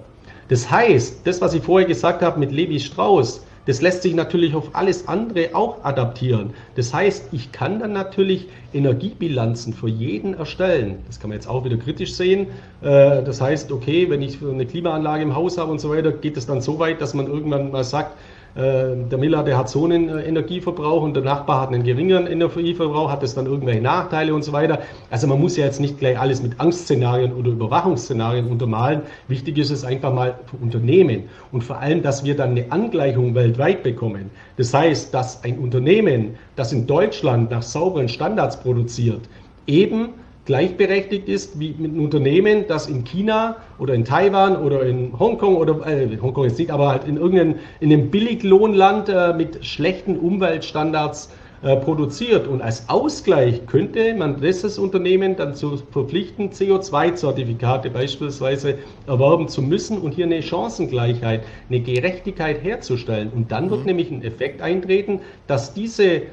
Das 0.49 0.71
heißt, 0.71 1.27
das, 1.27 1.41
was 1.41 1.55
ich 1.55 1.63
vorher 1.63 1.89
gesagt 1.89 2.23
habe 2.23 2.39
mit 2.39 2.53
Levi 2.53 2.79
Strauss, 2.79 3.45
das 3.67 3.81
lässt 3.81 4.03
sich 4.03 4.15
natürlich 4.15 4.55
auf 4.55 4.69
alles 4.75 5.09
andere 5.09 5.55
auch 5.55 5.83
adaptieren. 5.85 6.53
Das 6.75 6.93
heißt, 6.93 7.29
ich 7.33 7.51
kann 7.51 7.79
dann 7.79 7.93
natürlich 7.93 8.49
Energiebilanzen 8.75 9.73
für 9.73 9.89
jeden 9.89 10.35
erstellen. 10.35 10.99
Das 11.07 11.19
kann 11.19 11.31
man 11.31 11.39
jetzt 11.39 11.49
auch 11.49 11.65
wieder 11.65 11.79
kritisch 11.79 12.13
sehen. 12.13 12.49
Äh, 12.83 13.23
das 13.23 13.41
heißt, 13.41 13.73
okay, 13.73 14.11
wenn 14.11 14.21
ich 14.21 14.39
eine 14.43 14.67
Klimaanlage 14.67 15.23
im 15.23 15.35
Haus 15.35 15.57
habe 15.57 15.71
und 15.71 15.81
so 15.81 15.89
weiter, 15.89 16.13
geht 16.13 16.37
es 16.37 16.45
dann 16.47 16.61
so 16.61 16.79
weit, 16.79 17.01
dass 17.01 17.15
man 17.15 17.27
irgendwann 17.27 17.71
mal 17.71 17.85
sagt, 17.85 18.19
der 18.57 19.19
Miller, 19.19 19.43
der 19.43 19.59
hat 19.59 19.69
so 19.69 19.85
einen 19.85 20.09
äh, 20.09 20.23
Energieverbrauch 20.23 21.03
und 21.03 21.15
der 21.15 21.25
Nachbar 21.25 21.61
hat 21.61 21.71
einen 21.71 21.83
geringeren 21.83 22.29
Energieverbrauch, 22.29 23.11
hat 23.11 23.23
das 23.23 23.35
dann 23.35 23.47
irgendwelche 23.47 23.81
Nachteile 23.81 24.33
und 24.33 24.45
so 24.45 24.53
weiter. 24.53 24.79
Also 25.11 25.27
man 25.27 25.41
muss 25.41 25.57
ja 25.57 25.65
jetzt 25.65 25.81
nicht 25.81 25.99
gleich 25.99 26.19
alles 26.19 26.41
mit 26.41 26.61
Angstszenarien 26.61 27.33
oder 27.33 27.51
Überwachungsszenarien 27.51 28.47
untermalen. 28.47 29.03
Wichtig 29.27 29.59
ist 29.59 29.71
es 29.71 29.85
einfach 29.85 30.13
mal 30.13 30.39
für 30.47 30.57
Unternehmen 30.59 31.25
und 31.51 31.65
vor 31.65 31.81
allem, 31.81 32.03
dass 32.03 32.25
wir 32.25 32.37
dann 32.37 32.51
eine 32.51 32.71
Angleichung 32.71 33.35
weltweit 33.35 33.83
bekommen. 33.83 34.31
Das 34.57 34.73
heißt, 34.73 35.13
dass 35.13 35.43
ein 35.43 35.59
Unternehmen, 35.59 36.37
das 36.55 36.73
in 36.73 36.87
Deutschland 36.87 37.51
nach 37.51 37.63
sauberen 37.63 38.09
Standards 38.09 38.61
produziert, 38.61 39.23
eben 39.67 40.11
gleichberechtigt 40.45 41.29
ist 41.29 41.59
wie 41.59 41.75
mit 41.79 41.93
einem 41.93 42.05
Unternehmen, 42.05 42.65
das 42.69 42.87
in 42.87 43.05
China 43.05 43.57
oder 43.79 43.95
in 43.95 44.05
Taiwan 44.05 44.57
oder 44.57 44.83
in 44.83 45.19
Hongkong 45.19 45.57
oder 45.57 45.87
äh, 45.87 46.19
Hongkong 46.21 46.45
jetzt 46.45 46.59
nicht, 46.59 46.71
aber 46.71 46.89
halt 46.89 47.05
in 47.05 47.17
irgendeinem 47.17 47.57
in 47.81 47.93
einem 47.93 48.11
Billiglohnland 48.11 49.09
äh, 49.09 49.33
mit 49.33 49.65
schlechten 49.65 50.19
Umweltstandards 50.19 51.31
äh, 51.65 51.77
produziert. 51.77 52.47
Und 52.47 52.61
als 52.61 52.91
Ausgleich 52.91 53.67
könnte 53.67 54.13
man 54.15 54.39
dieses 54.39 54.79
Unternehmen 54.79 55.35
dann 55.35 55.55
zu 55.55 55.79
verpflichten, 55.93 56.51
CO2-Zertifikate 56.51 57.89
beispielsweise 57.89 58.77
erwerben 59.07 59.49
zu 59.49 59.63
müssen 59.63 59.97
und 59.97 60.13
hier 60.13 60.27
eine 60.27 60.43
Chancengleichheit, 60.43 61.43
eine 61.71 61.81
Gerechtigkeit 61.81 62.63
herzustellen. 62.63 63.31
Und 63.35 63.51
dann 63.51 63.71
wird 63.71 63.81
mhm. 63.81 63.87
nämlich 63.87 64.11
ein 64.11 64.23
Effekt 64.23 64.61
eintreten, 64.61 65.21
dass 65.47 65.73
diese 65.73 66.25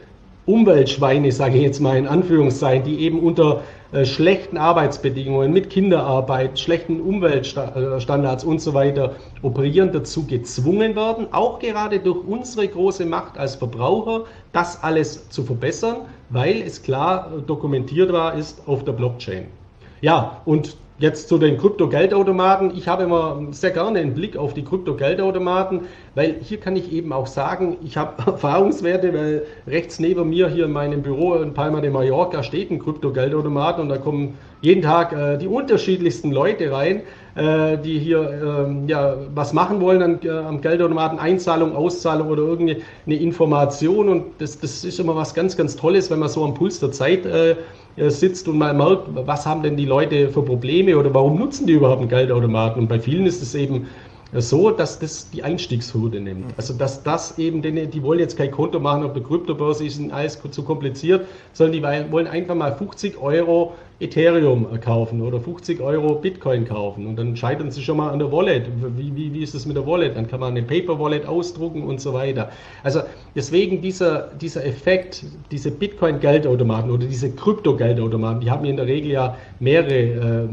Umweltschweine, 0.52 1.32
sage 1.32 1.58
ich 1.58 1.64
jetzt 1.64 1.80
mal 1.80 1.98
in 1.98 2.08
Anführungszeichen, 2.08 2.84
die 2.84 3.00
eben 3.00 3.20
unter 3.20 3.62
äh, 3.94 4.06
schlechten 4.06 4.58
Arbeitsbedingungen, 4.58 5.52
mit 5.52 5.70
Kinderarbeit, 5.70 6.60
schlechten 6.60 7.00
Umweltstandards 7.00 8.44
und 8.44 8.62
so 8.62 8.74
weiter 8.74 9.16
operieren, 9.42 9.92
dazu 9.92 10.26
gezwungen 10.26 10.96
werden, 10.96 11.28
auch 11.32 11.60
gerade 11.60 12.00
durch 12.00 12.26
unsere 12.26 12.68
große 12.68 13.06
Macht 13.06 13.38
als 13.38 13.56
Verbraucher, 13.56 14.26
das 14.52 14.82
alles 14.84 15.30
zu 15.30 15.44
verbessern, 15.44 15.98
weil 16.30 16.62
es 16.62 16.84
klar 16.84 17.32
dokumentiert 17.48 18.12
war, 18.12 18.36
ist 18.36 18.62
auf 18.68 18.84
der 18.84 18.94
Blockchain. 18.94 19.46
Ja, 20.02 20.42
und 20.46 20.76
Jetzt 21.02 21.30
zu 21.30 21.40
den 21.40 21.58
Krypto-Geldautomaten. 21.58 22.78
Ich 22.78 22.88
habe 22.88 23.02
immer 23.06 23.48
sehr 23.50 23.72
gerne 23.72 23.98
einen 23.98 24.14
Blick 24.14 24.38
auf 24.38 24.54
die 24.54 24.64
Krypto-Geldautomaten, 24.64 25.82
weil 26.14 26.36
hier 26.44 26.60
kann 26.60 26.76
ich 26.76 26.92
eben 26.92 27.12
auch 27.12 27.26
sagen, 27.26 27.78
ich 27.84 27.98
habe 27.98 28.22
Erfahrungswerte, 28.32 29.12
weil 29.12 29.48
rechts 29.66 30.00
neben 30.00 30.30
mir 30.30 30.48
hier 30.48 30.66
in 30.66 30.72
meinem 30.72 31.02
Büro 31.02 31.34
in 31.38 31.56
Palma 31.56 31.82
de 31.82 31.90
Mallorca 31.90 32.44
steht 32.44 32.70
ein 32.70 32.78
Krypto-Geldautomat 32.78 33.80
und 33.80 33.90
da 33.90 33.98
kommen 33.98 34.38
jeden 34.62 34.84
Tag 34.84 35.12
äh, 35.12 35.40
die 35.40 35.48
unterschiedlichsten 35.48 36.32
Leute 36.32 36.72
rein, 36.72 37.02
die 37.36 38.00
hier 38.00 38.68
äh, 38.68 38.90
ja, 38.92 39.16
was 39.34 39.54
machen 39.54 39.80
wollen 39.80 40.02
an, 40.02 40.20
äh, 40.24 40.30
am 40.30 40.60
Geldautomaten, 40.60 41.18
Einzahlung, 41.18 41.76
Auszahlung 41.76 42.28
oder 42.28 42.44
irgendeine 42.44 42.82
Information 43.08 44.10
und 44.10 44.24
das, 44.40 44.60
das 44.60 44.84
ist 44.84 45.00
immer 45.00 45.16
was 45.16 45.34
ganz, 45.34 45.56
ganz 45.56 45.76
Tolles, 45.78 46.12
wenn 46.12 46.20
man 46.20 46.30
so 46.30 46.44
am 46.44 46.54
Puls 46.54 46.80
der 46.80 46.92
Zeit 46.92 47.26
äh, 47.26 47.56
äh, 47.98 48.10
sitzt 48.10 48.48
und 48.48 48.58
mal 48.58 48.74
merkt, 48.74 49.04
was 49.14 49.46
haben 49.46 49.64
denn 49.64 49.76
die 49.76 49.86
Leute 49.86 50.30
für 50.30 50.44
Probleme 50.44 50.98
oder 50.98 51.14
warum 51.14 51.38
nutzen 51.38 51.68
die 51.68 51.74
überhaupt 51.74 52.00
einen 52.00 52.10
Geldautomaten? 52.10 52.82
Und 52.84 52.88
bei 52.88 53.00
vielen 53.00 53.26
ist 53.26 53.42
es 53.42 53.54
eben 53.54 53.88
so, 54.34 54.72
dass 54.72 55.00
das 55.00 55.30
die 55.30 55.44
Einstiegshürde 55.44 56.22
nimmt. 56.22 56.48
Mhm. 56.48 56.54
Also 56.58 56.74
dass 56.74 57.04
das 57.04 57.38
eben, 57.38 57.62
denen, 57.62 57.92
die 57.92 58.02
wollen 58.04 58.20
jetzt 58.20 58.38
kein 58.38 58.52
Konto 58.52 58.80
machen 58.80 59.04
auf 59.04 59.14
der 59.14 59.24
Kryptobörse, 59.24 59.86
ist 59.86 60.02
alles 60.12 60.40
zu 60.52 60.64
kompliziert, 60.64 61.26
sondern 61.54 61.74
die 61.74 62.12
wollen 62.12 62.28
einfach 62.28 62.56
mal 62.56 62.76
50 62.76 63.18
Euro 63.18 63.74
Ethereum 64.02 64.68
kaufen 64.82 65.22
oder 65.22 65.40
50 65.40 65.80
Euro 65.80 66.16
Bitcoin 66.16 66.66
kaufen 66.66 67.06
und 67.06 67.18
dann 67.18 67.38
scheitern 67.38 67.70
sie 67.70 67.84
schon 67.84 67.98
mal 67.98 68.10
an 68.10 68.18
der 68.18 68.32
Wallet. 68.32 68.66
Wie, 68.98 69.16
wie, 69.16 69.32
wie 69.32 69.44
ist 69.44 69.54
es 69.54 69.68
mit 69.68 69.78
der 69.78 69.86
Wallet? 69.86 70.16
Dann 70.16 70.28
kann 70.28 70.40
man 70.40 70.58
eine 70.58 70.64
Paper 70.64 71.00
Wallet 71.00 71.28
ausdrucken 71.28 71.84
und 71.84 72.02
so 72.02 72.14
weiter. 72.14 72.50
Also 72.84 73.02
deswegen 73.36 73.82
dieser, 73.82 74.32
dieser 74.42 74.66
Effekt, 74.66 75.24
diese 75.52 75.70
Bitcoin-Geldautomaten 75.70 76.90
oder 76.90 77.06
diese 77.06 77.32
Krypto-Geldautomaten, 77.32 78.42
die 78.42 78.50
haben 78.50 78.66
in 78.66 78.78
der 78.78 78.88
Regel 78.88 79.12
ja 79.12 79.38
mehrere 79.60 80.50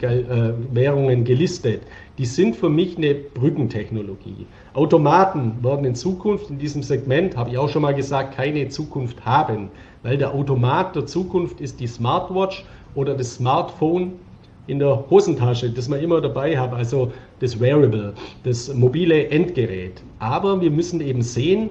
äh, 0.00 0.06
äh, 0.06 0.54
Währungen 0.72 1.24
gelistet. 1.24 1.82
Die 2.18 2.24
sind 2.24 2.56
für 2.56 2.70
mich 2.70 2.96
eine 2.96 3.14
Brückentechnologie. 3.14 4.46
Automaten 4.72 5.62
werden 5.62 5.84
in 5.84 5.94
Zukunft 5.94 6.48
in 6.48 6.58
diesem 6.58 6.82
Segment, 6.82 7.36
habe 7.36 7.50
ich 7.50 7.58
auch 7.58 7.68
schon 7.68 7.82
mal 7.82 7.94
gesagt, 7.94 8.34
keine 8.34 8.68
Zukunft 8.68 9.26
haben, 9.26 9.68
weil 10.02 10.16
der 10.16 10.32
Automat 10.32 10.96
der 10.96 11.04
Zukunft 11.04 11.60
ist 11.60 11.78
die 11.78 11.86
Smartwatch 11.86 12.64
oder 12.94 13.14
das 13.14 13.34
Smartphone 13.34 14.12
in 14.66 14.78
der 14.78 15.04
Hosentasche, 15.10 15.70
das 15.70 15.88
man 15.88 16.00
immer 16.00 16.22
dabei 16.22 16.58
hat, 16.58 16.72
also 16.72 17.12
das 17.40 17.60
Wearable, 17.60 18.14
das 18.44 18.72
mobile 18.72 19.28
Endgerät. 19.28 20.02
Aber 20.18 20.58
wir 20.62 20.70
müssen 20.70 21.02
eben 21.02 21.20
sehen, 21.20 21.68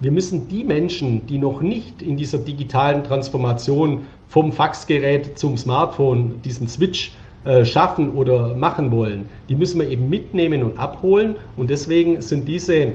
wir 0.00 0.12
müssen 0.12 0.48
die 0.48 0.64
Menschen, 0.64 1.26
die 1.26 1.38
noch 1.38 1.62
nicht 1.62 2.02
in 2.02 2.18
dieser 2.18 2.38
digitalen 2.38 3.04
Transformation 3.04 4.02
vom 4.28 4.52
Faxgerät 4.52 5.38
zum 5.38 5.56
Smartphone, 5.56 6.42
diesen 6.42 6.68
Switch 6.68 7.12
äh, 7.44 7.64
schaffen 7.64 8.12
oder 8.12 8.54
machen 8.54 8.92
wollen, 8.92 9.26
die 9.48 9.56
müssen 9.56 9.80
wir 9.80 9.88
eben 9.88 10.08
mitnehmen 10.08 10.62
und 10.62 10.78
abholen. 10.78 11.34
Und 11.56 11.70
deswegen 11.70 12.22
sind 12.22 12.46
diese 12.46 12.92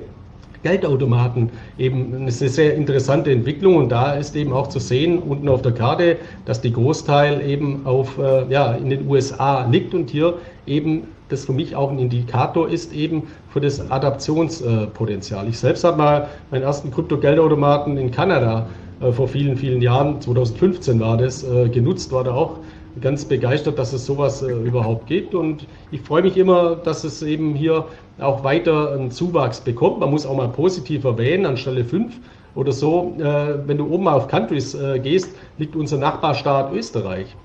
Geldautomaten 0.63 1.49
eben 1.77 2.15
eine 2.15 2.31
sehr 2.31 2.75
interessante 2.75 3.31
Entwicklung 3.31 3.75
und 3.75 3.89
da 3.89 4.13
ist 4.13 4.35
eben 4.35 4.53
auch 4.53 4.67
zu 4.67 4.79
sehen 4.79 5.19
unten 5.19 5.49
auf 5.49 5.61
der 5.61 5.73
Karte, 5.73 6.17
dass 6.45 6.61
die 6.61 6.73
Großteil 6.73 7.41
eben 7.41 7.85
auf, 7.85 8.17
äh, 8.17 8.49
ja, 8.49 8.73
in 8.73 8.89
den 8.89 9.07
USA 9.07 9.65
liegt 9.69 9.93
und 9.93 10.09
hier 10.09 10.35
eben 10.65 11.03
das 11.29 11.45
für 11.45 11.51
mich 11.51 11.75
auch 11.75 11.91
ein 11.91 11.99
Indikator 11.99 12.69
ist 12.69 12.93
eben 12.93 13.23
für 13.49 13.59
das 13.59 13.91
Adaptionspotenzial. 13.91 15.47
Ich 15.49 15.59
selbst 15.59 15.83
habe 15.83 15.97
mal 15.97 16.27
meinen 16.51 16.63
ersten 16.63 16.89
Krypto-Geldautomaten 16.89 17.97
in 17.97 18.11
Kanada 18.11 18.67
äh, 19.01 19.11
vor 19.11 19.27
vielen, 19.27 19.57
vielen 19.57 19.81
Jahren, 19.81 20.21
2015 20.21 20.99
war 21.01 21.17
das, 21.17 21.45
genutzt, 21.71 22.13
war 22.13 22.23
da 22.23 22.31
auch 22.31 22.59
ganz 23.01 23.25
begeistert, 23.25 23.79
dass 23.79 23.93
es 23.93 24.05
sowas 24.05 24.41
äh, 24.41 24.51
überhaupt 24.51 25.07
gibt. 25.07 25.35
Und 25.35 25.67
ich 25.91 26.01
freue 26.01 26.21
mich 26.21 26.37
immer, 26.37 26.75
dass 26.75 27.03
es 27.03 27.21
eben 27.21 27.55
hier 27.55 27.85
auch 28.19 28.43
weiter 28.43 28.93
einen 28.93 29.11
Zuwachs 29.11 29.61
bekommt. 29.61 29.99
Man 29.99 30.09
muss 30.09 30.25
auch 30.25 30.35
mal 30.35 30.49
positiv 30.49 31.03
erwähnen, 31.03 31.45
anstelle 31.45 31.83
5 31.83 32.13
oder 32.55 32.71
so, 32.71 33.15
äh, 33.19 33.67
wenn 33.67 33.77
du 33.77 33.87
oben 33.87 34.05
mal 34.05 34.13
auf 34.13 34.27
Countries 34.27 34.73
äh, 34.73 34.99
gehst, 34.99 35.29
liegt 35.57 35.75
unser 35.75 35.97
Nachbarstaat 35.97 36.73
Österreich. 36.73 37.35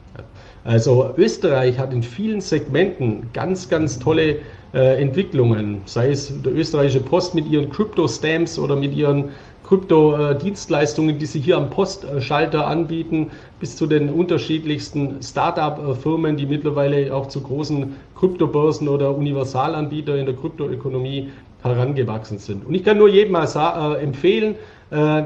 Also 0.65 1.13
Österreich 1.17 1.79
hat 1.79 1.93
in 1.93 2.03
vielen 2.03 2.41
Segmenten 2.41 3.29
ganz, 3.33 3.69
ganz 3.69 3.99
tolle 3.99 4.37
äh, 4.75 5.03
Entwicklungen, 5.03 5.83
sei 5.85 6.11
es 6.11 6.33
der 6.43 6.55
österreichische 6.55 7.01
Post 7.01 7.35
mit 7.35 7.47
ihren 7.49 7.69
Crypto-Stamps 7.69 8.59
oder 8.59 8.77
mit 8.77 8.95
ihren 8.95 9.31
Krypto-Dienstleistungen, 9.73 11.19
die 11.19 11.25
sie 11.25 11.41
hier 11.41 11.57
am 11.57 11.71
Postschalter 11.71 12.67
anbieten, 12.67 13.31
bis 13.59 13.75
zu 13.75 13.87
den 13.87 14.11
unterschiedlichsten 14.11 15.23
Start-up-Firmen, 15.23 16.37
die 16.37 16.45
mittlerweile 16.45 17.15
auch 17.15 17.29
zu 17.29 17.41
großen 17.41 17.97
Kryptobörsen 18.15 18.87
oder 18.87 19.17
Universalanbieter 19.17 20.17
in 20.17 20.27
der 20.27 20.35
Kryptoökonomie 20.35 21.31
herangewachsen 21.63 22.37
sind. 22.37 22.67
Und 22.67 22.75
ich 22.75 22.85
kann 22.85 22.99
nur 22.99 23.09
jedem 23.09 23.33
mal 23.33 23.47
äh, 23.47 24.03
empfehlen, 24.03 24.57
äh, 24.91 25.23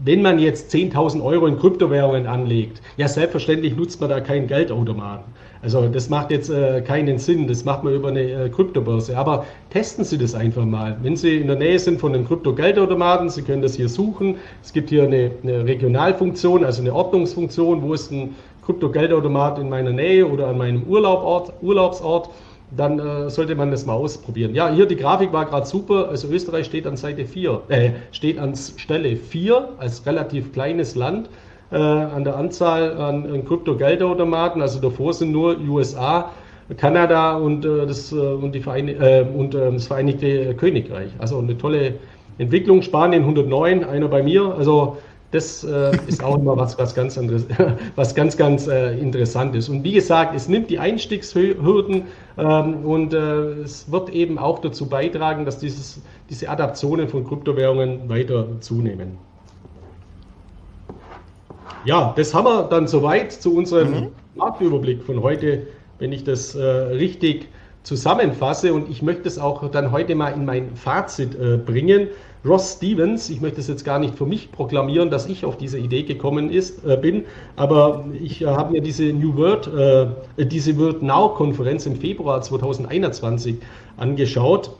wenn 0.00 0.20
man 0.20 0.38
jetzt 0.38 0.74
10.000 0.74 1.24
Euro 1.24 1.46
in 1.46 1.58
Kryptowährungen 1.58 2.26
anlegt, 2.26 2.82
ja, 2.98 3.08
selbstverständlich 3.08 3.74
nutzt 3.76 3.98
man 4.02 4.10
da 4.10 4.20
keinen 4.20 4.46
Geldautomaten. 4.46 5.24
Also 5.66 5.88
das 5.88 6.08
macht 6.08 6.30
jetzt 6.30 6.48
äh, 6.48 6.80
keinen 6.80 7.18
Sinn, 7.18 7.48
das 7.48 7.64
macht 7.64 7.82
man 7.82 7.92
über 7.92 8.10
eine 8.10 8.20
äh, 8.20 8.48
Kryptobörse. 8.48 9.18
Aber 9.18 9.44
testen 9.70 10.04
Sie 10.04 10.16
das 10.16 10.32
einfach 10.32 10.64
mal. 10.64 10.96
Wenn 11.02 11.16
Sie 11.16 11.38
in 11.38 11.48
der 11.48 11.56
Nähe 11.56 11.76
sind 11.80 12.00
von 12.00 12.14
einem 12.14 12.24
Kryptogeldautomaten, 12.24 13.30
Sie 13.30 13.42
können 13.42 13.62
das 13.62 13.74
hier 13.74 13.88
suchen. 13.88 14.36
Es 14.62 14.72
gibt 14.72 14.90
hier 14.90 15.02
eine, 15.02 15.32
eine 15.42 15.64
Regionalfunktion, 15.64 16.64
also 16.64 16.82
eine 16.82 16.94
Ordnungsfunktion, 16.94 17.82
wo 17.82 17.94
ist 17.94 18.12
ein 18.12 18.36
Kryptogeldautomat 18.64 19.58
in 19.58 19.68
meiner 19.68 19.90
Nähe 19.90 20.24
oder 20.24 20.46
an 20.46 20.58
meinem 20.58 20.84
Urlaubort, 20.84 21.52
Urlaubsort 21.62 22.30
dann 22.76 22.98
äh, 22.98 23.28
sollte 23.28 23.56
man 23.56 23.72
das 23.72 23.86
mal 23.86 23.94
ausprobieren. 23.94 24.54
Ja, 24.54 24.72
hier 24.72 24.86
die 24.86 24.96
Grafik 24.96 25.32
war 25.32 25.46
gerade 25.46 25.66
super. 25.66 26.08
Also 26.08 26.28
Österreich 26.28 26.66
steht 26.66 26.86
an 26.86 26.96
Seite 26.96 27.24
4, 27.24 27.62
äh, 27.68 27.90
steht 28.12 28.38
an 28.38 28.54
Stelle 28.54 29.16
4 29.16 29.68
als 29.78 30.06
relativ 30.06 30.52
kleines 30.52 30.94
Land 30.94 31.28
äh, 31.70 31.76
an 31.76 32.24
der 32.24 32.36
Anzahl 32.36 32.96
an, 32.98 33.26
an 33.30 33.44
Krypto-Geldautomaten. 33.44 34.62
Also 34.62 34.80
davor 34.80 35.12
sind 35.12 35.32
nur 35.32 35.58
USA, 35.58 36.30
Kanada 36.76 37.36
und, 37.36 37.64
äh, 37.64 37.86
das, 37.86 38.12
äh, 38.12 38.16
und, 38.16 38.52
die 38.52 38.60
Verein 38.60 38.88
äh, 38.88 39.24
und 39.36 39.54
das 39.54 39.86
Vereinigte 39.86 40.54
Königreich. 40.54 41.10
Also 41.18 41.38
eine 41.38 41.56
tolle 41.56 41.94
Entwicklung. 42.38 42.82
Spanien 42.82 43.22
109, 43.22 43.84
einer 43.84 44.08
bei 44.08 44.22
mir. 44.22 44.54
Also 44.56 44.98
das 45.32 45.64
äh, 45.64 45.90
ist 46.06 46.22
auch 46.22 46.38
immer 46.38 46.56
was, 46.56 46.78
was 46.78 46.94
ganz, 46.94 47.18
anderes, 47.18 47.46
was 47.96 48.14
ganz, 48.14 48.36
ganz 48.36 48.68
äh, 48.68 48.96
interessant 48.98 49.54
ist. 49.56 49.68
Und 49.68 49.82
wie 49.84 49.92
gesagt, 49.92 50.34
es 50.36 50.48
nimmt 50.48 50.70
die 50.70 50.78
Einstiegshürden 50.78 52.02
ähm, 52.38 52.84
und 52.84 53.12
es 53.12 53.90
wird 53.90 54.10
eben 54.10 54.38
auch 54.38 54.60
dazu 54.60 54.88
beitragen, 54.88 55.44
dass 55.44 55.58
dieses, 55.58 56.00
diese 56.30 56.48
Adaptionen 56.48 57.08
von 57.08 57.24
Kryptowährungen 57.24 58.08
weiter 58.08 58.46
zunehmen. 58.60 59.18
Ja, 61.86 62.12
das 62.16 62.34
haben 62.34 62.46
wir 62.46 62.64
dann 62.64 62.88
soweit 62.88 63.30
zu 63.32 63.54
unserem 63.54 63.90
mhm. 63.90 64.08
Marktüberblick 64.34 65.04
von 65.04 65.22
heute, 65.22 65.68
wenn 66.00 66.10
ich 66.10 66.24
das 66.24 66.56
äh, 66.56 66.64
richtig 66.64 67.48
zusammenfasse. 67.84 68.74
Und 68.74 68.90
ich 68.90 69.02
möchte 69.02 69.28
es 69.28 69.38
auch 69.38 69.70
dann 69.70 69.92
heute 69.92 70.16
mal 70.16 70.30
in 70.30 70.44
mein 70.44 70.74
Fazit 70.74 71.36
äh, 71.36 71.56
bringen. 71.56 72.08
Ross 72.44 72.74
Stevens, 72.74 73.30
ich 73.30 73.40
möchte 73.40 73.60
es 73.60 73.68
jetzt 73.68 73.84
gar 73.84 74.00
nicht 74.00 74.16
für 74.16 74.26
mich 74.26 74.50
proklamieren, 74.50 75.10
dass 75.10 75.26
ich 75.26 75.44
auf 75.44 75.56
diese 75.56 75.78
Idee 75.78 76.02
gekommen 76.02 76.50
ist, 76.50 76.84
äh, 76.84 76.96
bin, 76.96 77.24
aber 77.54 78.04
ich 78.20 78.42
äh, 78.42 78.46
habe 78.46 78.72
mir 78.72 78.80
diese 78.80 79.04
New 79.04 79.36
World, 79.36 79.68
äh, 79.68 80.44
diese 80.44 80.76
World 80.76 81.02
Now 81.02 81.34
Konferenz 81.34 81.86
im 81.86 81.94
Februar 81.94 82.42
2021 82.42 83.58
angeschaut. 83.96 84.70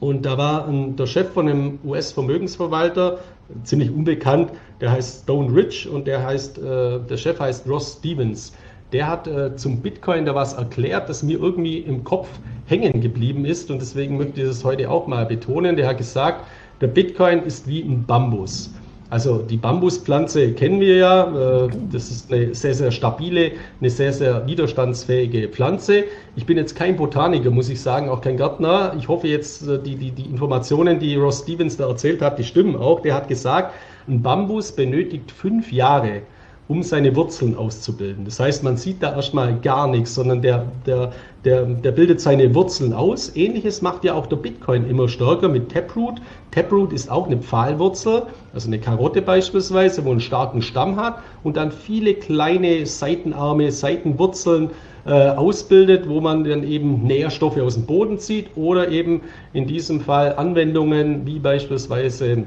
Und 0.00 0.24
da 0.24 0.38
war 0.38 0.66
ein, 0.66 0.96
der 0.96 1.06
Chef 1.06 1.30
von 1.32 1.48
einem 1.48 1.78
US-Vermögensverwalter, 1.84 3.18
ziemlich 3.64 3.90
unbekannt, 3.90 4.52
der 4.80 4.92
heißt 4.92 5.22
Stone 5.24 5.54
Rich 5.54 5.88
und 5.88 6.06
der 6.06 6.24
heißt, 6.24 6.58
äh, 6.58 7.00
der 7.00 7.16
Chef 7.16 7.38
heißt 7.38 7.68
Ross 7.68 7.98
Stevens. 7.98 8.52
Der 8.92 9.06
hat 9.06 9.28
äh, 9.28 9.54
zum 9.56 9.80
Bitcoin 9.80 10.24
da 10.24 10.34
was 10.34 10.54
erklärt, 10.54 11.08
das 11.08 11.22
mir 11.22 11.38
irgendwie 11.38 11.78
im 11.78 12.02
Kopf 12.02 12.28
hängen 12.66 13.00
geblieben 13.00 13.44
ist 13.44 13.70
und 13.70 13.80
deswegen 13.80 14.16
möchte 14.16 14.40
ich 14.40 14.48
das 14.48 14.64
heute 14.64 14.90
auch 14.90 15.06
mal 15.06 15.26
betonen. 15.26 15.76
Der 15.76 15.88
hat 15.88 15.98
gesagt, 15.98 16.44
der 16.80 16.88
Bitcoin 16.88 17.42
ist 17.42 17.68
wie 17.68 17.82
ein 17.82 18.04
Bambus. 18.04 18.72
Also 19.10 19.38
die 19.38 19.56
Bambuspflanze 19.56 20.52
kennen 20.52 20.80
wir 20.80 20.96
ja. 20.96 21.64
Äh, 21.64 21.68
das 21.90 22.10
ist 22.10 22.32
eine 22.32 22.54
sehr, 22.54 22.74
sehr 22.74 22.92
stabile, 22.92 23.52
eine 23.80 23.90
sehr, 23.90 24.12
sehr 24.12 24.46
widerstandsfähige 24.46 25.48
Pflanze. 25.48 26.04
Ich 26.36 26.46
bin 26.46 26.56
jetzt 26.56 26.76
kein 26.76 26.96
Botaniker, 26.96 27.50
muss 27.50 27.68
ich 27.68 27.80
sagen, 27.80 28.08
auch 28.08 28.20
kein 28.20 28.36
Gärtner. 28.36 28.94
Ich 28.96 29.08
hoffe 29.08 29.26
jetzt, 29.26 29.66
äh, 29.66 29.80
die, 29.82 29.96
die, 29.96 30.12
die 30.12 30.26
Informationen, 30.26 31.00
die 31.00 31.16
Ross 31.16 31.40
Stevens 31.40 31.76
da 31.76 31.88
erzählt 31.88 32.22
hat, 32.22 32.38
die 32.38 32.44
stimmen 32.44 32.76
auch. 32.76 33.00
Der 33.00 33.14
hat 33.14 33.26
gesagt, 33.26 33.74
ein 34.06 34.22
Bambus 34.22 34.72
benötigt 34.72 35.32
fünf 35.32 35.72
Jahre, 35.72 36.22
um 36.70 36.84
seine 36.84 37.16
Wurzeln 37.16 37.56
auszubilden. 37.56 38.24
Das 38.24 38.38
heißt, 38.38 38.62
man 38.62 38.76
sieht 38.76 39.02
da 39.02 39.16
erstmal 39.16 39.58
gar 39.58 39.88
nichts, 39.88 40.14
sondern 40.14 40.40
der, 40.40 40.66
der, 40.86 41.10
der, 41.44 41.64
der 41.64 41.90
bildet 41.90 42.20
seine 42.20 42.54
Wurzeln 42.54 42.92
aus. 42.92 43.34
Ähnliches 43.34 43.82
macht 43.82 44.04
ja 44.04 44.14
auch 44.14 44.26
der 44.26 44.36
Bitcoin 44.36 44.88
immer 44.88 45.08
stärker 45.08 45.48
mit 45.48 45.72
Taproot. 45.72 46.22
Taproot 46.52 46.92
ist 46.92 47.10
auch 47.10 47.26
eine 47.26 47.38
Pfahlwurzel, 47.38 48.22
also 48.54 48.68
eine 48.68 48.78
Karotte 48.78 49.20
beispielsweise, 49.20 50.04
wo 50.04 50.12
einen 50.12 50.20
starken 50.20 50.62
Stamm 50.62 50.94
hat 50.94 51.18
und 51.42 51.56
dann 51.56 51.72
viele 51.72 52.14
kleine 52.14 52.86
Seitenarme, 52.86 53.72
Seitenwurzeln 53.72 54.70
äh, 55.06 55.30
ausbildet, 55.30 56.08
wo 56.08 56.20
man 56.20 56.44
dann 56.44 56.62
eben 56.62 57.02
Nährstoffe 57.02 57.58
aus 57.58 57.74
dem 57.74 57.86
Boden 57.86 58.20
zieht 58.20 58.46
oder 58.54 58.90
eben 58.90 59.22
in 59.54 59.66
diesem 59.66 60.00
Fall 60.00 60.36
Anwendungen 60.36 61.26
wie 61.26 61.40
beispielsweise 61.40 62.44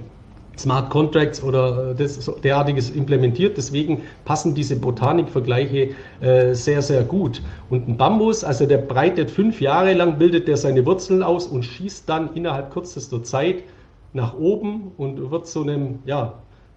Smart 0.57 0.89
Contracts 0.89 1.41
oder 1.43 1.91
äh, 1.91 1.95
das, 1.95 2.29
derartiges 2.43 2.89
implementiert. 2.91 3.57
Deswegen 3.57 4.01
passen 4.25 4.53
diese 4.53 4.75
Botanikvergleiche 4.75 5.89
äh, 6.21 6.53
sehr, 6.53 6.81
sehr 6.81 7.03
gut. 7.03 7.41
Und 7.69 7.87
ein 7.87 7.97
Bambus, 7.97 8.43
also 8.43 8.65
der 8.65 8.77
breitet 8.77 9.31
fünf 9.31 9.61
Jahre 9.61 9.93
lang, 9.93 10.17
bildet 10.17 10.47
der 10.47 10.57
seine 10.57 10.85
Wurzeln 10.85 11.23
aus 11.23 11.47
und 11.47 11.63
schießt 11.63 12.07
dann 12.07 12.33
innerhalb 12.35 12.71
kürzester 12.71 13.23
Zeit 13.23 13.63
nach 14.13 14.37
oben 14.37 14.91
und 14.97 15.31
wird 15.31 15.47
zu 15.47 15.63
einem, 15.63 15.99
ja, 16.05 16.33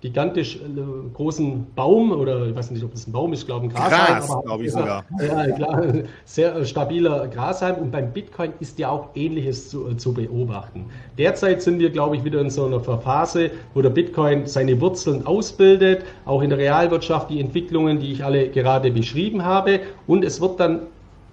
gigantisch 0.06 0.56
äh, 0.56 1.12
großen 1.14 1.66
Baum 1.74 2.12
oder 2.12 2.46
ich 2.46 2.54
weiß 2.54 2.70
nicht, 2.70 2.84
ob 2.84 2.92
das 2.92 3.06
ein 3.06 3.12
Baum 3.12 3.32
ist, 3.32 3.40
ich 3.40 3.46
glaube 3.46 3.66
ein 3.66 3.70
Grashalm. 3.70 4.18
Gras, 4.20 4.42
glaube 4.44 4.64
ich 4.64 4.72
sogar. 4.72 5.04
Ja, 5.20 5.50
klar, 5.50 5.82
sehr 6.24 6.54
äh, 6.54 6.64
stabiler 6.64 7.26
Grashalm 7.28 7.76
und 7.82 7.90
beim 7.90 8.12
Bitcoin 8.12 8.52
ist 8.60 8.78
ja 8.78 8.90
auch 8.90 9.08
Ähnliches 9.14 9.70
zu, 9.70 9.88
äh, 9.88 9.96
zu 9.96 10.14
beobachten. 10.14 10.86
Derzeit 11.18 11.60
sind 11.60 11.80
wir, 11.80 11.90
glaube 11.90 12.16
ich, 12.16 12.24
wieder 12.24 12.40
in 12.40 12.50
so 12.50 12.66
einer 12.66 12.80
Phase, 12.80 13.50
wo 13.74 13.82
der 13.82 13.90
Bitcoin 13.90 14.46
seine 14.46 14.80
Wurzeln 14.80 15.26
ausbildet, 15.26 16.04
auch 16.24 16.42
in 16.42 16.50
der 16.50 16.58
Realwirtschaft 16.58 17.30
die 17.30 17.40
Entwicklungen, 17.40 17.98
die 17.98 18.12
ich 18.12 18.24
alle 18.24 18.48
gerade 18.48 18.90
beschrieben 18.92 19.44
habe 19.44 19.80
und 20.06 20.24
es 20.24 20.40
wird 20.40 20.60
dann 20.60 20.82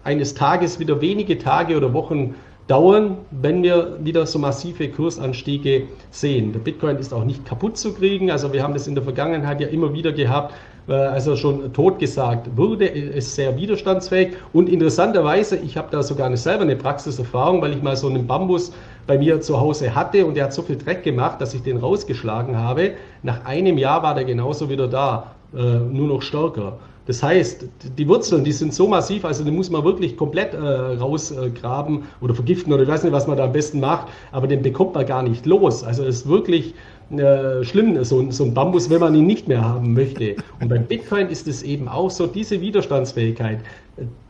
eines 0.03 0.33
Tages 0.33 0.79
wieder 0.79 0.99
wenige 0.99 1.37
Tage 1.37 1.77
oder 1.77 1.93
Wochen 1.93 2.35
dauern, 2.67 3.17
wenn 3.31 3.61
wir 3.61 3.97
wieder 4.03 4.25
so 4.25 4.39
massive 4.39 4.89
Kursanstiege 4.89 5.83
sehen. 6.11 6.53
Der 6.53 6.59
Bitcoin 6.59 6.97
ist 6.97 7.13
auch 7.13 7.25
nicht 7.25 7.45
kaputt 7.45 7.77
zu 7.77 7.93
kriegen. 7.93 8.31
Also 8.31 8.53
wir 8.53 8.63
haben 8.63 8.73
das 8.73 8.87
in 8.87 8.95
der 8.95 9.03
Vergangenheit 9.03 9.59
ja 9.59 9.67
immer 9.67 9.93
wieder 9.93 10.13
gehabt, 10.13 10.53
äh, 10.87 10.93
als 10.93 11.27
er 11.27 11.37
schon 11.37 11.71
totgesagt 11.73 12.57
wurde, 12.57 12.85
ist 12.85 13.35
sehr 13.35 13.57
widerstandsfähig. 13.57 14.35
Und 14.53 14.69
interessanterweise, 14.69 15.57
ich 15.57 15.77
habe 15.77 15.89
da 15.91 16.03
sogar 16.03 16.27
eine, 16.27 16.37
selber 16.37 16.63
eine 16.63 16.75
Praxiserfahrung, 16.75 17.61
weil 17.61 17.73
ich 17.73 17.81
mal 17.81 17.95
so 17.95 18.07
einen 18.07 18.27
Bambus 18.27 18.73
bei 19.07 19.17
mir 19.17 19.41
zu 19.41 19.59
Hause 19.59 19.93
hatte 19.95 20.25
und 20.25 20.35
der 20.35 20.45
hat 20.45 20.53
so 20.53 20.61
viel 20.61 20.77
Dreck 20.77 21.03
gemacht, 21.03 21.41
dass 21.41 21.53
ich 21.53 21.63
den 21.63 21.77
rausgeschlagen 21.77 22.57
habe. 22.57 22.91
Nach 23.21 23.45
einem 23.45 23.77
Jahr 23.77 24.03
war 24.03 24.15
der 24.15 24.23
genauso 24.23 24.69
wieder 24.69 24.87
da, 24.87 25.33
äh, 25.53 25.57
nur 25.57 26.07
noch 26.07 26.21
stärker. 26.21 26.77
Das 27.05 27.21
heißt, 27.21 27.65
die 27.97 28.07
Wurzeln, 28.07 28.45
die 28.45 28.53
sind 28.53 28.73
so 28.73 28.87
massiv, 28.87 29.25
also 29.25 29.43
die 29.43 29.51
muss 29.51 29.69
man 29.69 29.83
wirklich 29.83 30.15
komplett 30.15 30.53
äh, 30.53 30.57
rausgraben 30.57 32.03
oder 32.21 32.33
vergiften 32.33 32.71
oder 32.71 32.83
ich 32.83 32.89
weiß 32.89 33.03
nicht, 33.03 33.11
was 33.11 33.27
man 33.27 33.37
da 33.37 33.43
am 33.43 33.51
besten 33.51 33.81
macht, 33.81 34.07
aber 34.31 34.47
den 34.47 34.61
bekommt 34.61 34.95
man 34.95 35.05
gar 35.05 35.21
nicht 35.21 35.45
los. 35.45 35.83
Also 35.83 36.03
es 36.03 36.19
ist 36.19 36.29
wirklich 36.29 36.73
äh, 37.11 37.63
schlimm, 37.63 38.01
so, 38.05 38.31
so 38.31 38.45
ein 38.45 38.53
Bambus, 38.53 38.89
wenn 38.89 39.01
man 39.01 39.15
ihn 39.15 39.25
nicht 39.25 39.49
mehr 39.49 39.61
haben 39.61 39.93
möchte. 39.93 40.37
Und 40.61 40.69
beim 40.69 40.85
Bitcoin 40.85 41.27
ist 41.27 41.47
es 41.47 41.61
eben 41.61 41.89
auch 41.89 42.09
so, 42.09 42.25
diese 42.25 42.61
Widerstandsfähigkeit, 42.61 43.59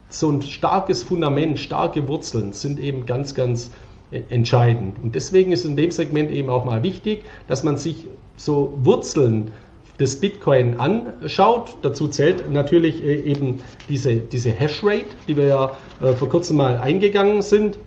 so 0.10 0.32
ein 0.32 0.42
starkes 0.42 1.04
Fundament, 1.04 1.60
starke 1.60 2.08
Wurzeln 2.08 2.54
sind 2.54 2.80
eben 2.80 3.06
ganz, 3.06 3.36
ganz 3.36 3.72
äh, 4.12 4.22
entscheidend. 4.30 4.96
Und 5.04 5.14
deswegen 5.16 5.52
ist 5.52 5.66
in 5.66 5.76
dem 5.76 5.92
Segment 5.92 6.32
eben 6.32 6.50
auch 6.50 6.66
mal 6.66 6.82
wichtig, 6.82 7.24
dass 7.48 7.64
man 7.64 7.78
sich 7.78 8.08
so 8.36 8.74
Wurzeln 8.84 9.52
des 10.00 10.20
Bitcoin 10.20 10.80
anschaut. 10.80 11.76
Dazu 11.82 12.08
zählt 12.08 12.52
natürlich 12.52 13.04
äh, 13.04 13.22
eben 13.22 13.62
diese, 13.90 14.16
diese 14.16 14.52
Hashrate, 14.52 15.06
die 15.28 15.38
wir 15.38 15.48
ja 15.48 15.72
äh, 16.02 16.14
vor 16.14 16.30
kurzem 16.30 16.58
mal 16.58 16.78
eingegangen 16.78 17.42
sind. 17.42 17.78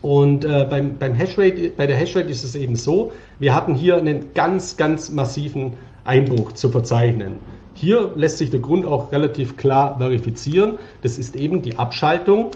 Und 0.00 0.44
äh, 0.44 0.66
beim, 0.68 0.96
beim 0.98 1.14
Hashrate, 1.14 1.70
bei 1.76 1.86
der 1.86 1.96
Hashrate 1.96 2.28
ist 2.28 2.44
es 2.44 2.54
eben 2.54 2.76
so, 2.76 3.12
wir 3.38 3.54
hatten 3.54 3.74
hier 3.74 3.96
einen 3.96 4.32
ganz, 4.34 4.76
ganz 4.76 5.10
massiven 5.10 5.74
Einbruch 6.04 6.52
zu 6.52 6.70
verzeichnen. 6.70 7.36
Hier 7.74 8.12
lässt 8.14 8.38
sich 8.38 8.50
der 8.50 8.60
Grund 8.60 8.86
auch 8.86 9.10
relativ 9.12 9.56
klar 9.56 9.98
verifizieren. 9.98 10.78
Das 11.02 11.18
ist 11.18 11.34
eben 11.36 11.60
die 11.60 11.76
Abschaltung 11.76 12.52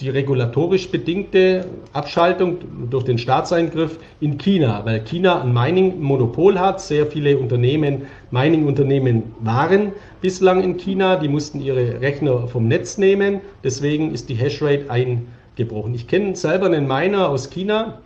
die 0.00 0.08
regulatorisch 0.08 0.90
bedingte 0.90 1.66
Abschaltung 1.92 2.58
durch 2.88 3.04
den 3.04 3.18
Staatseingriff 3.18 3.98
in 4.20 4.38
China, 4.38 4.80
weil 4.84 5.00
China 5.00 5.42
ein 5.42 5.52
Mining-Monopol 5.52 6.58
hat. 6.58 6.80
Sehr 6.80 7.06
viele 7.06 7.36
Unternehmen, 7.36 8.06
Mining-Unternehmen 8.30 9.24
waren 9.40 9.92
bislang 10.22 10.62
in 10.62 10.78
China, 10.78 11.16
die 11.16 11.28
mussten 11.28 11.60
ihre 11.60 12.00
Rechner 12.00 12.48
vom 12.48 12.66
Netz 12.66 12.96
nehmen. 12.96 13.40
Deswegen 13.62 14.14
ist 14.14 14.30
die 14.30 14.34
Hashrate 14.34 14.90
eingebrochen. 14.90 15.94
Ich 15.94 16.06
kenne 16.06 16.34
selber 16.34 16.66
einen 16.66 16.86
Miner 16.86 17.28
aus 17.28 17.50
China, 17.50 17.98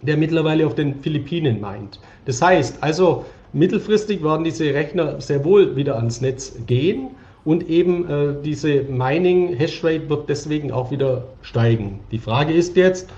der 0.00 0.16
mittlerweile 0.16 0.66
auf 0.66 0.74
den 0.74 1.02
Philippinen 1.02 1.60
meint. 1.60 2.00
Das 2.24 2.40
heißt 2.40 2.82
also, 2.82 3.26
mittelfristig 3.52 4.22
werden 4.24 4.44
diese 4.44 4.72
Rechner 4.72 5.20
sehr 5.20 5.44
wohl 5.44 5.76
wieder 5.76 5.96
ans 5.96 6.22
Netz 6.22 6.56
gehen. 6.66 7.10
Und 7.44 7.68
eben 7.68 8.08
äh, 8.08 8.34
diese 8.42 8.84
Mining-Hashrate 8.84 10.08
wird 10.08 10.26
deswegen 10.28 10.70
auch 10.72 10.90
wieder 10.90 11.24
steigen. 11.42 12.00
Die 12.10 12.18
Frage 12.18 12.54
ist 12.54 12.74
jetzt, 12.76 13.10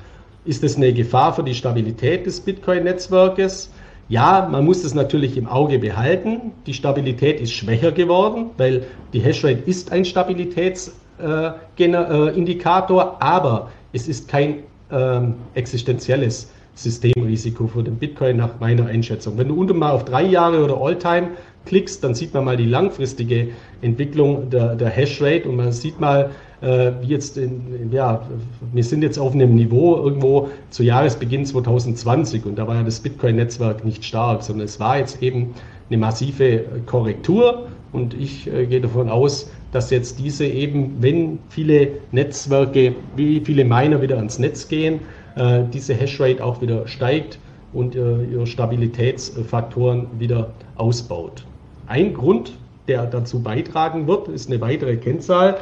ist 0.44 0.64
es 0.64 0.76
eine 0.76 0.92
Gefahr 0.92 1.32
für 1.34 1.44
die 1.44 1.54
Stabilität 1.54 2.26
des 2.26 2.40
Bitcoin-Netzwerkes? 2.40 3.70
Ja, 4.08 4.48
man 4.50 4.64
muss 4.64 4.82
es 4.84 4.94
natürlich 4.94 5.36
im 5.36 5.48
Auge 5.48 5.80
behalten. 5.80 6.52
Die 6.66 6.74
Stabilität 6.74 7.40
ist 7.40 7.52
schwächer 7.52 7.92
geworden, 7.92 8.50
weil 8.56 8.84
die 9.12 9.20
Hashrate 9.20 9.62
ist 9.66 9.92
ein 9.92 10.04
Stabilitätsindikator, 10.04 13.02
äh, 13.02 13.24
aber 13.24 13.70
es 13.92 14.06
ist 14.06 14.28
kein 14.28 14.58
ähm, 14.92 15.34
existenzielles 15.54 16.48
Systemrisiko 16.76 17.66
für 17.66 17.82
den 17.82 17.96
Bitcoin 17.96 18.36
nach 18.36 18.60
meiner 18.60 18.86
Einschätzung. 18.86 19.36
Wenn 19.38 19.48
du 19.48 19.58
unten 19.58 19.78
mal 19.78 19.90
auf 19.90 20.04
drei 20.04 20.22
Jahre 20.22 20.62
oder 20.62 20.80
Alltime 20.80 21.30
klickst, 21.66 22.02
dann 22.02 22.14
sieht 22.14 22.32
man 22.32 22.44
mal 22.44 22.56
die 22.56 22.66
langfristige 22.66 23.48
Entwicklung 23.82 24.48
der, 24.50 24.74
der 24.74 24.88
Hashrate 24.88 25.48
und 25.48 25.56
man 25.56 25.72
sieht 25.72 26.00
mal, 26.00 26.30
äh, 26.62 26.92
wie 27.02 27.08
jetzt, 27.08 27.36
in, 27.36 27.90
ja, 27.92 28.26
wir 28.72 28.84
sind 28.84 29.02
jetzt 29.02 29.18
auf 29.18 29.34
einem 29.34 29.54
Niveau 29.54 29.96
irgendwo 29.96 30.48
zu 30.70 30.82
Jahresbeginn 30.82 31.44
2020 31.44 32.46
und 32.46 32.56
da 32.56 32.66
war 32.66 32.76
ja 32.76 32.82
das 32.82 33.00
Bitcoin-Netzwerk 33.00 33.84
nicht 33.84 34.04
stark, 34.04 34.42
sondern 34.42 34.64
es 34.64 34.80
war 34.80 34.98
jetzt 34.98 35.22
eben 35.22 35.54
eine 35.90 35.98
massive 35.98 36.64
Korrektur 36.86 37.66
und 37.92 38.14
ich 38.14 38.46
äh, 38.52 38.66
gehe 38.66 38.80
davon 38.80 39.08
aus, 39.08 39.50
dass 39.72 39.90
jetzt 39.90 40.18
diese 40.18 40.46
eben, 40.46 40.96
wenn 41.00 41.38
viele 41.48 41.88
Netzwerke, 42.12 42.94
wie 43.16 43.40
viele 43.40 43.64
Miner 43.64 44.00
wieder 44.00 44.16
ans 44.16 44.38
Netz 44.38 44.68
gehen, 44.68 45.00
äh, 45.36 45.64
diese 45.72 45.94
Hashrate 45.94 46.42
auch 46.42 46.60
wieder 46.62 46.86
steigt 46.86 47.38
und 47.72 47.94
äh, 47.94 48.24
ihre 48.24 48.46
Stabilitätsfaktoren 48.46 50.06
wieder 50.18 50.52
ausbaut. 50.76 51.44
Ein 51.86 52.14
Grund, 52.14 52.52
der 52.88 53.06
dazu 53.06 53.40
beitragen 53.40 54.06
wird, 54.06 54.28
ist 54.28 54.50
eine 54.50 54.60
weitere 54.60 54.96
Kennzahl, 54.96 55.58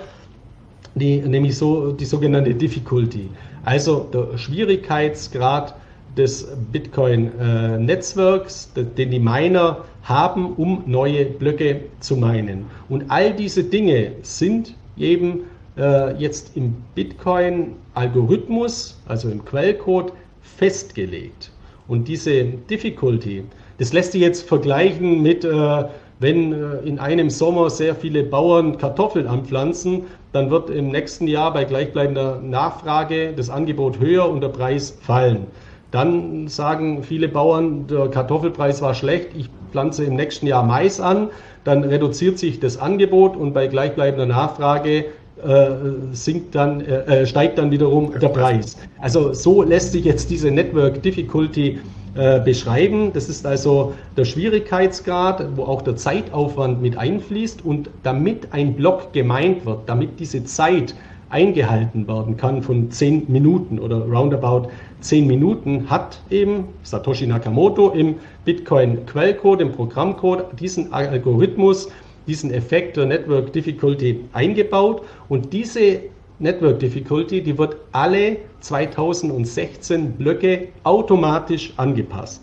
die, 0.95 1.19
nämlich 1.19 1.59
so 1.59 1.93
die 1.93 2.05
sogenannte 2.05 2.55
Difficulty, 2.55 3.29
also 3.65 4.09
der 4.13 4.39
Schwierigkeitsgrad 4.39 5.75
des 6.17 6.49
Bitcoin-Netzwerks, 6.73 8.71
äh, 8.77 8.85
den 8.85 9.11
die 9.11 9.19
Miner 9.19 9.79
haben, 10.03 10.55
um 10.55 10.85
neue 10.87 11.25
Blöcke 11.25 11.81
zu 12.01 12.17
meinen. 12.17 12.67
Und 12.89 13.11
all 13.11 13.35
diese 13.35 13.65
Dinge 13.65 14.13
sind 14.23 14.75
eben 14.97 15.41
äh, 15.77 16.17
jetzt 16.17 16.57
im 16.57 16.77
Bitcoin-Algorithmus, 16.95 18.99
also 19.07 19.29
im 19.29 19.45
Quellcode, 19.45 20.13
festgelegt. 20.43 21.51
Und 21.89 22.07
diese 22.09 22.45
Difficulty, 22.45 23.45
das 23.79 23.93
lässt 23.93 24.13
sich 24.13 24.21
jetzt 24.21 24.47
vergleichen 24.49 25.21
mit, 25.23 25.45
äh, 25.45 25.85
wenn 26.21 26.53
äh, 26.53 26.77
in 26.85 26.99
einem 26.99 27.31
Sommer 27.31 27.71
sehr 27.71 27.95
viele 27.95 28.23
Bauern 28.23 28.79
Kartoffeln 28.79 29.27
anpflanzen, 29.27 30.03
dann 30.33 30.51
wird 30.51 30.71
im 30.71 30.89
nächsten 30.89 31.27
Jahr 31.29 31.53
bei 31.53 31.65
gleichbleibender 31.65 32.41
Nachfrage 32.43 33.33
das 33.35 33.51
Angebot 33.51 34.01
höher 34.01 34.29
und 34.29 34.41
der 34.41 34.49
Preis 34.49 34.97
fallen. 35.01 35.47
Dann 35.91 36.49
sagen 36.49 37.05
viele 37.05 37.29
Bauern, 37.29 37.87
der 37.87 38.09
Kartoffelpreis 38.09 38.83
war 38.83 38.95
schlecht, 38.95 39.29
ich 39.37 39.49
pflanze 39.71 40.05
im 40.05 40.17
nächsten 40.17 40.47
Jahr 40.47 40.65
Mais 40.65 41.01
an, 41.01 41.29
dann 41.63 41.85
reduziert 41.85 42.39
sich 42.39 42.59
das 42.59 42.79
Angebot 42.79 43.37
und 43.37 43.53
bei 43.53 43.69
gleichbleibender 43.69 44.27
Nachfrage 44.27 45.07
äh, 45.45 45.71
sinkt 46.13 46.55
dann, 46.55 46.81
äh, 46.81 47.23
äh, 47.23 47.27
steigt 47.27 47.59
dann 47.59 47.71
wiederum 47.71 48.13
der 48.19 48.29
Preis. 48.29 48.77
Also 49.01 49.33
so 49.33 49.63
lässt 49.63 49.93
sich 49.93 50.05
jetzt 50.05 50.31
diese 50.31 50.51
Network 50.51 51.03
Difficulty 51.03 51.69
äh, 51.69 51.79
beschreiben. 52.15 53.13
Das 53.13 53.29
ist 53.29 53.45
also 53.45 53.95
der 54.17 54.25
Schwierigkeitsgrad, 54.25 55.57
wo 55.57 55.65
auch 55.65 55.83
der 55.83 55.97
Zeitaufwand 55.97 56.81
mit 56.81 56.97
einfließt 56.97 57.65
und 57.65 57.91
damit 58.05 58.53
ein 58.53 58.75
Block 58.75 59.13
gemeint 59.13 59.67
wird, 59.67 59.89
damit 59.89 60.21
diese 60.21 60.45
Zeit 60.45 60.95
eingehalten 61.29 62.07
werden 62.07 62.37
kann 62.37 62.63
von 62.63 62.91
10 62.91 63.25
Minuten 63.27 63.81
oder 63.81 64.03
roundabout 64.03 64.69
10 65.01 65.27
Minuten, 65.27 65.91
hat 65.91 66.23
eben 66.31 66.69
Satoshi 66.85 67.27
Nakamoto 67.27 67.91
im 67.91 68.17
Bitcoin-Quellcode, 68.45 69.63
im 69.63 69.73
Programmcode, 69.73 70.47
diesen 70.61 70.93
Algorithmus 70.93 71.89
diesen 72.27 72.53
Effekt 72.53 72.97
der 72.97 73.07
Network 73.07 73.53
Difficulty 73.53 74.25
eingebaut 74.33 75.03
und 75.29 75.53
diese 75.53 76.01
Network 76.39 76.81
Difficulty, 76.81 77.43
die 77.43 77.57
wird 77.57 77.77
alle 77.93 78.39
2016 78.61 80.13
Blöcke 80.13 80.69
automatisch 80.83 81.73
angepasst. 81.77 82.43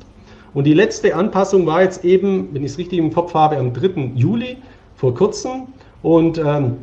Und 0.54 0.66
die 0.66 0.74
letzte 0.74 1.16
Anpassung 1.16 1.66
war 1.66 1.82
jetzt 1.82 2.04
eben, 2.04 2.50
wenn 2.54 2.64
ich 2.64 2.72
es 2.72 2.78
richtig 2.78 3.00
im 3.00 3.14
Kopf 3.14 3.34
habe, 3.34 3.58
am 3.58 3.74
3. 3.74 4.12
Juli 4.16 4.58
vor 4.96 5.14
kurzem. 5.14 5.68
Und 6.04 6.38
ähm, 6.38 6.78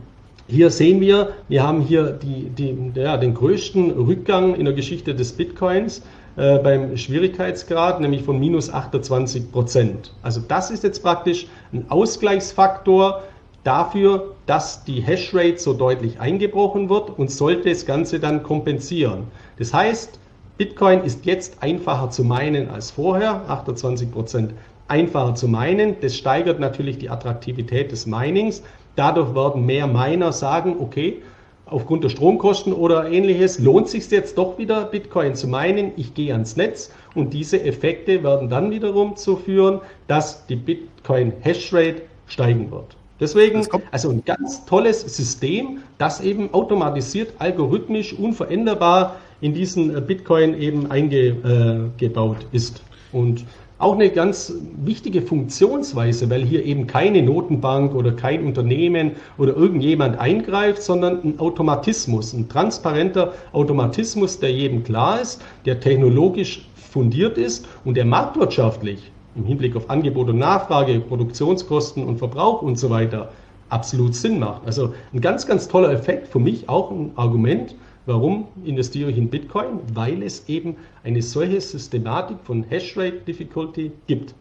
hier 0.47 0.71
sehen 0.71 1.01
wir, 1.01 1.35
wir 1.49 1.63
haben 1.63 1.83
hier 1.83 2.13
die, 2.13 2.49
die, 2.51 2.77
ja, 2.95 3.17
den 3.17 3.35
größten 3.35 3.91
Rückgang 3.91 4.55
in 4.55 4.65
der 4.65 4.75
Geschichte 4.75 5.15
des 5.15 5.33
Bitcoins. 5.33 6.03
Äh, 6.39 6.61
beim 6.61 6.97
Schwierigkeitsgrad, 6.97 8.01
nämlich 8.01 8.23
von 8.23 8.39
minus 8.39 8.73
28 8.73 9.51
Prozent. 9.51 10.13
Also 10.23 10.41
das 10.47 10.71
ist 10.71 10.85
jetzt 10.85 11.03
praktisch 11.03 11.49
ein 11.73 11.87
Ausgleichsfaktor 11.89 13.25
dafür, 13.65 14.35
dass 14.47 14.85
die 14.85 15.01
Hashrate 15.01 15.59
so 15.59 15.75
deutlich 15.75 16.21
eingebrochen 16.21 16.89
wird 16.89 17.19
und 17.19 17.31
sollte 17.31 17.69
das 17.69 17.87
Ganze 17.87 18.21
dann 18.21 18.43
kompensieren. 18.43 19.25
Das 19.59 19.75
heißt, 19.75 20.19
Bitcoin 20.57 21.05
ist 21.05 21.25
jetzt 21.25 21.63
einfacher 21.63 22.11
zu 22.11 22.25
meinen 22.25 22.69
als 22.69 22.91
vorher, 22.91 23.43
28 23.49 24.11
Prozent 24.11 24.55
einfacher 24.89 25.35
zu 25.35 25.47
meinen. 25.47 25.97
Das 26.01 26.17
steigert 26.17 26.59
natürlich 26.59 26.99
die 26.99 27.11
Attraktivität 27.11 27.93
des 27.93 28.07
Minings. 28.07 28.63
Dadurch 28.97 29.35
werden 29.35 29.65
mehr 29.67 29.87
Miner 29.87 30.33
sagen, 30.33 30.77
okay, 30.81 31.23
aufgrund 31.67 32.03
der 32.05 32.09
Stromkosten 32.09 32.73
oder 32.73 33.11
ähnliches, 33.11 33.59
lohnt 33.59 33.89
sich 33.89 34.11
jetzt 34.11 34.39
doch 34.39 34.59
wieder 34.59 34.87
Bitcoin 34.87 35.35
zu 35.35 35.47
meinen, 35.47 35.93
ich 35.97 36.15
gehe 36.15 36.33
ans 36.33 36.57
Netz 36.57 36.91
und 37.15 37.33
diese 37.33 37.63
Effekte 37.63 38.25
werden 38.25 38.49
dann 38.49 38.71
wiederum 38.71 39.17
zu 39.17 39.37
führen, 39.37 39.81
dass 40.07 40.47
die 40.47 40.57
Bitcoin 40.57 41.33
Hashrate 41.41 42.03
steigen 42.27 42.71
wird. 42.71 42.98
Deswegen, 43.21 43.67
also 43.91 44.11
ein 44.11 44.25
ganz 44.25 44.65
tolles 44.65 45.01
System, 45.01 45.79
das 45.99 46.21
eben 46.21 46.55
automatisiert, 46.55 47.33
algorithmisch, 47.39 48.13
unveränderbar 48.13 49.17
in 49.41 49.55
diesen 49.55 50.07
Bitcoin 50.07 50.59
eben 50.61 50.91
eingebaut 50.91 52.47
ist. 52.53 52.83
Und 53.13 53.45
auch 53.79 53.95
eine 53.95 54.11
ganz 54.11 54.53
wichtige 54.85 55.23
Funktionsweise, 55.23 56.29
weil 56.31 56.45
hier 56.45 56.65
eben 56.65 56.89
keine 56.89 57.23
Notenbank 57.23 57.95
oder 57.95 58.11
kein 58.13 58.45
Unternehmen 58.45 59.13
oder 59.37 59.57
irgendjemand 59.57 60.19
eingreift, 60.19 60.83
sondern 60.83 61.23
ein 61.23 61.39
Automatismus, 61.39 62.33
ein 62.33 62.49
transparenter 62.49 63.35
Automatismus, 63.53 64.41
der 64.41 64.53
jedem 64.53 64.83
klar 64.83 65.21
ist, 65.21 65.43
der 65.65 65.79
technologisch 65.79 66.69
fundiert 66.75 67.39
ist 67.39 67.69
und 67.85 67.97
der 67.97 68.05
marktwirtschaftlich 68.05 69.13
im 69.39 69.45
Hinblick 69.45 69.75
auf 69.77 69.89
Angebot 69.89 70.29
und 70.29 70.39
Nachfrage, 70.39 71.01
Produktionskosten 71.01 72.05
und 72.05 72.19
Verbrauch 72.19 72.63
und 72.63 72.79
so 72.79 72.91
weiter 72.91 73.31
absolut 73.71 74.15
Sinn 74.15 74.39
macht. 74.39 74.67
Also 74.67 74.95
ein 75.13 75.21
ganz, 75.21 75.47
ganz 75.47 75.69
toller 75.69 75.91
Effekt, 75.91 76.29
für 76.29 76.39
mich 76.39 76.69
auch 76.69 76.91
ein 76.91 77.13
Argument, 77.17 77.75
Warum 78.09 78.49
investiere 78.65 79.11
ich 79.11 79.19
in 79.19 79.29
Bitcoin? 79.29 79.81
Weil 79.93 80.23
es 80.23 80.49
eben 80.49 80.79
eine 81.05 81.21
solche 81.21 81.61
Systematik 81.61 82.39
von 82.43 82.65
Hashrate 82.65 83.21
Difficulty 83.27 83.93
gibt. 84.07 84.35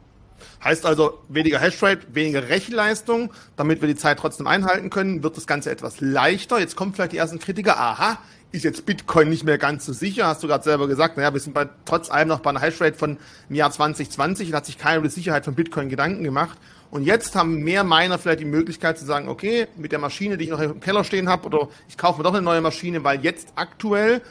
Heißt 0.63 0.85
also 0.85 1.19
weniger 1.27 1.59
Hashrate, 1.59 2.07
weniger 2.13 2.47
Rechenleistung, 2.47 3.33
damit 3.57 3.81
wir 3.81 3.89
die 3.89 3.97
Zeit 3.97 4.19
trotzdem 4.19 4.47
einhalten 4.47 4.89
können, 4.89 5.21
wird 5.21 5.35
das 5.35 5.47
Ganze 5.47 5.69
etwas 5.69 5.99
leichter. 5.99 6.61
Jetzt 6.61 6.77
kommen 6.77 6.93
vielleicht 6.93 7.11
die 7.11 7.17
ersten 7.17 7.39
Kritiker, 7.39 7.77
aha, 7.77 8.19
ist 8.51 8.63
jetzt 8.63 8.85
Bitcoin 8.85 9.29
nicht 9.29 9.43
mehr 9.43 9.57
ganz 9.57 9.85
so 9.85 9.93
sicher, 9.93 10.27
hast 10.27 10.41
du 10.41 10.47
gerade 10.47 10.63
selber 10.63 10.87
gesagt, 10.87 11.17
naja, 11.17 11.33
wir 11.33 11.39
sind 11.39 11.53
bei, 11.53 11.67
trotz 11.85 12.09
allem 12.09 12.29
noch 12.29 12.39
bei 12.39 12.49
einer 12.49 12.61
Hashrate 12.61 12.97
von 12.97 13.17
im 13.49 13.55
Jahr 13.55 13.71
2020 13.71 14.49
und 14.49 14.55
hat 14.55 14.65
sich 14.65 14.77
keiner 14.77 14.97
über 14.97 15.07
die 15.07 15.13
Sicherheit 15.13 15.45
von 15.45 15.55
Bitcoin 15.55 15.89
Gedanken 15.89 16.23
gemacht. 16.23 16.57
Und 16.89 17.03
jetzt 17.03 17.35
haben 17.35 17.63
mehr 17.63 17.83
Miner 17.83 18.17
vielleicht 18.17 18.39
die 18.39 18.45
Möglichkeit 18.45 18.97
zu 18.97 19.05
sagen, 19.05 19.27
okay, 19.27 19.67
mit 19.75 19.91
der 19.91 19.99
Maschine, 19.99 20.37
die 20.37 20.45
ich 20.45 20.49
noch 20.49 20.61
im 20.61 20.79
Keller 20.79 21.03
stehen 21.03 21.27
habe, 21.27 21.45
oder 21.45 21.67
ich 21.89 21.97
kaufe 21.97 22.19
mir 22.19 22.23
doch 22.23 22.33
eine 22.33 22.41
neue 22.41 22.61
Maschine, 22.61 23.03
weil 23.03 23.21
jetzt 23.21 23.49
aktuell 23.55 24.21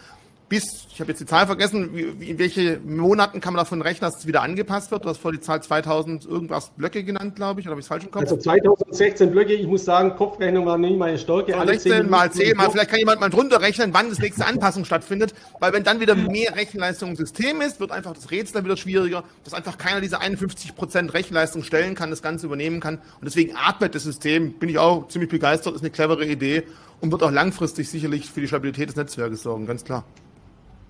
bis, 0.49 0.86
ich 0.92 1.01
habe 1.01 1.11
jetzt 1.11 1.20
die 1.20 1.26
Zahl 1.26 1.47
vergessen, 1.47 1.90
wie, 1.92 2.30
in 2.30 2.38
welche 2.38 2.78
Monaten 2.84 3.40
kann 3.40 3.53
man 3.53 3.61
davon 3.64 3.82
rechnen, 3.82 4.09
dass 4.09 4.20
es 4.20 4.26
wieder 4.26 4.42
angepasst 4.42 4.92
wird? 4.92 5.05
Du 5.05 5.09
hast 5.09 5.18
vor 5.18 5.32
die 5.32 5.40
Zahl 5.40 5.62
2000 5.62 6.24
irgendwas 6.24 6.70
Blöcke 6.76 7.03
genannt, 7.03 7.34
glaube 7.34 7.61
ich, 7.61 7.66
oder 7.66 7.72
habe 7.72 7.80
ich 7.80 7.84
es 7.84 7.88
falsch 7.88 8.05
im 8.05 8.11
Kopf? 8.12 8.22
Also 8.22 8.36
2016 8.36 9.30
Blöcke, 9.32 9.55
ich 9.55 9.66
muss 9.66 9.84
sagen, 9.84 10.14
Kopfrechnung 10.14 10.64
war 10.64 10.78
nie 10.78 10.97
meine 10.97 11.18
Stärke. 11.18 11.53
16 11.53 12.09
mal 12.09 12.30
10 12.30 12.57
mal, 12.57 12.70
vielleicht 12.70 12.90
kann 12.90 12.99
jemand 13.01 13.20
mal 13.20 13.28
drunter 13.28 13.61
rechnen, 13.61 13.92
wann 13.92 14.09
das 14.09 14.20
nächste 14.20 14.47
Anpassung 14.47 14.84
stattfindet, 14.84 15.34
weil 15.59 15.72
wenn 15.72 15.82
dann 15.82 15.99
wieder 15.99 16.14
mehr 16.14 16.55
Rechenleistung 16.55 17.11
im 17.11 17.16
System 17.16 17.61
ist, 17.61 17.80
wird 17.80 17.90
einfach 17.90 18.12
das 18.12 18.30
Rätsel 18.30 18.64
wieder 18.64 18.76
schwieriger, 18.76 19.24
dass 19.42 19.53
einfach 19.53 19.78
keiner 19.78 20.01
diese 20.01 20.20
51% 20.20 21.12
Rechenleistung 21.12 21.64
stellen 21.64 21.97
kann, 21.97 22.11
das 22.11 22.22
Ganze 22.22 22.47
übernehmen 22.47 22.78
kann 22.78 22.97
und 22.97 23.24
deswegen 23.24 23.57
atmet 23.57 23.97
das 23.97 24.05
System, 24.05 24.53
bin 24.53 24.68
ich 24.68 24.78
auch 24.78 25.09
ziemlich 25.09 25.30
begeistert, 25.30 25.74
ist 25.74 25.80
eine 25.80 25.90
clevere 25.90 26.24
Idee 26.24 26.62
und 27.01 27.11
wird 27.11 27.22
auch 27.22 27.30
langfristig 27.30 27.88
sicherlich 27.88 28.30
für 28.30 28.40
die 28.40 28.49
Stabilität 28.49 28.88
des 28.88 28.97
Netzwerkes 28.97 29.42
sorgen, 29.42 29.66
ganz 29.66 29.84
klar. 29.84 30.05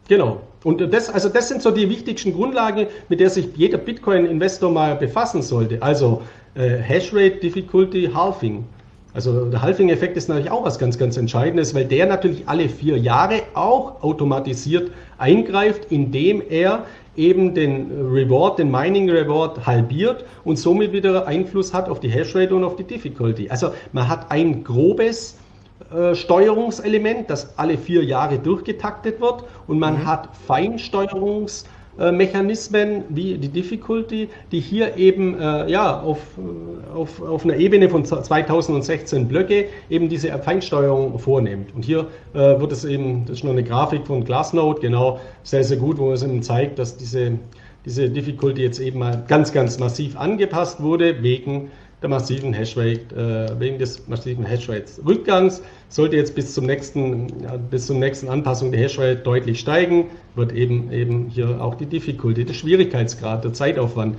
Genau. 0.09 0.41
Und 0.65 0.81
das, 0.93 1.11
also 1.11 1.29
das 1.29 1.49
sind 1.49 1.63
so 1.63 1.71
die 1.71 1.89
wichtigsten 1.89 2.33
Grundlagen, 2.33 2.87
mit 3.09 3.21
der 3.21 3.31
sich 3.31 3.49
jeder 3.57 3.79
Bitcoin-Investor 3.79 4.71
mal 4.71 4.97
befassen 4.97 5.43
sollte. 5.43 5.81
Also 5.83 6.23
äh, 6.55 6.79
Hashrate 6.79 7.37
Difficulty 7.37 8.11
Halving. 8.13 8.65
Also 9.15 9.47
der 9.47 9.63
Halving-Effekt 9.63 10.17
ist 10.17 10.29
natürlich 10.29 10.51
auch 10.51 10.65
was 10.65 10.79
ganz, 10.79 10.99
ganz 10.99 11.17
Entscheidendes, 11.17 11.75
weil 11.75 11.87
der 11.87 12.07
natürlich 12.07 12.47
alle 12.47 12.69
vier 12.69 12.99
Jahre 12.99 13.43
auch 13.55 14.03
automatisiert 14.03 14.91
eingreift, 15.19 15.87
indem 15.91 16.43
er 16.49 16.85
eben 17.17 17.55
den 17.55 17.91
Reward, 18.13 18.59
den 18.59 18.71
Mining 18.71 19.09
Reward 19.09 19.67
halbiert 19.67 20.25
und 20.45 20.59
somit 20.59 20.93
wieder 20.93 21.27
Einfluss 21.27 21.73
hat 21.73 21.89
auf 21.89 22.01
die 22.01 22.09
Hashrate 22.09 22.55
und 22.55 22.63
auf 22.63 22.77
die 22.77 22.85
Difficulty. 22.85 23.49
Also 23.49 23.71
man 23.93 24.07
hat 24.07 24.31
ein 24.31 24.63
grobes 24.63 25.39
Steuerungselement, 26.15 27.29
das 27.29 27.59
alle 27.59 27.77
vier 27.77 28.03
Jahre 28.03 28.39
durchgetaktet 28.39 29.21
wird 29.21 29.45
und 29.67 29.79
man 29.79 29.95
mhm. 29.95 30.07
hat 30.07 30.29
Feinsteuerungs 30.47 31.65
Mechanismen 31.99 33.05
wie 33.09 33.39
die 33.39 33.49
Difficulty, 33.49 34.29
die 34.53 34.61
hier 34.61 34.99
eben 34.99 35.41
äh, 35.41 35.71
ja, 35.71 35.99
auf, 36.01 36.19
auf, 36.95 37.23
auf 37.23 37.45
einer 37.45 37.57
Ebene 37.57 37.89
von 37.89 38.05
2016 38.05 39.27
Blöcke 39.27 39.69
eben 39.89 40.11
diese 40.11 40.29
Feinsteuerung 40.39 41.19
vornimmt. 41.19 41.75
Und 41.75 41.87
hier 41.87 42.07
äh, 42.35 42.61
wird 42.61 42.73
es 42.73 42.85
eben, 42.85 43.25
das 43.25 43.39
ist 43.39 43.45
noch 43.45 43.53
eine 43.53 43.65
Grafik 43.65 44.07
von 44.07 44.25
Glassnode, 44.25 44.81
genau, 44.81 45.21
sehr, 45.43 45.65
sehr 45.65 45.79
gut, 45.79 45.97
wo 45.97 46.13
es 46.13 46.23
eben 46.23 46.43
zeigt, 46.43 46.79
dass 46.79 46.99
diese, 46.99 47.39
diese 47.87 48.11
Difficulty 48.11 48.61
jetzt 48.61 48.79
eben 48.79 48.99
mal 48.99 49.25
ganz, 49.27 49.53
ganz 49.53 49.79
massiv 49.79 50.19
angepasst 50.19 50.83
wurde 50.83 51.23
wegen 51.23 51.71
der 52.07 52.11
massiven 52.11 52.53
Hashrate, 52.53 53.15
äh, 53.17 53.61
wegen 53.61 53.79
des 53.79 54.07
massiven 54.07 54.45
Hashrate-Rückgangs. 54.45 55.63
Sollte 55.89 56.17
jetzt 56.17 56.35
bis 56.37 56.55
zum 56.55 56.67
nächsten, 56.67 57.27
bis 57.71 57.87
zum 57.87 57.99
nächsten 57.99 58.29
Anpassung 58.29 58.71
der 58.71 58.81
Hashrate 58.81 59.17
deutlich 59.17 59.59
steigen, 59.59 60.07
wird 60.37 60.53
eben, 60.53 60.93
eben 60.93 61.29
hier 61.29 61.61
auch 61.61 61.75
die 61.75 61.87
Difficulty, 61.87 62.45
der 62.45 62.55
Schwierigkeitsgrad, 62.55 63.45
der 63.45 63.53
Zeitaufwand 63.53 64.19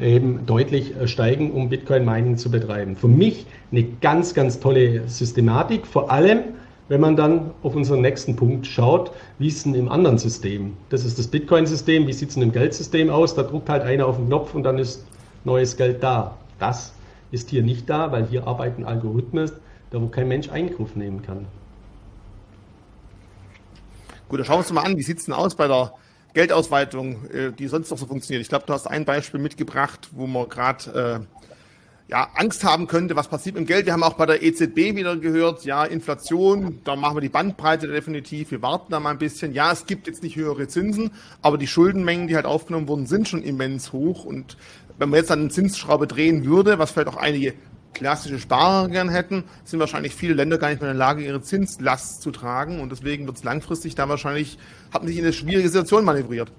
eben 0.00 0.46
deutlich 0.46 0.96
äh, 0.96 1.06
steigen, 1.06 1.52
um 1.52 1.68
Bitcoin-Mining 1.68 2.36
zu 2.36 2.50
betreiben. 2.50 2.96
Für 2.96 3.08
mich 3.08 3.46
eine 3.70 3.84
ganz, 4.00 4.34
ganz 4.34 4.58
tolle 4.58 5.08
Systematik, 5.08 5.86
vor 5.86 6.10
allem, 6.10 6.40
wenn 6.88 7.00
man 7.00 7.16
dann 7.16 7.52
auf 7.62 7.76
unseren 7.76 8.00
nächsten 8.00 8.34
Punkt 8.34 8.66
schaut, 8.66 9.12
wie 9.38 9.48
ist 9.48 9.58
es 9.58 9.62
denn 9.64 9.74
im 9.74 9.88
anderen 9.88 10.18
System? 10.18 10.72
Das 10.88 11.04
ist 11.04 11.18
das 11.18 11.28
Bitcoin-System, 11.28 12.06
wie 12.06 12.12
sieht 12.12 12.30
es 12.30 12.34
denn 12.34 12.44
im 12.44 12.52
Geldsystem 12.52 13.10
aus? 13.10 13.34
Da 13.34 13.42
druckt 13.44 13.68
halt 13.68 13.82
einer 13.82 14.06
auf 14.06 14.16
den 14.16 14.26
Knopf 14.26 14.54
und 14.54 14.64
dann 14.64 14.78
ist 14.78 15.04
neues 15.44 15.76
Geld 15.76 16.02
da. 16.02 16.36
Das 16.58 16.92
ist 17.30 17.50
hier 17.50 17.62
nicht 17.62 17.88
da, 17.88 18.12
weil 18.12 18.26
hier 18.26 18.46
arbeiten 18.46 18.84
Algorithmen, 18.84 19.50
da 19.90 20.00
wo 20.00 20.08
kein 20.08 20.28
Mensch 20.28 20.48
Eingriff 20.48 20.96
nehmen 20.96 21.22
kann. 21.22 21.46
Gut, 24.28 24.40
dann 24.40 24.46
schauen 24.46 24.56
wir 24.56 24.60
uns 24.60 24.72
mal 24.72 24.82
an, 24.82 24.96
wie 24.96 25.02
sieht 25.02 25.18
es 25.18 25.24
denn 25.24 25.34
aus 25.34 25.54
bei 25.54 25.68
der 25.68 25.94
Geldausweitung, 26.34 27.26
äh, 27.30 27.52
die 27.52 27.66
sonst 27.68 27.90
noch 27.90 27.98
so 27.98 28.06
funktioniert. 28.06 28.42
Ich 28.42 28.48
glaube, 28.48 28.64
du 28.66 28.72
hast 28.72 28.86
ein 28.86 29.04
Beispiel 29.04 29.40
mitgebracht, 29.40 30.08
wo 30.12 30.26
man 30.26 30.48
gerade 30.48 31.24
äh, 31.24 31.38
ja, 32.08 32.28
Angst 32.34 32.64
haben 32.64 32.86
könnte, 32.86 33.16
was 33.16 33.28
passiert 33.28 33.56
im 33.56 33.66
Geld. 33.66 33.84
Wir 33.86 33.92
haben 33.92 34.02
auch 34.02 34.14
bei 34.14 34.24
der 34.24 34.42
EZB 34.42 34.96
wieder 34.96 35.16
gehört, 35.16 35.64
ja, 35.64 35.84
Inflation, 35.84 36.80
da 36.84 36.96
machen 36.96 37.16
wir 37.16 37.20
die 37.20 37.28
Bandbreite 37.28 37.86
definitiv, 37.86 38.50
wir 38.50 38.62
warten 38.62 38.90
da 38.90 38.98
mal 38.98 39.10
ein 39.10 39.18
bisschen. 39.18 39.52
Ja, 39.52 39.72
es 39.72 39.84
gibt 39.84 40.06
jetzt 40.06 40.22
nicht 40.22 40.36
höhere 40.36 40.68
Zinsen, 40.68 41.10
aber 41.42 41.58
die 41.58 41.66
Schuldenmengen, 41.66 42.26
die 42.26 42.34
halt 42.34 42.46
aufgenommen 42.46 42.88
wurden, 42.88 43.06
sind 43.06 43.28
schon 43.28 43.42
immens 43.42 43.92
hoch 43.92 44.24
und 44.24 44.56
wenn 44.98 45.08
man 45.10 45.18
jetzt 45.18 45.30
dann 45.30 45.40
eine 45.40 45.48
Zinsschraube 45.48 46.06
drehen 46.06 46.44
würde, 46.44 46.78
was 46.78 46.90
vielleicht 46.90 47.08
auch 47.08 47.16
einige 47.16 47.54
klassische 47.94 48.38
Sparer 48.38 48.88
gern 48.88 49.08
hätten, 49.08 49.44
sind 49.64 49.80
wahrscheinlich 49.80 50.14
viele 50.14 50.34
Länder 50.34 50.58
gar 50.58 50.68
nicht 50.70 50.80
mehr 50.80 50.90
in 50.90 50.96
der 50.96 51.06
Lage, 51.06 51.24
ihre 51.24 51.40
Zinslast 51.40 52.22
zu 52.22 52.30
tragen. 52.30 52.80
Und 52.80 52.92
deswegen 52.92 53.26
wird 53.26 53.36
es 53.36 53.44
langfristig 53.44 53.94
da 53.94 54.08
wahrscheinlich, 54.08 54.58
hat 54.92 55.02
man 55.02 55.08
sich 55.08 55.18
in 55.18 55.24
eine 55.24 55.32
schwierige 55.32 55.68
Situation 55.68 56.04
manövriert. 56.04 56.52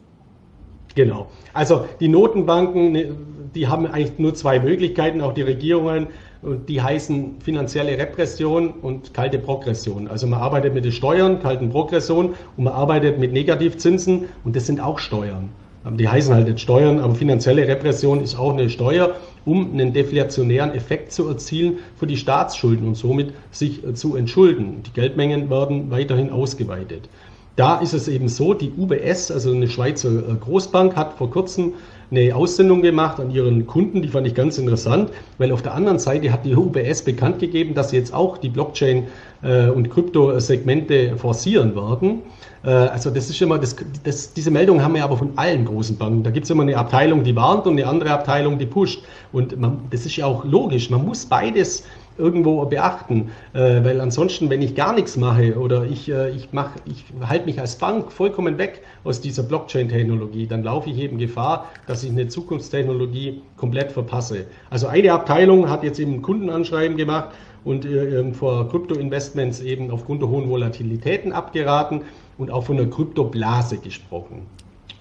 Genau. 0.95 1.29
Also 1.53 1.87
die 1.99 2.07
Notenbanken, 2.07 2.91
ne, 2.91 3.15
die 3.55 3.67
haben 3.67 3.85
eigentlich 3.85 4.17
nur 4.19 4.33
zwei 4.33 4.59
Möglichkeiten, 4.59 5.21
auch 5.21 5.33
die 5.33 5.43
Regierungen. 5.43 6.07
Und 6.41 6.69
die 6.69 6.81
heißen 6.81 7.41
finanzielle 7.41 7.97
Repression 7.97 8.69
und 8.69 9.13
kalte 9.13 9.39
Progression. 9.39 10.07
Also 10.07 10.25
man 10.25 10.39
arbeitet 10.39 10.73
mit 10.73 10.85
den 10.85 10.93
Steuern, 10.93 11.41
kalten 11.41 11.69
Progression 11.69 12.33
und 12.55 12.63
man 12.63 12.73
arbeitet 12.73 13.19
mit 13.19 13.33
Negativzinsen 13.33 14.29
und 14.45 14.55
das 14.55 14.65
sind 14.65 14.79
auch 14.79 14.99
Steuern. 14.99 15.49
Die 15.85 16.09
heißen 16.09 16.33
halt 16.33 16.47
jetzt 16.47 16.61
Steuern, 16.61 16.99
aber 16.99 17.15
finanzielle 17.15 17.65
Repression 17.67 18.21
ist 18.21 18.37
auch 18.37 18.53
eine 18.53 18.69
Steuer, 18.69 19.15
um 19.45 19.71
einen 19.71 19.93
deflationären 19.93 20.71
Effekt 20.73 21.13
zu 21.13 21.27
erzielen 21.29 21.77
für 21.95 22.05
die 22.05 22.17
Staatsschulden 22.17 22.85
und 22.85 22.95
somit 22.95 23.33
sich 23.51 23.85
äh, 23.85 23.93
zu 23.93 24.17
entschulden. 24.17 24.83
Die 24.85 24.91
Geldmengen 24.91 25.49
werden 25.49 25.89
weiterhin 25.89 26.31
ausgeweitet. 26.31 27.07
Da 27.55 27.79
ist 27.79 27.93
es 27.93 28.07
eben 28.07 28.27
so, 28.27 28.53
die 28.53 28.71
UBS, 28.77 29.31
also 29.31 29.51
eine 29.51 29.69
Schweizer 29.69 30.09
äh, 30.09 30.35
Großbank, 30.39 30.95
hat 30.95 31.13
vor 31.17 31.31
kurzem 31.31 31.73
eine 32.11 32.35
Aussendung 32.35 32.81
gemacht 32.81 33.19
an 33.19 33.31
ihren 33.31 33.65
Kunden, 33.65 34.01
die 34.01 34.07
fand 34.07 34.27
ich 34.27 34.33
ganz 34.33 34.57
interessant, 34.57 35.11
weil 35.37 35.51
auf 35.51 35.61
der 35.61 35.75
anderen 35.75 35.99
Seite 35.99 36.31
hat 36.31 36.45
die 36.45 36.55
UBS 36.55 37.03
bekannt 37.03 37.39
gegeben, 37.39 37.73
dass 37.73 37.91
sie 37.91 37.97
jetzt 37.97 38.13
auch 38.13 38.37
die 38.37 38.49
Blockchain- 38.49 39.07
äh, 39.43 39.69
und 39.69 39.89
Kryptosegmente 39.89 41.15
forcieren 41.17 41.75
werden. 41.75 42.23
Äh, 42.63 42.69
also 42.69 43.09
das 43.09 43.29
ist 43.29 43.41
immer, 43.41 43.57
das, 43.57 43.75
das, 44.03 44.33
diese 44.33 44.51
Meldungen 44.51 44.83
haben 44.83 44.95
wir 44.95 45.03
aber 45.03 45.17
von 45.17 45.31
allen 45.37 45.65
großen 45.65 45.97
Banken. 45.97 46.23
Da 46.23 46.31
gibt 46.31 46.45
es 46.45 46.49
immer 46.49 46.63
eine 46.63 46.77
Abteilung, 46.77 47.23
die 47.23 47.35
warnt 47.35 47.65
und 47.67 47.73
eine 47.73 47.87
andere 47.87 48.11
Abteilung, 48.11 48.57
die 48.57 48.65
pusht. 48.65 49.03
Und 49.31 49.59
man, 49.59 49.79
das 49.89 50.05
ist 50.05 50.15
ja 50.15 50.25
auch 50.25 50.45
logisch. 50.45 50.89
Man 50.89 51.05
muss 51.05 51.25
beides 51.25 51.83
irgendwo 52.19 52.65
beachten, 52.65 53.31
äh, 53.53 53.83
weil 53.83 54.01
ansonsten, 54.01 54.49
wenn 54.49 54.61
ich 54.61 54.75
gar 54.75 54.93
nichts 54.93 55.15
mache 55.15 55.57
oder 55.57 55.85
ich, 55.85 56.11
äh, 56.11 56.29
ich, 56.31 56.49
mach, 56.51 56.71
ich 56.85 57.05
halte 57.27 57.45
mich 57.45 57.59
als 57.59 57.77
Bank 57.77 58.11
vollkommen 58.11 58.57
weg 58.57 58.81
aus 59.05 59.21
dieser 59.21 59.43
Blockchain-Technologie, 59.43 60.45
dann 60.45 60.63
laufe 60.63 60.89
ich 60.89 60.97
eben 60.97 61.17
Gefahr, 61.17 61.69
dass 61.87 62.03
ich 62.03 62.11
eine 62.11 62.27
Zukunftstechnologie 62.27 63.41
komplett 63.55 63.91
verpasse. 63.93 64.45
Also 64.69 64.87
eine 64.87 65.13
Abteilung 65.13 65.69
hat 65.69 65.83
jetzt 65.83 65.99
eben 65.99 66.21
Kundenanschreiben 66.21 66.97
gemacht 66.97 67.29
und 67.63 67.85
äh, 67.85 68.33
vor 68.33 68.67
Krypto-Investments 68.69 69.61
eben 69.61 69.89
aufgrund 69.89 70.21
der 70.21 70.29
hohen 70.29 70.49
Volatilitäten 70.49 71.31
abgeraten 71.31 72.01
und 72.39 72.49
auch 72.49 72.63
von 72.63 72.77
der 72.77 72.89
Kryptoblase 72.89 73.77
gesprochen. 73.77 74.47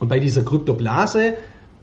Und 0.01 0.09
bei 0.09 0.19
dieser 0.19 0.43
Kryptoblase, 0.43 1.35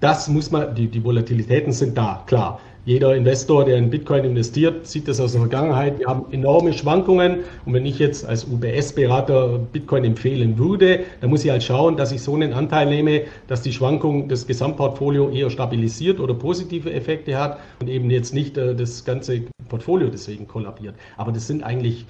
das 0.01 0.27
muss 0.27 0.51
man, 0.51 0.75
die, 0.75 0.87
die 0.87 1.03
Volatilitäten 1.03 1.71
sind 1.71 1.97
da, 1.97 2.23
klar. 2.27 2.59
Jeder 2.85 3.15
Investor, 3.15 3.65
der 3.65 3.77
in 3.77 3.89
Bitcoin 3.89 4.25
investiert, 4.25 4.85
sieht 4.85 5.07
das 5.07 5.19
aus 5.19 5.31
der 5.31 5.41
Vergangenheit. 5.41 5.97
Wir 5.97 6.05
haben 6.05 6.31
enorme 6.31 6.71
Schwankungen. 6.71 7.39
Und 7.65 7.73
wenn 7.73 7.83
ich 7.83 7.97
jetzt 7.97 8.23
als 8.27 8.45
UBS-Berater 8.45 9.57
Bitcoin 9.57 10.03
empfehlen 10.03 10.59
würde, 10.59 10.99
dann 11.19 11.31
muss 11.31 11.43
ich 11.43 11.49
halt 11.49 11.63
schauen, 11.63 11.97
dass 11.97 12.11
ich 12.11 12.21
so 12.21 12.35
einen 12.35 12.53
Anteil 12.53 12.85
nehme, 12.85 13.21
dass 13.47 13.63
die 13.63 13.73
Schwankung 13.73 14.27
des 14.27 14.45
Gesamtportfolio 14.45 15.31
eher 15.31 15.49
stabilisiert 15.49 16.19
oder 16.19 16.35
positive 16.35 16.93
Effekte 16.93 17.39
hat 17.39 17.57
und 17.81 17.89
eben 17.89 18.11
jetzt 18.11 18.35
nicht 18.35 18.55
äh, 18.55 18.75
das 18.75 19.03
ganze 19.03 19.41
Portfolio 19.67 20.09
deswegen 20.09 20.47
kollabiert. 20.47 20.93
Aber 21.17 21.31
das 21.31 21.47
sind 21.47 21.63
eigentlich 21.63 22.05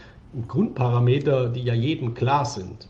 Grundparameter, 0.50 1.48
die 1.48 1.64
ja 1.64 1.74
jedem 1.74 2.16
klar 2.16 2.44
sind. 2.44 2.90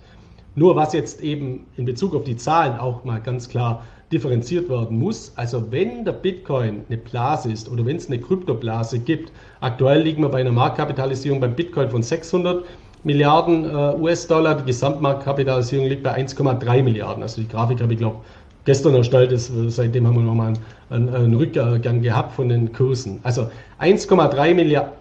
Nur 0.56 0.76
was 0.76 0.94
jetzt 0.94 1.22
eben 1.22 1.66
in 1.76 1.86
Bezug 1.86 2.16
auf 2.16 2.24
die 2.24 2.38
Zahlen 2.38 2.80
auch 2.80 3.04
mal 3.04 3.20
ganz 3.20 3.50
klar 3.50 3.84
differenziert 4.12 4.70
werden 4.70 4.98
muss. 4.98 5.34
Also 5.36 5.72
wenn 5.72 6.06
der 6.06 6.14
Bitcoin 6.14 6.84
eine 6.88 6.98
Blase 6.98 7.52
ist 7.52 7.70
oder 7.70 7.86
wenn 7.86 7.98
es 7.98 8.08
eine 8.08 8.20
Kryptoblase 8.20 9.00
gibt, 9.00 9.32
aktuell 9.60 10.02
liegen 10.02 10.22
wir 10.22 10.30
bei 10.30 10.40
einer 10.40 10.52
Marktkapitalisierung 10.52 11.40
beim 11.40 11.56
Bitcoin 11.56 11.90
von 11.90 12.04
600 12.04 12.66
Milliarden 13.04 13.66
äh, 13.66 13.96
US-Dollar, 14.00 14.56
die 14.56 14.66
Gesamtmarktkapitalisierung 14.66 15.88
liegt 15.88 16.04
bei 16.04 16.16
1,3 16.18 16.84
Milliarden. 16.84 17.22
Also 17.22 17.42
die 17.42 17.48
Grafik 17.48 17.82
habe 17.82 17.94
ich 17.94 18.00
glaube 18.00 18.18
gestern 18.64 18.96
erstellt, 18.96 19.32
ist, 19.32 19.50
äh, 19.50 19.70
seitdem 19.70 20.08
haben 20.08 20.16
wir 20.16 20.24
nochmal 20.24 20.54
einen, 20.90 21.08
einen, 21.08 21.16
einen 21.16 21.36
Rückgang 21.36 22.02
gehabt 22.02 22.34
von 22.34 22.50
den 22.50 22.72
Kursen. 22.72 23.20
Also 23.24 23.50
1,3 23.80 24.54
Milliarden 24.54 24.94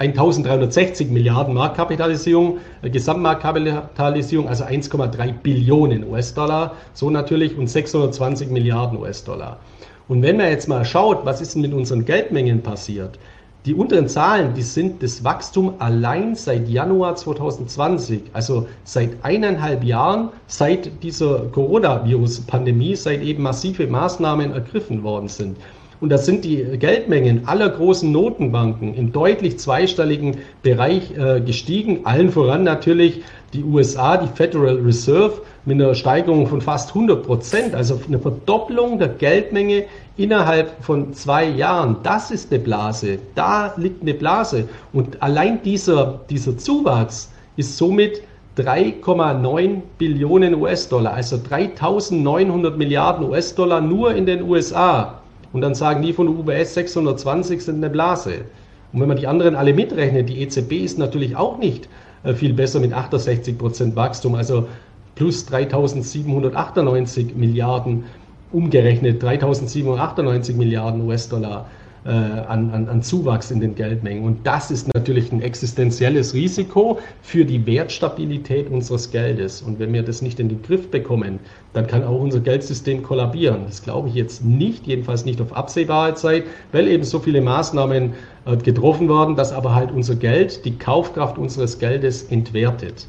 1360 0.00 1.10
Milliarden 1.10 1.52
Marktkapitalisierung, 1.52 2.58
äh, 2.80 2.88
Gesamtmarktkapitalisierung, 2.88 4.48
also 4.48 4.64
1,3 4.64 5.32
Billionen 5.42 6.08
US-Dollar, 6.08 6.72
so 6.94 7.10
natürlich 7.10 7.56
und 7.58 7.68
620 7.68 8.50
Milliarden 8.50 8.98
US-Dollar. 8.98 9.58
Und 10.08 10.22
wenn 10.22 10.38
man 10.38 10.48
jetzt 10.48 10.68
mal 10.68 10.86
schaut, 10.86 11.26
was 11.26 11.42
ist 11.42 11.54
denn 11.54 11.60
mit 11.62 11.74
unseren 11.74 12.06
Geldmengen 12.06 12.62
passiert? 12.62 13.18
Die 13.66 13.74
unteren 13.74 14.08
Zahlen, 14.08 14.54
die 14.54 14.62
sind 14.62 15.02
das 15.02 15.22
Wachstum 15.22 15.74
allein 15.80 16.34
seit 16.34 16.66
Januar 16.66 17.16
2020, 17.16 18.22
also 18.32 18.68
seit 18.84 19.22
eineinhalb 19.22 19.84
Jahren, 19.84 20.30
seit 20.46 21.02
dieser 21.02 21.40
Coronavirus-Pandemie, 21.52 22.96
seit 22.96 23.20
eben 23.20 23.42
massive 23.42 23.86
Maßnahmen 23.86 24.52
ergriffen 24.54 25.02
worden 25.02 25.28
sind. 25.28 25.58
Und 26.00 26.08
da 26.08 26.16
sind 26.16 26.46
die 26.46 26.64
Geldmengen 26.78 27.46
aller 27.46 27.68
großen 27.68 28.10
Notenbanken 28.10 28.94
im 28.94 29.12
deutlich 29.12 29.58
zweistelligen 29.58 30.38
Bereich 30.62 31.16
äh, 31.16 31.42
gestiegen. 31.42 32.00
Allen 32.04 32.30
voran 32.30 32.64
natürlich 32.64 33.22
die 33.52 33.62
USA, 33.62 34.16
die 34.16 34.28
Federal 34.34 34.76
Reserve 34.76 35.42
mit 35.66 35.80
einer 35.80 35.94
Steigerung 35.94 36.46
von 36.46 36.62
fast 36.62 36.90
100 36.90 37.22
Prozent, 37.22 37.74
also 37.74 38.00
eine 38.08 38.18
Verdopplung 38.18 38.98
der 38.98 39.08
Geldmenge 39.08 39.84
innerhalb 40.16 40.72
von 40.82 41.12
zwei 41.12 41.44
Jahren. 41.46 41.96
Das 42.02 42.30
ist 42.30 42.50
eine 42.50 42.62
Blase. 42.62 43.18
Da 43.34 43.74
liegt 43.76 44.00
eine 44.00 44.14
Blase. 44.14 44.68
Und 44.94 45.22
allein 45.22 45.62
dieser, 45.62 46.20
dieser 46.30 46.56
Zuwachs 46.56 47.30
ist 47.56 47.76
somit 47.76 48.22
3,9 48.56 49.82
Billionen 49.98 50.54
US-Dollar, 50.54 51.12
also 51.12 51.36
3.900 51.36 52.76
Milliarden 52.76 53.28
US-Dollar 53.28 53.80
nur 53.80 54.14
in 54.14 54.26
den 54.26 54.42
USA. 54.42 55.19
Und 55.52 55.62
dann 55.62 55.74
sagen 55.74 56.02
die 56.02 56.12
von 56.12 56.26
der 56.26 56.36
UBS 56.36 56.74
620 56.74 57.62
sind 57.62 57.76
eine 57.76 57.90
Blase. 57.90 58.42
Und 58.92 59.00
wenn 59.00 59.08
man 59.08 59.16
die 59.16 59.26
anderen 59.26 59.56
alle 59.56 59.74
mitrechnet, 59.74 60.28
die 60.28 60.40
EZB 60.42 60.72
ist 60.84 60.98
natürlich 60.98 61.36
auch 61.36 61.58
nicht 61.58 61.88
äh, 62.22 62.34
viel 62.34 62.52
besser 62.52 62.80
mit 62.80 62.92
68 62.92 63.56
Prozent 63.58 63.96
Wachstum, 63.96 64.34
also 64.34 64.66
plus 65.14 65.46
3.798 65.48 67.34
Milliarden 67.34 68.04
umgerechnet, 68.52 69.22
3.798 69.22 70.54
Milliarden 70.54 71.06
US-Dollar 71.06 71.66
äh, 72.04 72.10
an, 72.10 72.70
an, 72.70 72.88
an 72.88 73.02
Zuwachs 73.02 73.50
in 73.50 73.60
den 73.60 73.74
Geldmengen. 73.74 74.24
Und 74.24 74.46
das 74.46 74.70
ist 74.70 74.92
natürlich 74.94 75.30
ein 75.32 75.42
existenzielles 75.42 76.34
Risiko 76.34 76.98
für 77.22 77.44
die 77.44 77.66
Wertstabilität 77.66 78.70
unseres 78.70 79.10
Geldes. 79.10 79.62
Und 79.62 79.78
wenn 79.78 79.92
wir 79.92 80.02
das 80.02 80.22
nicht 80.22 80.40
in 80.40 80.48
den 80.48 80.62
Griff 80.62 80.90
bekommen, 80.90 81.38
dann 81.72 81.86
kann 81.86 82.02
auch 82.04 82.20
unser 82.20 82.40
Geldsystem 82.40 83.02
kollabieren. 83.02 83.64
Das 83.66 83.82
glaube 83.82 84.08
ich 84.08 84.14
jetzt 84.14 84.44
nicht, 84.44 84.86
jedenfalls 84.86 85.24
nicht 85.24 85.40
auf 85.40 85.54
absehbare 85.54 86.14
Zeit, 86.14 86.44
weil 86.72 86.88
eben 86.88 87.04
so 87.04 87.18
viele 87.18 87.40
Maßnahmen 87.40 88.14
äh, 88.46 88.56
getroffen 88.56 89.08
werden, 89.08 89.36
dass 89.36 89.52
aber 89.52 89.74
halt 89.74 89.90
unser 89.92 90.14
Geld, 90.14 90.64
die 90.64 90.76
Kaufkraft 90.78 91.38
unseres 91.38 91.78
Geldes 91.78 92.24
entwertet. 92.24 93.06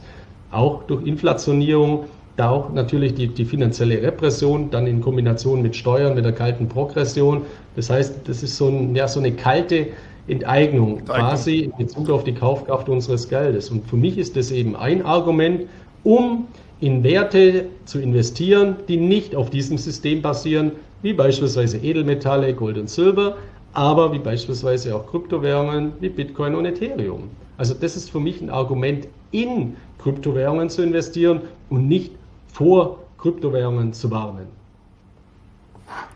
Auch 0.52 0.84
durch 0.84 1.06
Inflationierung, 1.08 2.06
da 2.42 2.50
auch 2.50 2.74
natürlich 2.74 3.14
die, 3.14 3.28
die 3.28 3.46
finanzielle 3.46 4.02
Repression, 4.02 4.72
dann 4.72 4.88
in 4.88 5.00
Kombination 5.00 5.62
mit 5.62 5.76
Steuern, 5.76 6.16
mit 6.16 6.26
der 6.26 6.34
kalten 6.34 6.68
Progression. 6.68 7.44
Das 7.76 7.90
heißt, 7.90 8.28
das 8.28 8.42
ist 8.42 8.58
so, 8.58 8.68
ein, 8.68 8.96
ja, 8.96 9.08
so 9.08 9.20
eine 9.20 9.32
kalte 9.32 9.88
Enteignung, 10.28 11.00
Enteignung 11.00 11.06
quasi 11.06 11.60
in 11.60 11.78
Bezug 11.78 12.10
auf 12.10 12.24
die 12.24 12.34
Kaufkraft 12.34 12.90
unseres 12.90 13.30
Geldes. 13.30 13.70
Und 13.70 13.88
für 13.88 13.96
mich 13.96 14.18
ist 14.18 14.36
das 14.36 14.50
eben 14.52 14.76
ein 14.76 15.06
Argument, 15.06 15.68
um 16.04 16.48
in 16.80 17.04
Werte 17.04 17.66
zu 17.86 18.00
investieren, 18.00 18.76
die 18.88 18.98
nicht 18.98 19.36
auf 19.36 19.52
diesem 19.52 19.78
System 19.78 20.22
basieren, 20.22 20.72
wie 21.04 21.14
beispielsweise 21.14 21.78
Edelmetalle, 21.78 22.56
Gold 22.56 22.78
und 22.78 22.90
Silber, 22.90 23.38
aber 23.74 24.14
wie 24.14 24.20
beispielsweise 24.20 24.96
auch 24.96 25.06
Kryptowährungen 25.06 25.94
wie 26.00 26.10
Bitcoin 26.10 26.56
und 26.56 26.66
Ethereum. 26.66 27.30
Also 27.58 27.76
das 27.76 27.96
ist 27.96 28.10
für 28.10 28.20
mich 28.20 28.42
ein 28.42 28.50
Argument, 28.50 29.08
in 29.32 29.76
Kryptowährungen 30.00 30.70
zu 30.70 30.82
investieren 30.82 31.42
und 31.70 31.88
nicht 31.88 32.12
vor 32.52 33.00
Kryptowährungen 33.18 33.94
zu 33.94 34.10
warnen. 34.12 34.48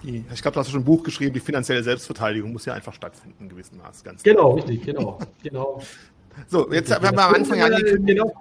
Ich 0.03 0.41
glaube, 0.41 0.53
du 0.53 0.59
hast 0.59 0.69
schon 0.69 0.81
ein 0.81 0.85
Buch 0.85 1.03
geschrieben, 1.03 1.33
die 1.33 1.39
finanzielle 1.39 1.83
Selbstverteidigung 1.83 2.53
muss 2.53 2.65
ja 2.65 2.73
einfach 2.73 2.93
stattfinden, 2.93 3.43
in 3.43 3.49
gewissem 3.49 3.77
Maß. 3.77 4.03
Ganz 4.03 4.23
genau, 4.23 4.53
klar. 4.53 4.55
richtig, 4.55 4.83
genau. 4.83 5.19
genau. 5.43 5.81
So, 6.47 6.69
jetzt 6.69 6.93
haben 6.93 7.01
wir 7.15 7.23
am 7.23 7.33
Anfang 7.33 7.61
angekündigt. 7.61 8.19
Genau, 8.19 8.33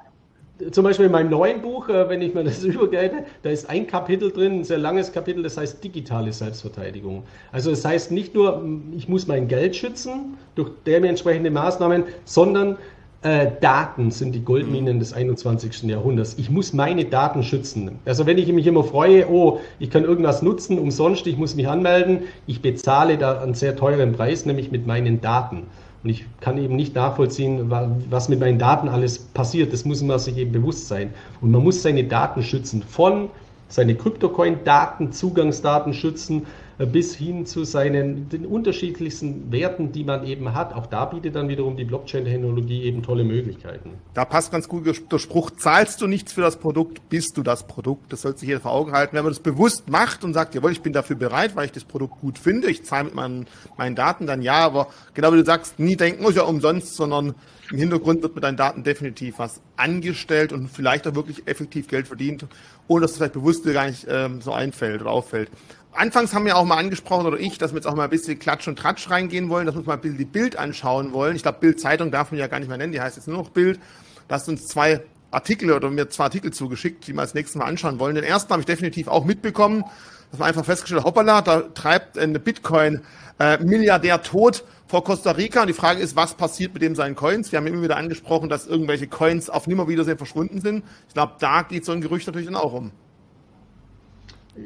zum 0.71 0.85
Beispiel 0.85 1.07
in 1.07 1.13
meinem 1.13 1.31
neuen 1.31 1.63
Buch, 1.63 1.89
äh, 1.89 2.09
wenn 2.09 2.23
ich 2.23 2.35
mir 2.35 2.45
das 2.45 2.63
übergelte, 2.65 3.25
da 3.43 3.51
ist 3.51 3.69
ein 3.69 3.87
Kapitel 3.87 4.31
drin, 4.31 4.61
ein 4.61 4.65
sehr 4.65 4.79
langes 4.79 5.13
Kapitel, 5.13 5.43
das 5.43 5.57
heißt 5.57 5.83
digitale 5.83 6.33
Selbstverteidigung. 6.33 7.25
Also 7.51 7.71
das 7.71 7.85
heißt 7.85 8.13
nicht 8.13 8.35
nur, 8.35 8.65
ich 8.97 9.09
muss 9.09 9.27
mein 9.27 9.49
Geld 9.49 9.75
schützen 9.75 10.37
durch 10.55 10.71
dementsprechende 10.87 11.51
Maßnahmen, 11.51 12.05
sondern 12.25 12.79
äh, 13.25 13.51
Daten 13.61 14.11
sind 14.11 14.35
die 14.35 14.45
Goldminen 14.45 14.99
des 14.99 15.14
21. 15.14 15.85
Jahrhunderts. 15.85 16.35
Ich 16.37 16.51
muss 16.51 16.75
meine 16.75 17.07
Daten 17.07 17.43
schützen. 17.43 17.99
Also 18.05 18.27
wenn 18.27 18.37
ich 18.37 18.53
mich 18.53 18.66
immer 18.66 18.85
freue, 18.85 19.29
oh, 19.31 19.61
ich 19.79 19.91
kann 19.91 20.05
irgendwas 20.05 20.43
nutzen, 20.43 20.79
umsonst, 20.79 21.27
ich 21.27 21.39
muss 21.39 21.57
mich 21.57 21.66
anmelden, 21.66 22.25
ich 22.47 22.61
bezahle 22.61 23.16
da 23.16 23.41
einen 23.41 23.55
sehr 23.55 23.77
teuren 23.77 24.12
Preis, 24.12 24.45
nämlich 24.45 24.70
mit 24.70 24.87
meinen 24.87 25.22
Daten. 25.22 25.62
Und 26.03 26.11
ich 26.11 26.27
kann 26.41 26.59
eben 26.59 26.77
nicht 26.77 26.95
nachvollziehen, 26.95 27.72
was 28.11 28.29
mit 28.29 28.41
meinen 28.41 28.59
Daten 28.59 28.91
alles 28.91 29.18
passiert. 29.18 29.72
Das 29.72 29.87
muss 29.87 30.03
man 30.03 30.18
sich 30.18 30.37
eben 30.37 30.53
bewusst 30.53 30.89
sein. 30.89 31.14
Und 31.41 31.51
man 31.51 31.62
muss 31.62 31.81
seine 31.81 32.05
Daten 32.05 32.43
schützen 32.43 32.83
von 32.83 33.31
seine 33.68 33.95
Kryptocoin-Daten, 33.95 35.12
Zugangsdaten 35.12 35.95
schützen, 35.95 36.43
bis 36.79 37.14
hin 37.14 37.47
zu 37.47 37.64
seinen 37.64 38.29
den 38.29 38.47
unterschiedlichsten 38.47 39.53
Werten, 39.53 39.93
die 39.93 40.05
man 40.05 40.27
eben 40.27 40.55
hat. 40.55 40.75
Auch 40.75 40.87
da 40.87 41.05
bietet 41.05 41.37
dann 41.37 41.49
wiederum 41.49 41.77
die 41.77 41.85
Blockchain-Technologie 41.85 42.83
eben 42.83 43.03
tolle 43.03 43.25
Möglichkeiten. 43.25 43.91
Da 44.14 44.25
passt 44.25 44.51
ganz 44.51 44.68
gut 44.68 44.87
der 44.87 45.18
Spruch, 45.18 45.51
zahlst 45.53 46.01
du 46.01 46.07
nichts 46.07 46.33
für 46.33 46.41
das 46.41 46.57
Produkt, 46.57 47.09
bist 47.09 47.37
du 47.37 47.43
das 47.43 47.66
Produkt. 47.66 48.12
Das 48.12 48.22
sollte 48.22 48.41
sich 48.41 48.49
jeder 48.49 48.61
vor 48.61 48.72
Augen 48.72 48.93
halten. 48.93 49.16
Wenn 49.16 49.25
man 49.25 49.33
das 49.33 49.41
bewusst 49.41 49.89
macht 49.89 50.25
und 50.25 50.35
sagt, 50.35 50.55
jawohl, 50.55 50.72
ich 50.72 50.83
bin 50.83 50.93
dafür 50.93 51.16
bereit, 51.16 51.55
weil 51.55 51.66
ich 51.66 51.72
das 51.72 51.85
Produkt 51.85 52.20
gut 52.20 52.39
finde, 52.39 52.68
ich 52.68 52.85
zahle 52.85 53.05
mit 53.05 53.14
meinen, 53.14 53.47
meinen 53.77 53.95
Daten, 53.95 54.27
dann 54.27 54.43
ja, 54.43 54.59
aber 54.59 54.89
genau 55.14 55.33
wie 55.33 55.39
du 55.39 55.45
sagst, 55.45 55.79
nie 55.79 55.97
denken, 55.97 56.22
muss 56.22 56.35
ja 56.35 56.43
umsonst, 56.43 56.95
sondern 56.95 57.35
im 57.70 57.79
Hintergrund 57.79 58.22
wird 58.22 58.35
mit 58.35 58.45
deinen 58.45 58.57
Daten 58.57 58.83
definitiv 58.83 59.39
was 59.39 59.61
angestellt 59.77 60.53
und 60.53 60.68
vielleicht 60.68 61.07
auch 61.07 61.14
wirklich 61.14 61.47
effektiv 61.47 61.89
Geld 61.89 62.07
verdient, 62.07 62.47
ohne 62.89 63.03
dass 63.03 63.12
es 63.12 63.16
vielleicht 63.16 63.33
bewusst 63.33 63.64
dir 63.64 63.72
gar 63.72 63.87
nicht 63.87 64.07
ähm, 64.09 64.41
so 64.41 64.53
einfällt 64.53 65.01
oder 65.01 65.11
auffällt. 65.11 65.51
Anfangs 65.95 66.35
haben 66.35 66.45
wir 66.45 66.57
auch 66.57 66.65
mal 66.65 66.77
angesprochen, 66.77 67.27
oder 67.27 67.39
ich, 67.39 67.57
dass 67.59 67.73
wir 67.73 67.77
jetzt 67.77 67.87
auch 67.87 67.95
mal 67.95 68.05
ein 68.05 68.11
bisschen 68.11 68.39
Klatsch 68.39 68.67
und 68.67 68.79
Tratsch 68.79 69.09
reingehen 69.11 69.49
wollen, 69.49 69.67
dass 69.67 69.75
wir 69.75 69.79
uns 69.79 69.87
mal 69.87 69.95
ein 69.95 70.01
bisschen 70.01 70.19
die 70.19 70.25
Bild 70.25 70.57
anschauen 70.57 71.13
wollen. 71.13 71.37
Ich 71.37 71.43
glaube, 71.43 71.59
Bild-Zeitung 71.61 72.11
darf 72.11 72.33
man 72.33 72.41
ja 72.41 72.49
gar 72.49 72.59
nicht 72.59 72.69
mehr 72.69 72.79
nennen, 72.79 72.93
die 72.93 73.01
heißt 73.01 73.17
jetzt 73.17 73.29
nur 73.29 73.37
noch 73.37 73.51
Bild. 73.51 73.79
Da 74.27 74.35
hast 74.35 74.49
uns 74.49 74.67
zwei 74.67 75.03
Artikel 75.31 75.71
oder 75.71 75.91
mir 75.91 76.09
zwei 76.11 76.25
Artikel 76.25 76.53
zugeschickt, 76.53 77.07
die 77.07 77.13
wir 77.13 77.21
als 77.21 77.35
nächstes 77.35 77.57
Mal 77.57 77.67
anschauen 77.67 77.99
wollen. 77.99 78.15
Den 78.15 78.25
ersten 78.25 78.51
habe 78.51 78.61
ich 78.61 78.67
definitiv 78.67 79.09
auch 79.09 79.25
mitbekommen, 79.25 79.85
dass 80.31 80.41
man 80.41 80.49
einfach 80.49 80.65
festgestellt 80.65 81.01
hat, 81.01 81.07
hoppala, 81.07 81.43
da 81.43 81.61
treibt 81.61 82.19
eine 82.19 82.41
Bitcoin-Milliardär 82.41 84.15
äh, 84.15 84.19
tot 84.19 84.65
vor 84.87 85.05
Costa 85.05 85.33
Rica. 85.33 85.63
Und 85.63 85.69
die 85.69 85.75
Frage 85.75 86.01
ist, 86.01 86.17
was 86.17 86.35
passiert 86.35 86.73
mit 86.75 86.83
dem 86.83 86.95
seinen 86.95 87.15
Coins? 87.15 87.53
Wir 87.53 87.59
haben 87.59 87.67
immer 87.67 87.83
wieder 87.83 87.97
angesprochen, 87.97 88.49
dass 88.49 88.67
irgendwelche 88.67 89.07
Coins 89.07 89.51
auf 89.51 89.67
Nimmerwiedersehen 89.67 90.19
verschwunden 90.19 90.61
sind. 90.61 90.85
Ich 91.09 91.15
glaube, 91.15 91.35
da 91.39 91.63
geht 91.63 91.85
so 91.85 91.93
ein 91.93 92.01
Gerücht 92.01 92.27
natürlich 92.27 92.47
dann 92.47 92.57
auch 92.57 92.73
um. 92.73 92.91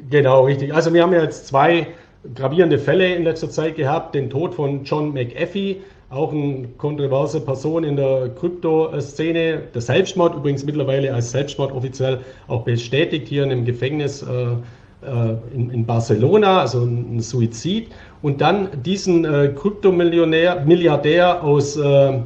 Genau, 0.09 0.45
richtig. 0.45 0.73
Also 0.73 0.93
wir 0.93 1.01
haben 1.01 1.13
ja 1.13 1.23
jetzt 1.23 1.47
zwei 1.47 1.87
gravierende 2.35 2.77
Fälle 2.77 3.15
in 3.15 3.23
letzter 3.23 3.49
Zeit 3.49 3.75
gehabt. 3.75 4.13
Den 4.13 4.29
Tod 4.29 4.53
von 4.53 4.83
John 4.83 5.13
McAfee, 5.13 5.77
auch 6.09 6.31
eine 6.31 6.67
kontroverse 6.77 7.39
Person 7.41 7.83
in 7.83 7.95
der 7.95 8.29
Kryptoszene. 8.29 9.61
Der 9.73 9.81
Selbstmord 9.81 10.35
übrigens 10.35 10.65
mittlerweile 10.65 11.13
als 11.13 11.31
Selbstmord 11.31 11.71
offiziell 11.71 12.19
auch 12.47 12.63
bestätigt 12.63 13.27
hier 13.27 13.43
in 13.43 13.51
einem 13.51 13.65
Gefängnis 13.65 14.21
äh, 14.21 14.25
äh 14.25 15.35
in, 15.53 15.69
in, 15.71 15.85
Barcelona, 15.85 16.61
also 16.61 16.83
ein 16.83 17.19
Suizid. 17.19 17.89
Und 18.21 18.41
dann 18.41 18.69
diesen 18.83 19.25
äh, 19.25 19.53
Kryptomillionär, 19.55 20.63
Milliardär 20.65 21.43
aus, 21.43 21.77
äh, 21.77 22.19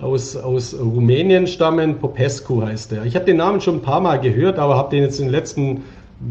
aus, 0.00 0.36
aus 0.36 0.76
Rumänien 0.78 1.46
stammen, 1.46 1.98
Popescu 1.98 2.62
heißt 2.62 2.92
er. 2.92 3.04
Ich 3.04 3.14
habe 3.16 3.24
den 3.24 3.38
Namen 3.38 3.60
schon 3.60 3.76
ein 3.76 3.82
paar 3.82 4.00
Mal 4.00 4.20
gehört, 4.20 4.58
aber 4.58 4.76
habe 4.76 4.90
den 4.90 5.02
jetzt 5.02 5.18
in 5.18 5.26
den 5.26 5.32
letzten 5.32 5.82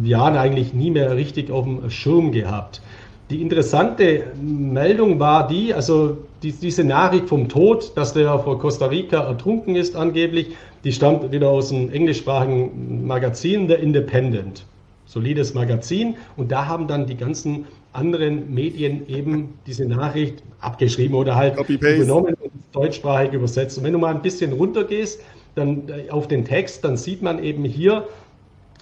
Jahren 0.03 0.37
eigentlich 0.37 0.73
nie 0.73 0.91
mehr 0.91 1.15
richtig 1.15 1.51
auf 1.51 1.65
dem 1.65 1.89
Schirm 1.89 2.31
gehabt. 2.31 2.81
Die 3.29 3.41
interessante 3.41 4.23
Meldung 4.41 5.19
war 5.19 5.47
die, 5.47 5.73
also 5.73 6.17
die, 6.41 6.51
diese 6.51 6.83
Nachricht 6.83 7.27
vom 7.27 7.47
Tod, 7.47 7.91
dass 7.95 8.13
der 8.13 8.39
vor 8.39 8.59
Costa 8.59 8.87
Rica 8.87 9.19
ertrunken 9.19 9.75
ist 9.75 9.95
angeblich, 9.95 10.55
die 10.83 10.91
stammt 10.91 11.31
wieder 11.31 11.49
aus 11.49 11.71
einem 11.71 11.91
englischsprachigen 11.91 13.05
Magazin, 13.05 13.67
The 13.67 13.75
Independent. 13.75 14.65
Solides 15.05 15.55
Magazin. 15.55 16.15
Und 16.37 16.51
da 16.51 16.67
haben 16.67 16.87
dann 16.87 17.07
die 17.07 17.17
ganzen 17.17 17.65
anderen 17.93 18.53
Medien 18.53 19.07
eben 19.09 19.55
diese 19.65 19.85
Nachricht 19.85 20.43
abgeschrieben 20.61 21.15
oder 21.15 21.35
halt 21.35 21.57
übernommen 21.67 22.35
und 22.35 22.51
deutschsprachig 22.71 23.33
übersetzt. 23.33 23.77
Und 23.77 23.83
wenn 23.83 23.93
du 23.93 23.99
mal 23.99 24.13
ein 24.13 24.21
bisschen 24.21 24.53
runtergehst, 24.53 25.21
dann 25.55 25.83
äh, 25.89 26.11
auf 26.11 26.27
den 26.27 26.45
Text, 26.45 26.85
dann 26.85 26.95
sieht 26.95 27.23
man 27.23 27.43
eben 27.43 27.63
hier, 27.65 28.07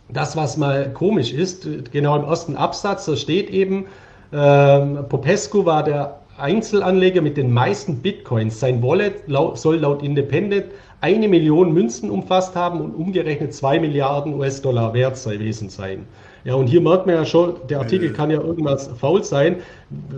das, 0.09 0.35
was 0.35 0.57
mal 0.57 0.91
komisch 0.93 1.33
ist, 1.33 1.67
genau 1.91 2.15
im 2.17 2.23
ersten 2.23 2.55
Absatz, 2.55 3.05
da 3.05 3.15
steht 3.15 3.49
eben, 3.49 3.85
ähm, 4.33 5.05
Popescu 5.09 5.65
war 5.65 5.83
der 5.83 6.19
Einzelanleger 6.37 7.21
mit 7.21 7.35
den 7.35 7.51
meisten 7.51 7.97
Bitcoins. 7.97 8.59
Sein 8.59 8.83
Wallet 8.83 9.27
laut, 9.27 9.57
soll 9.57 9.77
laut 9.77 10.03
Independent 10.03 10.65
eine 11.01 11.27
Million 11.27 11.73
Münzen 11.73 12.09
umfasst 12.09 12.55
haben 12.55 12.81
und 12.81 12.95
umgerechnet 12.95 13.53
zwei 13.53 13.79
Milliarden 13.79 14.33
US-Dollar 14.35 14.93
wert 14.93 15.21
gewesen 15.23 15.69
sein. 15.69 16.07
Ja, 16.43 16.55
und 16.55 16.67
hier 16.67 16.81
merkt 16.81 17.05
man 17.05 17.15
ja 17.15 17.25
schon, 17.25 17.55
der 17.69 17.79
Artikel 17.79 18.13
kann 18.13 18.29
ja 18.29 18.39
irgendwas 18.39 18.87
faul 18.99 19.23
sein. 19.23 19.57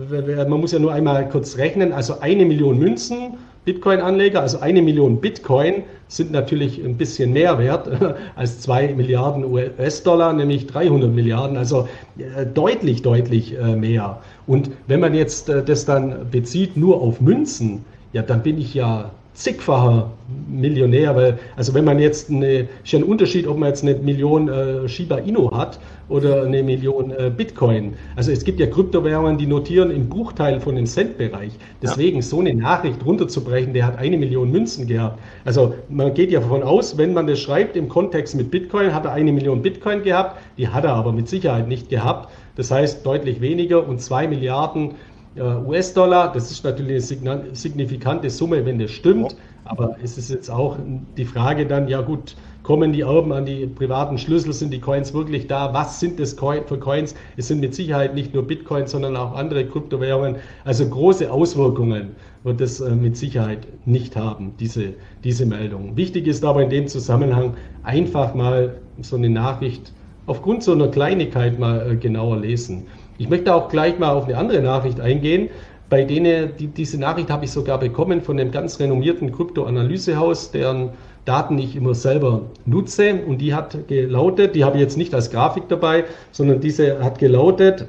Man 0.08 0.60
muss 0.60 0.72
ja 0.72 0.78
nur 0.78 0.92
einmal 0.92 1.28
kurz 1.28 1.56
rechnen. 1.56 1.92
Also 1.92 2.20
eine 2.20 2.44
Million 2.44 2.78
Münzen 2.78 3.38
Bitcoin-Anleger, 3.64 4.40
also 4.40 4.60
eine 4.60 4.82
Million 4.82 5.20
Bitcoin, 5.20 5.84
sind 6.08 6.32
natürlich 6.32 6.82
ein 6.82 6.96
bisschen 6.96 7.32
mehr 7.32 7.58
wert 7.58 7.88
als 8.36 8.60
zwei 8.60 8.92
Milliarden 8.94 9.44
US-Dollar, 9.44 10.32
nämlich 10.32 10.66
300 10.66 11.10
Milliarden, 11.10 11.56
also 11.56 11.88
äh, 12.18 12.46
deutlich, 12.46 13.02
deutlich 13.02 13.56
äh, 13.56 13.76
mehr. 13.76 14.20
Und 14.46 14.70
wenn 14.86 15.00
man 15.00 15.14
jetzt 15.14 15.48
äh, 15.48 15.62
das 15.62 15.84
dann 15.84 16.30
bezieht 16.30 16.76
nur 16.76 17.00
auf 17.00 17.20
Münzen, 17.20 17.84
ja, 18.12 18.22
dann 18.22 18.42
bin 18.42 18.58
ich 18.58 18.74
ja 18.74 19.10
zigfacher 19.40 20.10
Millionär, 20.48 21.16
weil, 21.16 21.38
also 21.56 21.72
wenn 21.74 21.84
man 21.84 21.98
jetzt 21.98 22.30
eine, 22.30 22.68
ist 22.84 22.92
ja 22.92 22.98
ein 22.98 23.04
Unterschied, 23.04 23.46
ob 23.46 23.58
man 23.58 23.70
jetzt 23.70 23.82
eine 23.82 23.94
Million 23.94 24.48
äh, 24.48 24.86
Shiba 24.86 25.16
Inu 25.16 25.50
hat 25.50 25.80
oder 26.08 26.42
eine 26.42 26.62
Million 26.62 27.10
äh, 27.10 27.32
Bitcoin. 27.34 27.94
Also 28.16 28.32
es 28.32 28.44
gibt 28.44 28.60
ja 28.60 28.66
Kryptowährungen, 28.66 29.38
die 29.38 29.46
notieren 29.46 29.90
im 29.90 30.08
Bruchteil 30.08 30.60
von 30.60 30.76
den 30.76 30.86
Cent-Bereich. 30.86 31.52
Deswegen 31.82 32.16
ja. 32.16 32.22
so 32.22 32.40
eine 32.40 32.54
Nachricht 32.54 33.04
runterzubrechen, 33.04 33.72
der 33.72 33.86
hat 33.86 33.98
eine 33.98 34.18
Million 34.18 34.50
Münzen 34.50 34.86
gehabt. 34.86 35.18
Also 35.44 35.74
man 35.88 36.12
geht 36.12 36.30
ja 36.30 36.40
davon 36.40 36.62
aus, 36.62 36.98
wenn 36.98 37.14
man 37.14 37.26
das 37.26 37.40
schreibt 37.40 37.76
im 37.76 37.88
Kontext 37.88 38.34
mit 38.34 38.50
Bitcoin, 38.50 38.94
hat 38.94 39.06
er 39.06 39.12
eine 39.12 39.32
Million 39.32 39.62
Bitcoin 39.62 40.02
gehabt, 40.02 40.38
die 40.58 40.68
hat 40.68 40.84
er 40.84 40.94
aber 40.94 41.12
mit 41.12 41.28
Sicherheit 41.28 41.66
nicht 41.66 41.88
gehabt. 41.88 42.30
Das 42.56 42.70
heißt 42.70 43.06
deutlich 43.06 43.40
weniger 43.40 43.88
und 43.88 44.02
zwei 44.02 44.28
Milliarden 44.28 44.96
US-Dollar. 45.36 46.32
Das 46.32 46.50
ist 46.50 46.64
natürlich 46.64 47.10
eine 47.20 47.54
signifikante 47.54 48.30
Summe, 48.30 48.64
wenn 48.64 48.78
das 48.78 48.90
stimmt. 48.90 49.36
Aber 49.64 49.96
es 50.02 50.18
ist 50.18 50.30
jetzt 50.30 50.50
auch 50.50 50.76
die 51.16 51.24
Frage 51.24 51.66
dann, 51.66 51.86
ja 51.86 52.00
gut, 52.00 52.34
kommen 52.62 52.92
die 52.92 53.02
Erben 53.02 53.32
an 53.32 53.46
die 53.46 53.66
privaten 53.66 54.18
Schlüssel, 54.18 54.52
sind 54.52 54.72
die 54.72 54.80
Coins 54.80 55.14
wirklich 55.14 55.46
da? 55.46 55.72
Was 55.72 56.00
sind 56.00 56.18
das 56.18 56.34
für 56.34 56.78
Coins? 56.78 57.14
Es 57.36 57.48
sind 57.48 57.60
mit 57.60 57.74
Sicherheit 57.74 58.14
nicht 58.14 58.34
nur 58.34 58.42
Bitcoins, 58.42 58.90
sondern 58.90 59.16
auch 59.16 59.34
andere 59.34 59.66
Kryptowährungen. 59.66 60.36
Also 60.64 60.88
große 60.88 61.30
Auswirkungen 61.30 62.16
wird 62.42 62.60
es 62.60 62.80
äh, 62.80 62.94
mit 62.94 63.16
Sicherheit 63.16 63.66
nicht 63.86 64.16
haben, 64.16 64.54
diese, 64.58 64.94
diese 65.24 65.46
Meldung. 65.46 65.96
Wichtig 65.96 66.26
ist 66.26 66.44
aber 66.44 66.62
in 66.62 66.70
dem 66.70 66.88
Zusammenhang 66.88 67.54
einfach 67.82 68.34
mal 68.34 68.76
so 69.02 69.16
eine 69.16 69.30
Nachricht 69.30 69.92
aufgrund 70.26 70.62
so 70.62 70.72
einer 70.72 70.88
Kleinigkeit 70.88 71.58
mal 71.58 71.92
äh, 71.92 71.96
genauer 71.96 72.38
lesen. 72.38 72.86
Ich 73.20 73.28
möchte 73.28 73.54
auch 73.54 73.68
gleich 73.68 73.98
mal 73.98 74.12
auf 74.12 74.24
eine 74.24 74.38
andere 74.38 74.62
Nachricht 74.62 74.98
eingehen. 74.98 75.50
Bei 75.90 76.04
denen, 76.04 76.56
die, 76.58 76.68
diese 76.68 76.98
Nachricht 76.98 77.28
habe 77.28 77.44
ich 77.44 77.50
sogar 77.50 77.78
bekommen 77.78 78.22
von 78.22 78.40
einem 78.40 78.50
ganz 78.50 78.80
renommierten 78.80 79.30
Kryptoanalysehaus, 79.30 80.52
deren 80.52 80.88
Daten 81.26 81.58
ich 81.58 81.76
immer 81.76 81.94
selber 81.94 82.46
nutze. 82.64 83.16
Und 83.26 83.42
die 83.42 83.52
hat 83.52 83.88
gelautet, 83.88 84.54
die 84.54 84.64
habe 84.64 84.78
ich 84.78 84.82
jetzt 84.82 84.96
nicht 84.96 85.12
als 85.14 85.30
Grafik 85.30 85.68
dabei, 85.68 86.04
sondern 86.32 86.60
diese 86.60 87.04
hat 87.04 87.18
gelautet, 87.18 87.88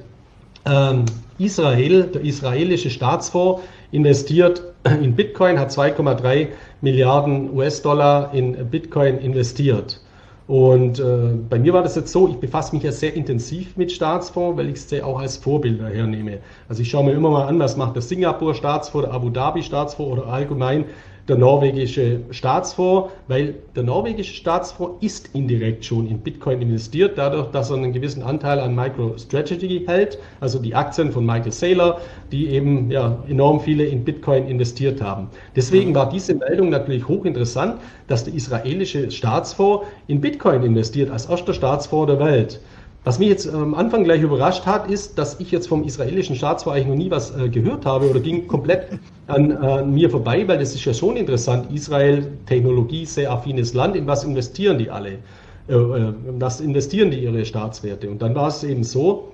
ähm, 0.70 1.06
Israel, 1.40 2.10
der 2.14 2.24
israelische 2.24 2.90
Staatsfonds 2.90 3.62
investiert 3.94 4.62
in 5.02 5.16
Bitcoin, 5.16 5.58
hat 5.58 5.72
2,3 5.72 6.48
Milliarden 6.82 7.56
US-Dollar 7.56 8.34
in 8.34 8.70
Bitcoin 8.70 9.18
investiert. 9.20 10.02
Und 10.52 11.00
äh, 11.00 11.34
bei 11.50 11.60
mir 11.60 11.72
war 11.72 11.82
das 11.82 11.96
jetzt 11.96 12.12
so, 12.12 12.28
ich 12.28 12.36
befasse 12.36 12.76
mich 12.76 12.84
ja 12.84 12.92
sehr 12.92 13.14
intensiv 13.14 13.78
mit 13.78 13.90
Staatsfonds, 13.90 14.58
weil 14.58 14.68
ich 14.68 14.76
es 14.76 15.02
auch 15.02 15.18
als 15.18 15.38
Vorbild 15.38 15.80
hernehme. 15.80 16.40
Also 16.68 16.82
ich 16.82 16.90
schaue 16.90 17.06
mir 17.06 17.14
immer 17.14 17.30
mal 17.30 17.48
an, 17.48 17.58
was 17.58 17.78
macht 17.78 17.96
der 17.96 18.02
Singapur 18.02 18.54
Staatsfonds, 18.54 19.08
der 19.08 19.16
Abu 19.16 19.30
Dhabi 19.30 19.64
Staatsfonds 19.64 20.12
oder 20.12 20.28
allgemein 20.28 20.84
der 21.28 21.38
norwegische 21.38 22.22
Staatsfonds, 22.32 23.12
weil 23.28 23.56
der 23.76 23.84
norwegische 23.84 24.34
Staatsfonds 24.34 25.04
ist 25.04 25.30
indirekt 25.34 25.86
schon 25.86 26.08
in 26.08 26.20
Bitcoin 26.20 26.62
investiert, 26.62 27.18
dadurch, 27.18 27.52
dass 27.52 27.70
er 27.70 27.78
einen 27.78 27.94
gewissen 27.94 28.24
Anteil 28.24 28.60
an 28.60 28.76
MicroStrategy 28.76 29.86
hält, 29.88 30.18
also 30.40 30.60
die 30.60 30.76
Aktien 30.76 31.12
von 31.12 31.26
Michael 31.26 31.52
Saylor, 31.52 32.02
die 32.32 32.48
eben 32.48 32.90
ja, 32.92 33.18
enorm 33.28 33.60
viele 33.60 33.86
in 33.86 34.04
Bitcoin 34.04 34.48
investiert 34.48 35.02
haben. 35.02 35.28
Deswegen 35.56 35.94
war 35.96 36.10
diese 36.10 36.34
Meldung 36.36 36.70
natürlich 36.70 37.08
hochinteressant, 37.08 37.76
dass 38.08 38.24
der 38.24 38.34
israelische 38.34 39.12
Staatsfonds 39.12 39.86
in 40.08 40.22
Bitcoin 40.22 40.64
investiert, 40.64 41.12
als 41.12 41.28
erster 41.28 41.54
Staatsfonds 41.54 42.12
der 42.12 42.20
Welt. 42.20 42.60
Was 43.04 43.18
mich 43.18 43.30
jetzt 43.30 43.52
am 43.52 43.74
Anfang 43.74 44.04
gleich 44.04 44.22
überrascht 44.22 44.68
hat, 44.68 44.90
ist, 44.90 45.18
dass 45.18 45.40
ich 45.40 45.50
jetzt 45.50 45.68
vom 45.68 45.84
israelischen 45.84 46.36
eigentlich 46.72 46.88
noch 46.88 46.96
nie 46.96 47.10
was 47.10 47.36
äh, 47.36 47.50
gehört 47.50 47.84
habe 47.84 48.08
oder 48.08 48.20
ging 48.20 48.48
komplett 48.48 49.00
an, 49.26 49.52
an, 49.52 49.92
mir 49.92 50.10
vorbei, 50.12 50.48
weil 50.48 50.60
das 50.60 50.76
ist 50.76 50.86
ja 50.86 50.94
schon 50.94 51.16
interessant. 51.16 51.72
Israel, 51.74 52.28
Technologie, 52.46 53.06
sehr 53.06 53.32
affines 53.32 53.74
Land, 53.74 53.96
in 53.96 54.06
was 54.06 54.24
investieren 54.24 54.78
die 54.78 54.92
alle? 54.92 55.18
Äh, 55.68 55.74
äh, 55.74 56.14
was 56.38 56.62
investieren 56.62 57.10
die 57.10 57.24
ihre 57.24 57.44
Staatswerte? 57.44 58.08
Und 58.08 58.22
dann 58.22 58.36
war 58.36 58.50
es 58.50 58.64
eben 58.64 58.84
so, 58.84 59.32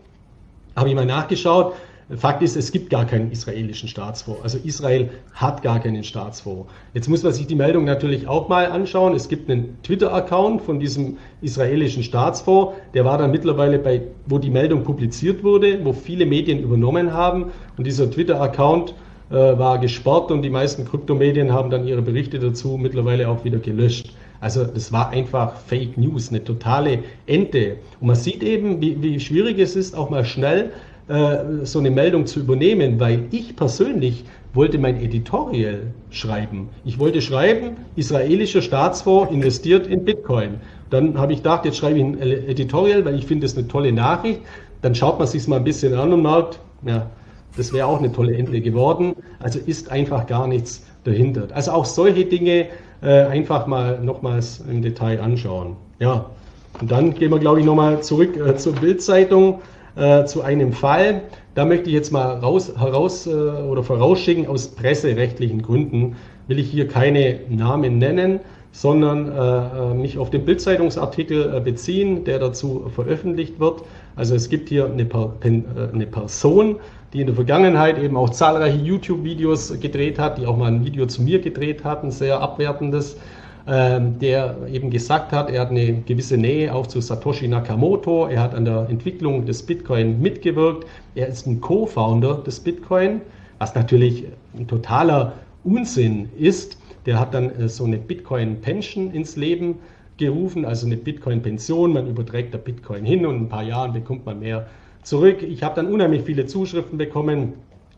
habe 0.78 0.88
ich 0.88 0.96
mal 0.96 1.06
nachgeschaut, 1.06 1.74
Fakt 2.16 2.42
ist, 2.42 2.56
es 2.56 2.72
gibt 2.72 2.90
gar 2.90 3.06
keinen 3.06 3.32
israelischen 3.32 3.90
Staatsfonds. 3.90 4.42
Also 4.42 4.60
Israel 4.64 5.10
hat 5.34 5.62
gar 5.62 5.82
keinen 5.82 6.06
Staatsfonds. 6.06 6.72
Jetzt 6.94 7.10
muss 7.10 7.22
man 7.22 7.34
sich 7.34 7.48
die 7.48 7.56
Meldung 7.56 7.84
natürlich 7.84 8.30
auch 8.30 8.48
mal 8.48 8.68
anschauen. 8.68 9.14
Es 9.14 9.28
gibt 9.28 9.50
einen 9.50 9.78
Twitter-Account 9.84 10.62
von 10.62 10.80
diesem 10.80 11.18
israelischen 11.42 12.04
Staatsfonds. 12.04 12.76
Der 12.94 13.04
war 13.04 13.18
dann 13.18 13.32
mittlerweile 13.32 13.78
bei, 13.78 14.04
wo 14.26 14.40
die 14.40 14.50
Meldung 14.50 14.86
publiziert 14.86 15.44
wurde, 15.44 15.84
wo 15.84 15.92
viele 15.92 16.26
Medien 16.26 16.62
übernommen 16.64 17.12
haben. 17.12 17.52
Und 17.76 17.86
dieser 17.86 18.10
Twitter-Account 18.10 18.96
äh, 19.30 19.34
war 19.34 19.78
gesperrt 19.78 20.32
und 20.32 20.44
die 20.44 20.50
meisten 20.50 20.86
Kryptomedien 20.86 21.52
haben 21.52 21.70
dann 21.70 21.86
ihre 21.86 22.02
Berichte 22.02 22.40
dazu 22.40 22.78
mittlerweile 22.78 23.28
auch 23.28 23.44
wieder 23.44 23.60
gelöscht. 23.60 24.14
Also 24.40 24.64
das 24.64 24.94
war 24.94 25.10
einfach 25.10 25.58
Fake 25.58 25.98
News, 25.98 26.30
eine 26.30 26.42
totale 26.42 27.00
Ente. 27.26 27.78
Und 28.00 28.08
man 28.08 28.16
sieht 28.16 28.44
eben, 28.44 28.80
wie, 28.80 29.02
wie 29.02 29.20
schwierig 29.20 29.60
es 29.60 29.76
ist, 29.76 29.94
auch 29.94 30.10
mal 30.10 30.24
schnell 30.24 30.72
äh, 31.08 31.64
so 31.64 31.80
eine 31.80 31.92
Meldung 31.92 32.26
zu 32.26 32.40
übernehmen, 32.42 33.00
weil 33.00 33.26
ich 33.32 33.56
persönlich 33.56 34.26
wollte 34.54 34.78
mein 34.78 35.02
Editorial 35.02 35.94
schreiben. 36.10 36.70
Ich 36.84 37.00
wollte 37.00 37.22
schreiben, 37.22 37.78
israelischer 37.96 38.62
Staatsfonds 38.62 39.32
investiert 39.32 39.88
in 39.88 40.04
Bitcoin. 40.04 40.56
Dann 40.90 41.18
habe 41.18 41.34
ich 41.34 41.40
gedacht, 41.40 41.66
jetzt 41.66 41.78
schreibe 41.78 42.00
ich 42.00 42.04
ein 42.04 42.20
Editorial, 42.20 43.06
weil 43.06 43.16
ich 43.16 43.26
finde 43.26 43.46
es 43.46 43.58
eine 43.58 43.68
tolle 43.68 43.92
Nachricht. 43.92 44.42
Dann 44.82 44.96
schaut 44.96 45.20
man 45.20 45.28
sich 45.28 45.48
mal 45.48 45.58
ein 45.58 45.64
bisschen 45.64 45.94
an 45.94 46.12
und 46.12 46.24
merkt, 46.24 46.60
ja, 46.86 47.10
das 47.56 47.74
wäre 47.74 47.88
auch 47.88 48.00
eine 48.00 48.12
tolle 48.12 48.36
Ende 48.36 48.62
geworden. 48.62 49.16
Also 49.40 49.60
ist 49.66 49.92
einfach 49.92 50.28
gar 50.28 50.48
nichts 50.48 50.86
dahinter. 51.04 51.48
Also 51.54 51.72
auch 51.72 51.86
solche 51.86 52.26
Dinge 52.26 52.68
äh, 53.02 53.24
einfach 53.26 53.68
mal 53.68 54.00
nochmals 54.02 54.64
im 54.70 54.82
Detail 54.82 55.22
anschauen. 55.22 55.76
Ja, 56.00 56.26
und 56.80 56.92
dann 56.92 57.14
gehen 57.14 57.32
wir, 57.32 57.40
glaube 57.40 57.60
ich, 57.60 57.66
nochmal 57.66 58.02
zurück 58.02 58.38
äh, 58.38 58.56
zur 58.56 58.74
Bildzeitung 58.74 59.62
äh, 59.98 60.26
zu 60.26 60.42
einem 60.42 60.74
Fall. 60.74 61.22
Da 61.56 61.66
möchte 61.66 61.90
ich 61.90 61.96
jetzt 61.96 62.12
mal 62.12 62.38
raus, 62.38 62.72
heraus 62.78 63.28
äh, 63.28 63.32
oder 63.32 63.84
vorausschicken, 63.84 64.48
aus 64.48 64.70
presserechtlichen 64.70 65.62
Gründen 65.62 66.16
will 66.48 66.60
ich 66.60 66.70
hier 66.70 66.88
keine 66.88 67.40
Namen 67.50 67.98
nennen, 67.98 68.40
sondern 68.72 69.32
äh, 69.32 69.92
äh 69.92 69.94
mich 69.96 70.18
auf 70.18 70.30
den 70.30 70.46
Bildzeitungsartikel 70.46 71.56
äh, 71.56 71.60
beziehen, 71.60 72.24
der 72.26 72.40
dazu 72.40 72.90
veröffentlicht 72.94 73.60
wird. 73.60 73.82
Also 74.16 74.36
es 74.36 74.50
gibt 74.50 74.70
hier 74.70 74.86
eine, 74.86 75.04
äh, 75.04 75.94
eine 75.94 76.06
Person, 76.06 76.78
die 77.14 77.22
in 77.22 77.28
der 77.28 77.36
Vergangenheit 77.36 77.98
eben 77.98 78.18
auch 78.18 78.30
zahlreiche 78.30 78.78
YouTube-Videos 78.78 79.80
gedreht 79.80 80.20
hat, 80.20 80.38
die 80.38 80.46
auch 80.46 80.58
mal 80.58 80.68
ein 80.68 80.86
Video 80.86 81.06
zu 81.08 81.24
mir 81.24 81.40
gedreht 81.40 81.84
hat, 81.84 82.04
ein 82.04 82.12
sehr 82.12 82.40
abwertendes 82.40 83.18
der 83.68 84.56
eben 84.72 84.90
gesagt 84.90 85.34
hat, 85.34 85.50
er 85.50 85.60
hat 85.60 85.72
eine 85.72 86.02
gewisse 86.06 86.38
Nähe 86.38 86.74
auch 86.74 86.88
zu 86.88 87.02
Satoshi 87.02 87.50
Nakamoto, 87.50 88.28
er 88.28 88.42
hat 88.42 88.56
an 88.56 88.64
der 88.64 88.88
Entwicklung 88.90 89.46
des 89.46 89.62
Bitcoin 89.62 90.22
mitgewirkt, 90.22 90.88
er 91.16 91.28
ist 91.28 91.48
ein 91.48 91.60
Co-Founder 91.60 92.36
des 92.46 92.62
Bitcoin, 92.62 93.20
was 93.60 93.76
natürlich 93.76 94.26
ein 94.58 94.68
totaler 94.68 95.34
Unsinn 95.66 96.30
ist. 96.38 96.78
Der 97.06 97.20
hat 97.20 97.34
dann 97.34 97.50
äh, 97.60 97.68
so 97.68 97.84
eine 97.84 97.98
Bitcoin-Pension 97.98 99.12
ins 99.12 99.36
Leben 99.36 99.76
gerufen, 100.18 100.64
also 100.64 100.86
eine 100.86 100.98
Bitcoin-Pension, 100.98 101.92
man 101.92 102.08
überträgt 102.08 102.54
der 102.54 102.60
Bitcoin 102.60 103.04
hin 103.04 103.26
und 103.26 103.36
in 103.36 103.42
ein 103.44 103.50
paar 103.50 103.64
Jahren 103.64 103.92
bekommt 103.92 104.26
man 104.26 104.40
mehr 104.40 104.68
zurück. 105.04 105.44
Ich 105.44 105.62
habe 105.62 105.76
dann 105.76 105.88
unheimlich 105.88 106.24
viele 106.24 106.46
Zuschriften 106.46 106.98
bekommen 106.98 107.54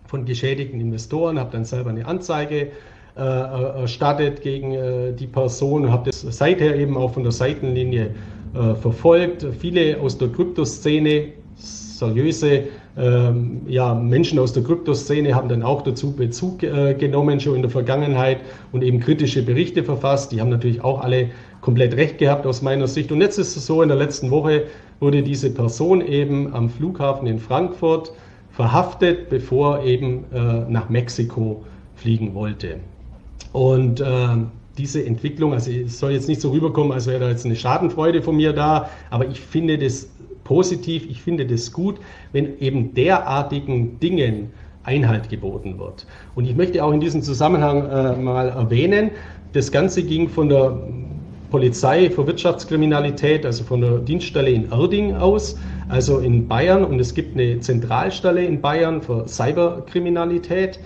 von 0.06 0.26
geschädigten 0.26 0.82
Investoren, 0.82 1.40
habe 1.40 1.52
dann 1.52 1.64
selber 1.64 1.92
eine 1.92 2.08
Anzeige 2.08 2.62
äh, 2.62 2.70
erstattet 3.24 4.42
gegen 4.42 4.74
äh, 4.74 5.14
die 5.14 5.28
Person 5.28 5.92
habe 5.92 6.06
das 6.06 6.22
seither 6.22 6.76
eben 6.76 6.98
auch 6.98 7.14
von 7.14 7.24
der 7.24 7.32
Seitenlinie 7.32 8.12
äh, 8.54 8.76
verfolgt. 8.76 9.46
Viele 9.60 10.00
aus 10.00 10.18
der 10.18 10.30
Kryptoszene, 10.30 11.34
seriöse 11.56 12.64
ähm, 12.98 13.62
ja, 13.68 13.94
Menschen 13.94 14.40
aus 14.40 14.52
der 14.54 14.64
Kryptoszene 14.64 15.34
haben 15.34 15.48
dann 15.48 15.64
auch 15.64 15.84
dazu 15.84 16.16
Bezug 16.16 16.64
äh, 16.64 16.94
genommen, 16.96 17.40
schon 17.40 17.56
in 17.56 17.62
der 17.62 17.72
Vergangenheit 17.72 18.40
und 18.72 18.84
eben 18.84 19.00
kritische 19.00 19.44
Berichte 19.44 19.84
verfasst. 19.84 20.32
Die 20.32 20.42
haben 20.42 20.50
natürlich 20.50 20.84
auch 20.84 21.02
alle 21.02 21.30
komplett 21.62 21.96
recht 21.96 22.18
gehabt 22.18 22.46
aus 22.46 22.62
meiner 22.62 22.88
Sicht. 22.88 23.12
Und 23.12 23.22
jetzt 23.22 23.38
ist 23.38 23.56
es 23.56 23.66
so, 23.66 23.82
in 23.82 23.90
der 23.90 23.98
letzten 23.98 24.32
Woche 24.32 24.64
wurde 25.00 25.24
diese 25.24 25.50
Person 25.50 26.02
eben 26.02 26.54
am 26.54 26.70
Flughafen 26.70 27.28
in 27.28 27.40
Frankfurt 27.40 28.12
verhaftet, 28.52 29.30
bevor 29.30 29.84
eben 29.84 30.26
äh, 30.34 30.70
nach 30.70 30.90
Mexiko 30.90 31.64
fliegen 31.96 32.34
wollte. 32.34 32.80
Und 33.52 34.00
äh, 34.00 34.06
diese 34.78 35.06
Entwicklung, 35.06 35.54
also 35.54 35.72
es 35.72 36.00
soll 36.00 36.12
jetzt 36.12 36.28
nicht 36.28 36.42
so 36.42 36.52
rüberkommen, 36.52 36.92
als 36.92 37.08
wäre 37.08 37.20
da 37.20 37.30
jetzt 37.30 37.46
eine 37.46 37.56
Schadenfreude 37.56 38.22
von 38.22 38.38
mir 38.38 38.54
da, 38.54 38.90
aber 39.10 39.28
ich 39.28 39.40
finde 39.42 39.78
das 39.78 40.10
positiv, 40.44 41.06
ich 41.10 41.22
finde 41.22 41.46
das 41.46 41.72
gut, 41.72 42.00
wenn 42.32 42.60
eben 42.60 42.94
derartigen 42.94 44.00
Dingen 44.00 44.52
Einhalt 44.84 45.30
geboten 45.30 45.78
wird. 45.78 46.08
Und 46.36 46.46
ich 46.46 46.56
möchte 46.56 46.84
auch 46.84 46.92
in 46.92 47.00
diesem 47.00 47.22
Zusammenhang 47.22 47.86
äh, 47.86 48.16
mal 48.16 48.50
erwähnen, 48.50 49.12
das 49.54 49.72
Ganze 49.72 50.02
ging 50.04 50.30
von 50.30 50.50
der 50.50 50.80
Polizei 51.52 52.10
für 52.10 52.26
Wirtschaftskriminalität, 52.26 53.46
also 53.46 53.64
von 53.64 53.82
der 53.82 53.98
Dienststelle 54.00 54.52
in 54.52 54.72
Erding 54.72 55.16
aus, 55.16 55.58
also 55.90 56.20
in 56.20 56.48
Bayern. 56.48 56.86
Und 56.86 57.00
es 57.00 57.14
gibt 57.14 57.36
eine 57.36 57.60
Zentralstelle 57.60 58.44
in 58.46 58.62
Bayern 58.62 59.02
für 59.02 59.28
Cyberkriminalität 59.28 60.80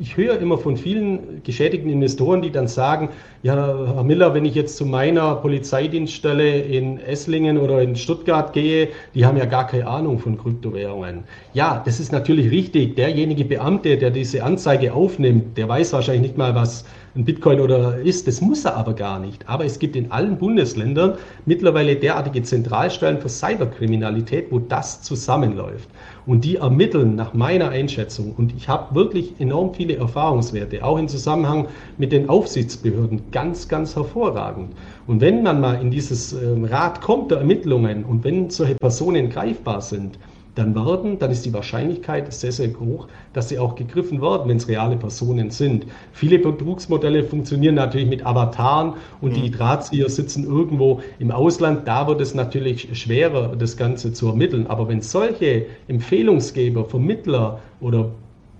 ich 0.00 0.16
höre 0.16 0.38
immer 0.38 0.58
von 0.58 0.76
vielen 0.76 1.42
geschädigten 1.42 1.90
Investoren, 1.90 2.42
die 2.42 2.50
dann 2.50 2.68
sagen, 2.68 3.08
ja, 3.42 3.54
Herr 3.94 4.04
Miller, 4.04 4.34
wenn 4.34 4.44
ich 4.44 4.54
jetzt 4.54 4.76
zu 4.76 4.84
meiner 4.84 5.36
Polizeidienststelle 5.36 6.60
in 6.60 6.98
Esslingen 6.98 7.58
oder 7.58 7.80
in 7.80 7.96
Stuttgart 7.96 8.52
gehe, 8.52 8.88
die 9.14 9.24
haben 9.24 9.38
ja 9.38 9.46
gar 9.46 9.66
keine 9.66 9.86
Ahnung 9.86 10.18
von 10.18 10.36
Kryptowährungen. 10.38 11.24
Ja, 11.54 11.82
das 11.84 11.98
ist 11.98 12.12
natürlich 12.12 12.50
richtig. 12.50 12.96
Derjenige 12.96 13.44
Beamte, 13.44 13.96
der 13.96 14.10
diese 14.10 14.42
Anzeige 14.44 14.92
aufnimmt, 14.92 15.56
der 15.56 15.68
weiß 15.68 15.92
wahrscheinlich 15.94 16.22
nicht 16.22 16.38
mal, 16.38 16.54
was 16.54 16.84
ein 17.16 17.24
Bitcoin 17.24 17.60
oder 17.60 17.98
ist. 17.98 18.26
Das 18.26 18.40
muss 18.40 18.64
er 18.64 18.76
aber 18.76 18.94
gar 18.94 19.18
nicht. 19.18 19.48
Aber 19.48 19.64
es 19.64 19.78
gibt 19.78 19.96
in 19.96 20.10
allen 20.10 20.36
Bundesländern 20.36 21.14
mittlerweile 21.46 21.96
derartige 21.96 22.42
Zentralstellen 22.42 23.20
für 23.20 23.28
Cyberkriminalität, 23.28 24.50
wo 24.50 24.58
das 24.58 25.02
zusammenläuft. 25.02 25.88
Und 26.26 26.44
die 26.44 26.56
ermitteln 26.56 27.16
nach 27.16 27.34
meiner 27.34 27.68
Einschätzung, 27.68 28.34
und 28.36 28.54
ich 28.56 28.68
habe 28.68 28.94
wirklich 28.94 29.34
enorm 29.38 29.74
viele 29.74 29.96
Erfahrungswerte, 29.96 30.82
auch 30.82 30.98
im 30.98 31.08
Zusammenhang 31.08 31.68
mit 31.98 32.12
den 32.12 32.30
Aufsichtsbehörden, 32.30 33.30
ganz, 33.30 33.68
ganz 33.68 33.94
hervorragend. 33.94 34.72
Und 35.06 35.20
wenn 35.20 35.42
man 35.42 35.60
mal 35.60 35.80
in 35.80 35.90
dieses 35.90 36.32
ähm, 36.32 36.64
Rad 36.64 37.02
kommt 37.02 37.30
der 37.30 37.38
Ermittlungen 37.38 38.04
und 38.04 38.24
wenn 38.24 38.48
solche 38.48 38.76
Personen 38.76 39.28
greifbar 39.28 39.82
sind, 39.82 40.18
dann 40.54 40.74
werden, 40.74 41.18
dann 41.18 41.30
ist 41.30 41.44
die 41.44 41.52
Wahrscheinlichkeit 41.52 42.32
sehr, 42.32 42.52
sehr 42.52 42.68
hoch, 42.78 43.08
dass 43.32 43.48
sie 43.48 43.58
auch 43.58 43.74
gegriffen 43.74 44.22
werden, 44.22 44.48
wenn 44.48 44.56
es 44.56 44.68
reale 44.68 44.96
Personen 44.96 45.50
sind. 45.50 45.86
Viele 46.12 46.38
Betrugsmodelle 46.38 47.24
funktionieren 47.24 47.74
natürlich 47.74 48.08
mit 48.08 48.24
Avataren 48.24 48.94
und 49.20 49.36
mhm. 49.36 49.42
die 49.42 49.50
Drahtzieher 49.50 50.08
sitzen 50.08 50.44
irgendwo 50.44 51.00
im 51.18 51.30
Ausland. 51.30 51.86
Da 51.88 52.06
wird 52.06 52.20
es 52.20 52.34
natürlich 52.34 52.88
schwerer, 52.96 53.56
das 53.56 53.76
Ganze 53.76 54.12
zu 54.12 54.28
ermitteln. 54.28 54.66
Aber 54.66 54.88
wenn 54.88 55.00
solche 55.00 55.66
Empfehlungsgeber, 55.88 56.84
Vermittler 56.84 57.60
oder 57.80 58.10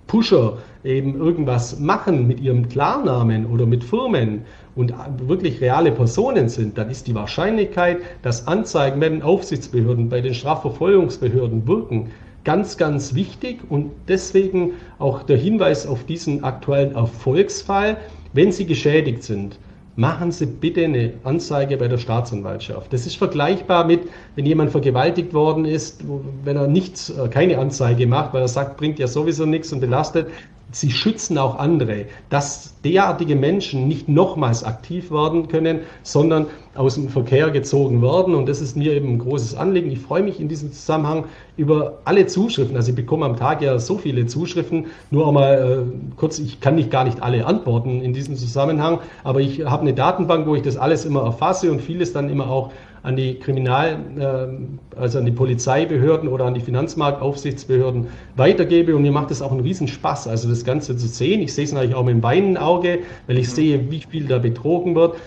Pusher 0.07 0.57
eben 0.83 1.17
irgendwas 1.17 1.79
machen 1.79 2.27
mit 2.27 2.39
ihrem 2.39 2.69
Klarnamen 2.69 3.45
oder 3.47 3.65
mit 3.65 3.83
Firmen 3.83 4.41
und 4.75 4.93
wirklich 5.27 5.61
reale 5.61 5.91
Personen 5.91 6.49
sind, 6.49 6.77
dann 6.77 6.89
ist 6.89 7.07
die 7.07 7.15
Wahrscheinlichkeit, 7.15 7.99
dass 8.21 8.47
Anzeigen 8.47 8.99
bei 8.99 9.09
den 9.09 9.21
Aufsichtsbehörden, 9.21 10.09
bei 10.09 10.21
den 10.21 10.33
Strafverfolgungsbehörden 10.33 11.67
wirken, 11.67 12.11
ganz, 12.43 12.77
ganz 12.77 13.15
wichtig. 13.15 13.59
Und 13.69 13.91
deswegen 14.07 14.73
auch 14.99 15.23
der 15.23 15.37
Hinweis 15.37 15.87
auf 15.87 16.03
diesen 16.03 16.43
aktuellen 16.43 16.93
Erfolgsfall, 16.93 17.97
wenn 18.33 18.51
Sie 18.51 18.65
geschädigt 18.65 19.23
sind 19.23 19.57
machen 19.95 20.31
Sie 20.31 20.45
bitte 20.45 20.83
eine 20.83 21.13
Anzeige 21.23 21.77
bei 21.77 21.87
der 21.87 21.97
Staatsanwaltschaft. 21.97 22.91
Das 22.91 23.05
ist 23.05 23.17
vergleichbar 23.17 23.85
mit, 23.85 24.01
wenn 24.35 24.45
jemand 24.45 24.71
vergewaltigt 24.71 25.33
worden 25.33 25.65
ist, 25.65 26.03
wenn 26.43 26.57
er 26.57 26.67
nichts, 26.67 27.09
äh, 27.09 27.27
keine 27.29 27.57
Anzeige 27.57 28.07
macht, 28.07 28.33
weil 28.33 28.41
er 28.41 28.47
sagt, 28.47 28.77
bringt 28.77 28.99
ja 28.99 29.07
sowieso 29.07 29.45
nichts 29.45 29.71
und 29.71 29.79
belastet, 29.79 30.27
sie 30.71 30.91
schützen 30.91 31.37
auch 31.37 31.57
andere, 31.57 32.05
dass 32.29 32.73
derartige 32.83 33.35
Menschen 33.35 33.87
nicht 33.87 34.09
nochmals 34.09 34.63
aktiv 34.63 35.11
werden 35.11 35.47
können, 35.47 35.79
sondern 36.03 36.47
aus 36.75 36.95
dem 36.95 37.09
Verkehr 37.09 37.49
gezogen 37.51 38.01
werden. 38.01 38.35
Und 38.35 38.49
das 38.49 38.61
ist 38.61 38.75
mir 38.75 38.93
eben 38.93 39.13
ein 39.13 39.19
großes 39.19 39.55
Anliegen. 39.55 39.89
Ich 39.91 39.99
freue 39.99 40.23
mich 40.23 40.39
in 40.39 40.49
diesem 40.49 40.73
Zusammenhang 40.73 41.25
über 41.55 41.99
alle 42.03 42.27
Zuschriften. 42.27 42.75
Also 42.75 42.89
ich 42.89 42.95
bekomme 42.95 43.25
am 43.25 43.37
Tag 43.37 43.61
ja 43.61 43.79
so 43.79 43.97
viele 43.97 44.25
Zuschriften. 44.25 44.87
Nur 45.11 45.27
einmal 45.27 45.87
äh, 45.87 46.15
kurz, 46.17 46.39
ich 46.39 46.59
kann 46.59 46.75
nicht 46.75 46.91
gar 46.91 47.05
nicht 47.05 47.23
alle 47.23 47.45
antworten 47.45 48.01
in 48.01 48.13
diesem 48.13 48.35
Zusammenhang, 48.35 48.99
aber 49.23 49.39
ich 49.39 49.65
habe 49.65 49.83
eine 49.83 49.93
Datenbank, 49.93 50.45
wo 50.47 50.55
ich 50.55 50.63
das 50.63 50.75
alles 50.75 51.05
immer 51.05 51.23
erfasse 51.23 51.71
und 51.71 51.81
vieles 51.81 52.11
dann 52.11 52.29
immer 52.29 52.49
auch 52.49 52.71
an 53.05 53.15
die 53.15 53.35
Kriminal, 53.35 53.99
äh, 54.17 54.97
also 54.99 55.19
an 55.19 55.25
die 55.25 55.31
Polizeibehörden 55.31 56.27
oder 56.27 56.45
an 56.45 56.53
die 56.53 56.61
Finanzmarktaufsichtsbehörden 56.61 58.07
weitergebe. 58.35 58.95
Und 58.95 59.03
mir 59.03 59.11
macht 59.11 59.31
es 59.31 59.41
auch 59.41 59.51
einen 59.51 59.61
Riesenspaß, 59.61 60.27
also 60.27 60.49
das 60.49 60.65
Ganze 60.65 60.97
zu 60.97 61.07
sehen. 61.07 61.41
Ich 61.41 61.53
sehe 61.53 61.65
es 61.65 61.71
natürlich 61.71 61.95
auch 61.95 62.03
mit 62.03 62.15
dem 62.15 62.23
weinen 62.23 62.57
Auge, 62.57 62.99
weil 63.27 63.37
ich 63.37 63.49
sehe, 63.49 63.91
wie 63.91 64.01
viel 64.01 64.25
da 64.25 64.39
betrogen 64.39 64.95
wird. 64.95 65.17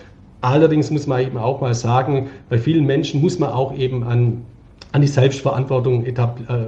Allerdings 0.41 0.91
muss 0.91 1.07
man 1.07 1.21
eben 1.21 1.37
auch 1.37 1.61
mal 1.61 1.73
sagen, 1.73 2.29
bei 2.49 2.57
vielen 2.57 2.85
Menschen 2.85 3.21
muss 3.21 3.39
man 3.39 3.49
auch 3.49 3.73
eben 3.75 4.03
an 4.03 4.45
an 4.91 5.01
die 5.01 5.07
Selbstverantwortung 5.07 6.05
äh, 6.05 6.13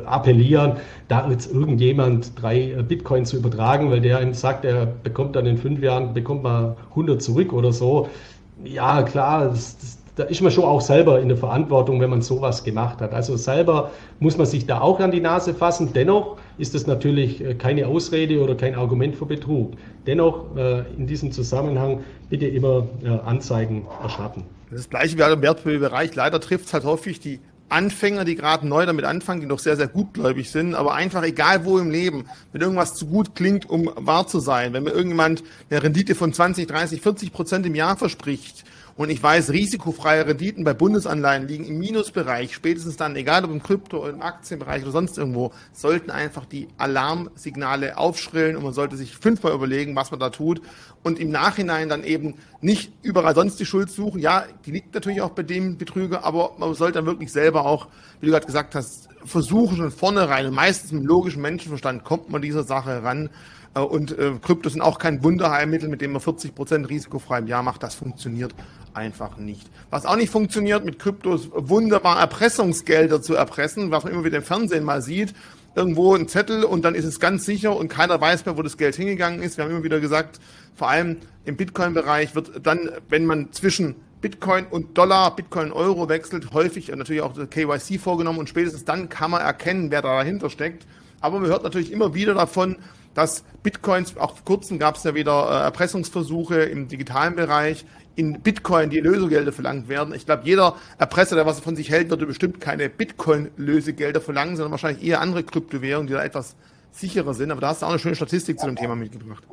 appellieren, 0.05 0.73
da 1.07 1.27
jetzt 1.29 1.51
irgendjemand 1.51 2.39
drei 2.39 2.71
äh, 2.71 2.83
Bitcoin 2.83 3.25
zu 3.25 3.37
übertragen, 3.37 3.89
weil 3.89 4.01
der 4.01 4.21
ihm 4.21 4.33
sagt, 4.33 4.63
er 4.63 4.85
bekommt 4.85 5.35
dann 5.35 5.47
in 5.47 5.57
fünf 5.57 5.81
Jahren, 5.81 6.13
bekommt 6.13 6.43
man 6.43 6.75
100 6.91 7.21
zurück 7.21 7.51
oder 7.51 7.73
so. 7.73 8.09
Ja, 8.63 9.01
klar, 9.01 9.49
das, 9.49 9.77
das, 9.79 9.97
da 10.15 10.23
ist 10.23 10.41
man 10.41 10.51
schon 10.51 10.65
auch 10.65 10.81
selber 10.81 11.21
in 11.21 11.29
der 11.29 11.37
Verantwortung, 11.37 12.01
wenn 12.01 12.09
man 12.09 12.21
sowas 12.21 12.63
gemacht 12.63 12.99
hat. 12.99 13.13
Also 13.13 13.37
selber 13.37 13.91
muss 14.19 14.37
man 14.37 14.45
sich 14.45 14.65
da 14.65 14.81
auch 14.81 14.99
an 14.99 15.11
die 15.11 15.21
Nase 15.21 15.53
fassen. 15.53 15.93
Dennoch 15.93 16.37
ist 16.57 16.75
das 16.75 16.85
natürlich 16.87 17.43
äh, 17.43 17.55
keine 17.55 17.87
Ausrede 17.87 18.41
oder 18.41 18.55
kein 18.55 18.75
Argument 18.75 19.15
für 19.15 19.25
Betrug. 19.25 19.73
Dennoch 20.05 20.55
äh, 20.55 20.83
in 20.97 21.07
diesem 21.07 21.31
Zusammenhang 21.31 22.03
bitte 22.29 22.47
immer 22.47 22.87
äh, 23.03 23.09
Anzeigen 23.25 23.87
erstatten. 24.01 24.43
Das 24.69 24.89
gleiche 24.89 25.17
wie 25.17 25.21
im 25.21 25.41
Wertpapierbereich. 25.41 26.15
Leider 26.15 26.39
trifft 26.39 26.65
es 26.65 26.73
halt 26.73 26.83
häufig 26.83 27.19
die 27.19 27.39
Anfänger, 27.71 28.25
die 28.25 28.35
gerade 28.35 28.67
neu 28.67 28.85
damit 28.85 29.05
anfangen, 29.05 29.39
die 29.41 29.47
noch 29.47 29.59
sehr, 29.59 29.77
sehr 29.77 29.87
gutgläubig 29.87 30.51
sind, 30.51 30.75
aber 30.75 30.93
einfach 30.93 31.23
egal 31.23 31.63
wo 31.63 31.79
im 31.79 31.89
Leben, 31.89 32.25
wenn 32.51 32.61
irgendwas 32.61 32.95
zu 32.95 33.07
gut 33.07 33.33
klingt, 33.33 33.69
um 33.69 33.89
wahr 33.95 34.27
zu 34.27 34.39
sein, 34.39 34.73
wenn 34.73 34.83
mir 34.83 34.91
irgendjemand 34.91 35.43
eine 35.69 35.81
Rendite 35.81 36.15
von 36.15 36.33
20, 36.33 36.67
30, 36.67 37.01
40 37.01 37.31
Prozent 37.31 37.65
im 37.65 37.75
Jahr 37.75 37.95
verspricht, 37.95 38.65
und 39.01 39.09
ich 39.09 39.23
weiß, 39.23 39.49
risikofreie 39.49 40.27
Renditen 40.27 40.63
bei 40.63 40.75
Bundesanleihen 40.75 41.47
liegen 41.47 41.65
im 41.65 41.79
Minusbereich. 41.79 42.53
Spätestens 42.53 42.97
dann, 42.97 43.15
egal 43.15 43.43
ob 43.43 43.49
im 43.49 43.63
Krypto- 43.63 44.01
oder 44.01 44.11
im 44.11 44.21
Aktienbereich 44.21 44.83
oder 44.83 44.91
sonst 44.91 45.17
irgendwo, 45.17 45.51
sollten 45.73 46.11
einfach 46.11 46.45
die 46.45 46.67
Alarmsignale 46.77 47.97
aufschrillen 47.97 48.55
und 48.55 48.63
man 48.63 48.73
sollte 48.73 48.97
sich 48.97 49.17
fünfmal 49.17 49.53
überlegen, 49.53 49.95
was 49.95 50.11
man 50.11 50.19
da 50.19 50.29
tut 50.29 50.61
und 51.01 51.17
im 51.17 51.31
Nachhinein 51.31 51.89
dann 51.89 52.03
eben 52.03 52.35
nicht 52.61 52.91
überall 53.01 53.33
sonst 53.33 53.59
die 53.59 53.65
Schuld 53.65 53.89
suchen. 53.89 54.21
Ja, 54.21 54.45
die 54.67 54.71
liegt 54.71 54.93
natürlich 54.93 55.21
auch 55.21 55.31
bei 55.31 55.41
dem 55.41 55.79
Betrüger, 55.79 56.23
aber 56.23 56.51
man 56.59 56.75
sollte 56.75 56.99
dann 56.99 57.07
wirklich 57.07 57.31
selber 57.31 57.65
auch, 57.65 57.87
wie 58.19 58.27
du 58.27 58.31
gerade 58.31 58.45
gesagt 58.45 58.75
hast, 58.75 59.09
versuchen 59.25 59.77
schon 59.77 59.89
vornherein 59.91 60.45
und 60.45 60.53
meistens 60.53 60.91
mit 60.91 61.05
logischem 61.05 61.41
Menschenverstand 61.41 62.03
kommt 62.03 62.29
man 62.29 62.43
dieser 62.43 62.63
Sache 62.63 63.01
ran 63.01 63.31
und 63.79 64.17
äh, 64.17 64.33
Kryptos 64.41 64.73
sind 64.73 64.81
auch 64.81 64.99
kein 64.99 65.23
Wunderheilmittel, 65.23 65.87
mit 65.87 66.01
dem 66.01 66.11
man 66.11 66.21
40 66.21 66.53
Prozent 66.53 66.89
risikofrei 66.89 67.39
im 67.39 67.47
Jahr 67.47 67.63
macht. 67.63 67.83
Das 67.83 67.95
funktioniert 67.95 68.53
einfach 68.93 69.37
nicht. 69.37 69.69
Was 69.89 70.05
auch 70.05 70.17
nicht 70.17 70.29
funktioniert, 70.29 70.83
mit 70.83 70.99
Kryptos 70.99 71.49
wunderbar 71.53 72.19
Erpressungsgelder 72.19 73.21
zu 73.21 73.35
erpressen, 73.35 73.91
was 73.91 74.03
man 74.03 74.13
immer 74.13 74.25
wieder 74.25 74.37
im 74.37 74.43
Fernsehen 74.43 74.83
mal 74.83 75.01
sieht. 75.01 75.33
Irgendwo 75.73 76.13
ein 76.13 76.27
Zettel 76.27 76.65
und 76.65 76.83
dann 76.83 76.95
ist 76.95 77.05
es 77.05 77.21
ganz 77.21 77.45
sicher 77.45 77.73
und 77.73 77.87
keiner 77.87 78.19
weiß 78.19 78.45
mehr, 78.45 78.57
wo 78.57 78.61
das 78.61 78.75
Geld 78.75 78.95
hingegangen 78.95 79.41
ist. 79.41 79.55
Wir 79.55 79.63
haben 79.63 79.71
immer 79.71 79.83
wieder 79.83 80.01
gesagt, 80.01 80.41
vor 80.75 80.89
allem 80.89 81.17
im 81.45 81.55
Bitcoin-Bereich 81.55 82.35
wird 82.35 82.65
dann, 82.65 82.89
wenn 83.07 83.25
man 83.25 83.53
zwischen 83.53 83.95
Bitcoin 84.19 84.65
und 84.65 84.97
Dollar, 84.97 85.33
Bitcoin 85.33 85.71
Euro 85.71 86.09
wechselt, 86.09 86.51
häufig 86.53 86.89
natürlich 86.89 87.21
auch 87.21 87.33
KYC 87.49 87.99
vorgenommen 87.99 88.39
und 88.39 88.49
spätestens 88.49 88.83
dann 88.83 89.07
kann 89.07 89.31
man 89.31 89.41
erkennen, 89.41 89.91
wer 89.91 90.01
da 90.01 90.17
dahinter 90.17 90.49
steckt. 90.49 90.85
Aber 91.21 91.39
man 91.39 91.49
hört 91.49 91.63
natürlich 91.63 91.91
immer 91.91 92.13
wieder 92.13 92.33
davon, 92.33 92.75
dass 93.13 93.43
Bitcoins, 93.63 94.17
auch 94.17 94.35
vor 94.35 94.45
kurzem 94.45 94.79
gab 94.79 94.95
es 94.95 95.03
ja 95.03 95.15
wieder 95.15 95.49
äh, 95.49 95.63
Erpressungsversuche 95.63 96.61
im 96.63 96.87
digitalen 96.87 97.35
Bereich, 97.35 97.85
in 98.15 98.41
Bitcoin 98.41 98.89
die 98.89 98.99
Lösegelder 98.99 99.51
verlangt 99.51 99.87
werden. 99.87 100.13
Ich 100.13 100.25
glaube, 100.25 100.43
jeder 100.45 100.75
Erpresser, 100.97 101.35
der 101.35 101.45
was 101.45 101.59
von 101.59 101.75
sich 101.75 101.89
hält, 101.89 102.09
würde 102.09 102.25
bestimmt 102.25 102.59
keine 102.59 102.89
Bitcoin-Lösegelder 102.89 104.21
verlangen, 104.21 104.57
sondern 104.57 104.71
wahrscheinlich 104.71 105.03
eher 105.05 105.21
andere 105.21 105.43
Kryptowährungen, 105.43 106.07
die 106.07 106.13
da 106.13 106.23
etwas 106.23 106.55
sicherer 106.91 107.33
sind. 107.33 107.51
Aber 107.51 107.61
da 107.61 107.69
hast 107.69 107.81
du 107.81 107.85
auch 107.85 107.91
eine 107.91 107.99
schöne 107.99 108.15
Statistik 108.15 108.59
zu 108.59 108.65
dem 108.65 108.75
Thema 108.75 108.95
mitgebracht. 108.95 109.43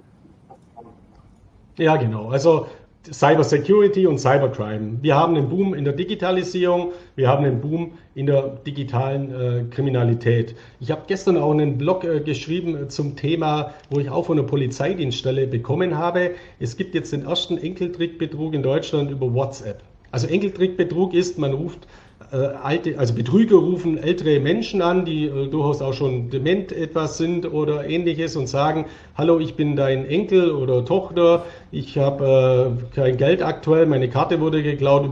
Ja, 1.77 1.97
genau. 1.97 2.31
Also 2.31 2.69
Cyber 3.13 3.45
Security 3.45 4.07
und 4.07 4.19
Cybercrime. 4.19 4.99
Wir 5.01 5.17
haben 5.17 5.37
einen 5.37 5.49
Boom 5.49 5.75
in 5.75 5.85
der 5.85 5.93
Digitalisierung, 5.93 6.93
wir 7.17 7.29
haben 7.29 7.45
einen 7.45 7.61
Boom 7.61 7.93
in 8.15 8.27
der 8.27 8.59
digitalen 8.67 9.31
äh, 9.31 9.65
Kriminalität. 9.71 10.55
Ich 10.81 10.91
habe 10.91 11.03
gestern 11.07 11.37
auch 11.37 11.53
einen 11.53 11.79
Blog 11.79 12.05
äh, 12.05 12.21
geschrieben 12.21 12.77
äh, 12.77 12.89
zum 12.89 13.17
Thema, 13.17 13.75
wo 13.91 13.99
ich 13.99 14.11
auch 14.11 14.27
von 14.27 14.37
der 14.37 14.45
Polizeidienststelle 14.45 15.47
bekommen 15.47 15.97
habe. 15.97 16.33
Es 16.61 16.77
gibt 16.77 16.95
jetzt 16.95 17.13
den 17.13 17.25
ersten 17.25 17.59
Enkeltrickbetrug 17.59 18.55
in 18.55 18.63
Deutschland 18.63 19.11
über 19.11 19.33
WhatsApp. 19.33 19.83
Also 20.11 20.27
Enkeltrickbetrug 20.27 21.15
ist, 21.15 21.39
man 21.39 21.53
ruft 21.53 21.87
äh, 22.31 22.37
alte, 22.37 22.99
also 22.99 23.15
Betrüger 23.15 23.57
rufen 23.57 23.97
ältere 23.97 24.39
Menschen 24.41 24.83
an, 24.83 25.05
die 25.05 25.27
äh, 25.27 25.49
durchaus 25.49 25.81
auch 25.81 25.95
schon 25.95 26.29
dement 26.31 26.73
etwas 26.73 27.17
sind 27.17 27.51
oder 27.51 27.89
ähnliches 27.89 28.37
und 28.37 28.49
sagen, 28.49 28.85
hallo, 29.17 29.39
ich 29.39 29.55
bin 29.55 29.77
dein 29.77 30.05
Enkel 30.07 30.51
oder 30.51 30.85
Tochter, 30.85 31.47
ich 31.71 31.99
habe 31.99 32.79
äh, 32.81 32.95
kein 32.95 33.17
Geld 33.19 33.43
aktuell, 33.43 33.85
meine 33.85 34.09
Karte 34.09 34.41
wurde 34.41 34.63
geklaut, 34.63 35.11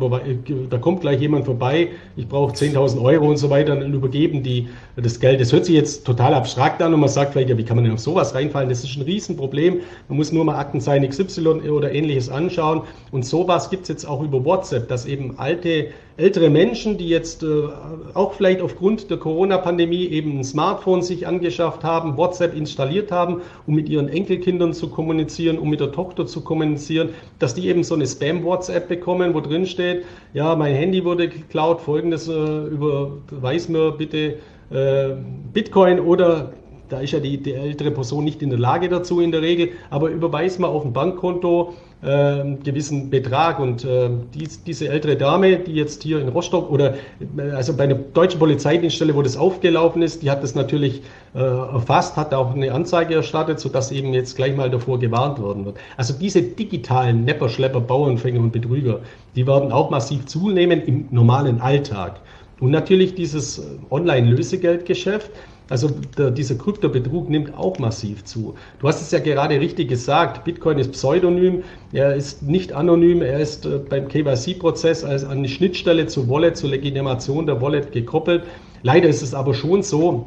da 0.70 0.78
kommt 0.78 1.02
gleich 1.02 1.20
jemand 1.20 1.44
vorbei, 1.44 1.88
ich 2.16 2.26
brauche 2.26 2.54
10.000 2.54 3.02
Euro 3.02 3.28
und 3.28 3.36
so 3.36 3.50
weiter 3.50 3.72
und 3.72 3.92
übergeben 3.92 4.42
die 4.42 4.68
das 4.96 5.20
Geld. 5.20 5.40
Das 5.40 5.52
hört 5.52 5.66
sich 5.66 5.74
jetzt 5.74 6.06
total 6.06 6.32
abstrakt 6.32 6.80
an 6.80 6.94
und 6.94 7.00
man 7.00 7.10
sagt 7.10 7.32
vielleicht, 7.32 7.50
ja, 7.50 7.58
wie 7.58 7.64
kann 7.64 7.76
man 7.76 7.84
denn 7.84 7.92
auf 7.92 8.00
sowas 8.00 8.34
reinfallen? 8.34 8.70
Das 8.70 8.82
ist 8.82 8.96
ein 8.96 9.02
Riesenproblem. 9.02 9.80
Man 10.08 10.16
muss 10.16 10.32
nur 10.32 10.46
mal 10.46 10.56
Aktenzeichen 10.56 11.06
XY 11.06 11.68
oder 11.68 11.92
ähnliches 11.92 12.30
anschauen 12.30 12.82
und 13.10 13.26
sowas 13.26 13.68
gibt 13.68 13.82
es 13.82 13.88
jetzt 13.88 14.06
auch 14.06 14.22
über 14.22 14.42
WhatsApp, 14.44 14.88
dass 14.88 15.04
eben 15.04 15.38
alte 15.38 15.88
ältere 16.16 16.48
Menschen, 16.48 16.96
die 16.96 17.08
jetzt 17.08 17.42
äh, 17.42 17.46
auch 18.14 18.32
vielleicht 18.32 18.62
aufgrund 18.62 19.10
der 19.10 19.18
Corona-Pandemie 19.18 20.06
eben 20.06 20.38
ein 20.38 20.44
Smartphone 20.44 21.02
sich 21.02 21.26
angeschafft 21.26 21.84
haben, 21.84 22.16
WhatsApp 22.16 22.56
installiert 22.56 23.12
haben, 23.12 23.42
um 23.66 23.74
mit 23.74 23.88
ihren 23.88 24.08
Enkelkindern 24.08 24.72
zu 24.72 24.88
kommunizieren, 24.88 25.58
um 25.58 25.68
mit 25.68 25.80
der 25.80 25.92
Tochter 25.92 26.26
zu 26.26 26.40
kommunizieren, 26.46 27.10
dass 27.38 27.54
die 27.54 27.68
eben 27.68 27.84
so 27.84 27.94
eine 27.94 28.06
Spam-WhatsApp 28.06 28.88
bekommen, 28.88 29.34
wo 29.34 29.40
drin 29.40 29.66
steht, 29.66 30.04
ja, 30.32 30.56
mein 30.56 30.74
Handy 30.74 31.04
wurde 31.04 31.28
geklaut, 31.28 31.80
folgendes 31.80 32.28
äh, 32.28 32.32
überweis 32.32 33.68
mir 33.68 33.92
bitte 33.92 34.38
äh, 34.70 35.10
Bitcoin 35.52 36.00
oder 36.00 36.52
da 36.88 37.00
ist 37.00 37.12
ja 37.12 37.20
die, 37.20 37.38
die, 37.38 37.52
ältere 37.52 37.90
Person 37.90 38.24
nicht 38.24 38.42
in 38.42 38.50
der 38.50 38.58
Lage 38.58 38.88
dazu 38.88 39.20
in 39.20 39.32
der 39.32 39.42
Regel, 39.42 39.70
aber 39.90 40.08
überweist 40.08 40.60
mal 40.60 40.68
auf 40.68 40.84
ein 40.84 40.92
Bankkonto 40.92 41.74
äh, 42.02 42.56
gewissen 42.62 43.10
Betrag 43.10 43.58
und 43.58 43.84
äh, 43.84 44.10
dies, 44.34 44.62
diese 44.62 44.88
ältere 44.88 45.16
Dame, 45.16 45.58
die 45.58 45.72
jetzt 45.72 46.02
hier 46.02 46.20
in 46.20 46.28
Rostock 46.28 46.70
oder 46.70 46.94
äh, 47.38 47.50
also 47.54 47.74
bei 47.74 47.84
einer 47.84 47.94
deutschen 47.94 48.38
Polizeidienststelle, 48.38 49.14
wo 49.14 49.22
das 49.22 49.36
aufgelaufen 49.36 50.02
ist, 50.02 50.22
die 50.22 50.30
hat 50.30 50.42
das 50.42 50.54
natürlich 50.54 51.02
äh, 51.34 51.38
erfasst, 51.38 52.16
hat 52.16 52.34
auch 52.34 52.54
eine 52.54 52.72
Anzeige 52.72 53.14
erstattet, 53.14 53.60
sodass 53.60 53.90
eben 53.92 54.12
jetzt 54.12 54.36
gleich 54.36 54.54
mal 54.54 54.70
davor 54.70 54.98
gewarnt 54.98 55.40
worden 55.40 55.64
wird. 55.64 55.78
Also 55.96 56.14
diese 56.14 56.42
digitalen 56.42 57.24
Nepper, 57.24 57.48
Schlepper, 57.48 57.80
Bauernfänger 57.80 58.40
und 58.40 58.52
Betrüger, 58.52 59.00
die 59.34 59.46
werden 59.46 59.72
auch 59.72 59.90
massiv 59.90 60.26
zunehmen 60.26 60.82
im 60.82 61.08
normalen 61.10 61.60
Alltag. 61.60 62.20
Und 62.60 62.70
natürlich 62.70 63.14
dieses 63.14 63.58
äh, 63.58 63.62
Online-Lösegeldgeschäft, 63.90 65.30
also 65.68 65.90
der, 66.16 66.30
dieser 66.30 66.54
Kryptobetrug 66.54 67.28
nimmt 67.28 67.56
auch 67.56 67.78
massiv 67.78 68.24
zu. 68.24 68.54
Du 68.78 68.88
hast 68.88 69.02
es 69.02 69.10
ja 69.10 69.18
gerade 69.18 69.60
richtig 69.60 69.88
gesagt, 69.88 70.44
Bitcoin 70.44 70.78
ist 70.78 70.92
pseudonym, 70.92 71.64
er 71.92 72.14
ist 72.14 72.42
nicht 72.42 72.72
anonym, 72.72 73.22
er 73.22 73.40
ist 73.40 73.66
äh, 73.66 73.78
beim 73.78 74.08
KYC-Prozess 74.08 75.04
als 75.04 75.24
an 75.24 75.42
die 75.42 75.48
Schnittstelle 75.48 76.06
zur 76.06 76.28
Wallet, 76.28 76.56
zur 76.56 76.70
Legitimation 76.70 77.46
der 77.46 77.60
Wallet 77.60 77.92
gekoppelt. 77.92 78.44
Leider 78.82 79.08
ist 79.08 79.22
es 79.22 79.34
aber 79.34 79.54
schon 79.54 79.82
so, 79.82 80.26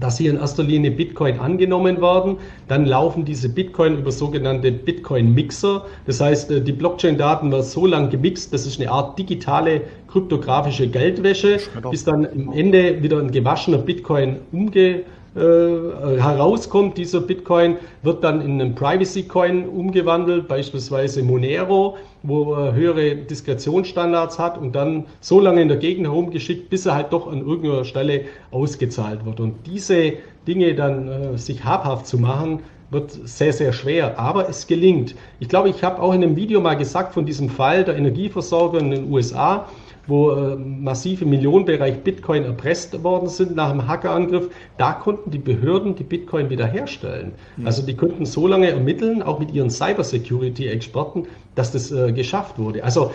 dass 0.00 0.18
hier 0.18 0.30
in 0.30 0.38
erster 0.38 0.62
Linie 0.62 0.90
Bitcoin 0.90 1.38
angenommen 1.38 2.00
werden. 2.00 2.36
Dann 2.68 2.86
laufen 2.86 3.24
diese 3.24 3.48
Bitcoin 3.48 3.98
über 3.98 4.10
sogenannte 4.10 4.72
Bitcoin-Mixer. 4.72 5.84
Das 6.06 6.20
heißt, 6.20 6.50
äh, 6.50 6.60
die 6.60 6.72
Blockchain-Daten 6.72 7.50
werden 7.50 7.62
so 7.64 7.86
lang 7.86 8.10
gemixt, 8.10 8.52
das 8.52 8.66
ist 8.66 8.80
eine 8.80 8.90
Art 8.90 9.18
digitale 9.18 9.82
kryptografische 10.08 10.88
Geldwäsche, 10.88 11.58
bis 11.90 12.04
dann 12.04 12.26
am 12.26 12.52
Ende 12.52 13.02
wieder 13.02 13.18
ein 13.18 13.30
gewaschener 13.30 13.78
Bitcoin 13.78 14.36
umge 14.52 14.80
äh, 14.80 15.02
herauskommt. 15.34 16.96
Dieser 16.96 17.20
Bitcoin 17.20 17.76
wird 18.02 18.22
dann 18.22 18.40
in 18.40 18.60
einen 18.60 18.74
Privacy 18.74 19.24
Coin 19.24 19.68
umgewandelt, 19.68 20.46
beispielsweise 20.46 21.22
Monero, 21.22 21.96
wo 22.22 22.54
er 22.54 22.74
höhere 22.74 23.16
Diskretionsstandards 23.16 24.38
hat 24.38 24.56
und 24.58 24.74
dann 24.74 25.06
so 25.20 25.40
lange 25.40 25.62
in 25.62 25.68
der 25.68 25.78
Gegend 25.78 26.06
herumgeschickt, 26.06 26.70
bis 26.70 26.86
er 26.86 26.94
halt 26.94 27.12
doch 27.12 27.26
an 27.26 27.40
irgendeiner 27.40 27.84
Stelle 27.84 28.22
ausgezahlt 28.50 29.24
wird. 29.24 29.40
Und 29.40 29.66
diese 29.66 30.14
Dinge 30.46 30.74
dann 30.74 31.08
äh, 31.08 31.38
sich 31.38 31.64
habhaft 31.64 32.06
zu 32.06 32.18
machen, 32.18 32.60
wird 32.90 33.10
sehr, 33.10 33.52
sehr 33.52 33.72
schwer, 33.72 34.18
aber 34.18 34.48
es 34.48 34.66
gelingt. 34.66 35.14
Ich 35.40 35.48
glaube, 35.48 35.68
ich 35.68 35.82
habe 35.82 36.00
auch 36.00 36.14
in 36.14 36.22
einem 36.22 36.36
Video 36.36 36.60
mal 36.60 36.74
gesagt 36.74 37.12
von 37.12 37.26
diesem 37.26 37.48
Fall 37.48 37.84
der 37.84 37.96
Energieversorger 37.96 38.78
in 38.78 38.90
den 38.90 39.12
USA, 39.12 39.68
wo 40.06 40.30
äh, 40.32 40.56
massive 40.56 41.24
Millionenbereich 41.24 42.00
Bitcoin 42.00 42.44
erpresst 42.44 43.02
worden 43.02 43.28
sind 43.28 43.56
nach 43.56 43.70
einem 43.70 43.86
Hackerangriff, 43.86 44.50
da 44.76 44.92
konnten 44.92 45.30
die 45.30 45.38
Behörden 45.38 45.94
die 45.94 46.04
Bitcoin 46.04 46.50
wiederherstellen. 46.50 47.32
Mhm. 47.56 47.66
Also 47.66 47.84
die 47.84 47.94
konnten 47.94 48.26
so 48.26 48.46
lange 48.46 48.70
ermitteln, 48.70 49.22
auch 49.22 49.38
mit 49.38 49.52
ihren 49.52 49.70
Cybersecurity-Experten, 49.70 51.26
dass 51.54 51.72
das 51.72 51.90
äh, 51.92 52.12
geschafft 52.12 52.58
wurde. 52.58 52.84
Also 52.84 53.10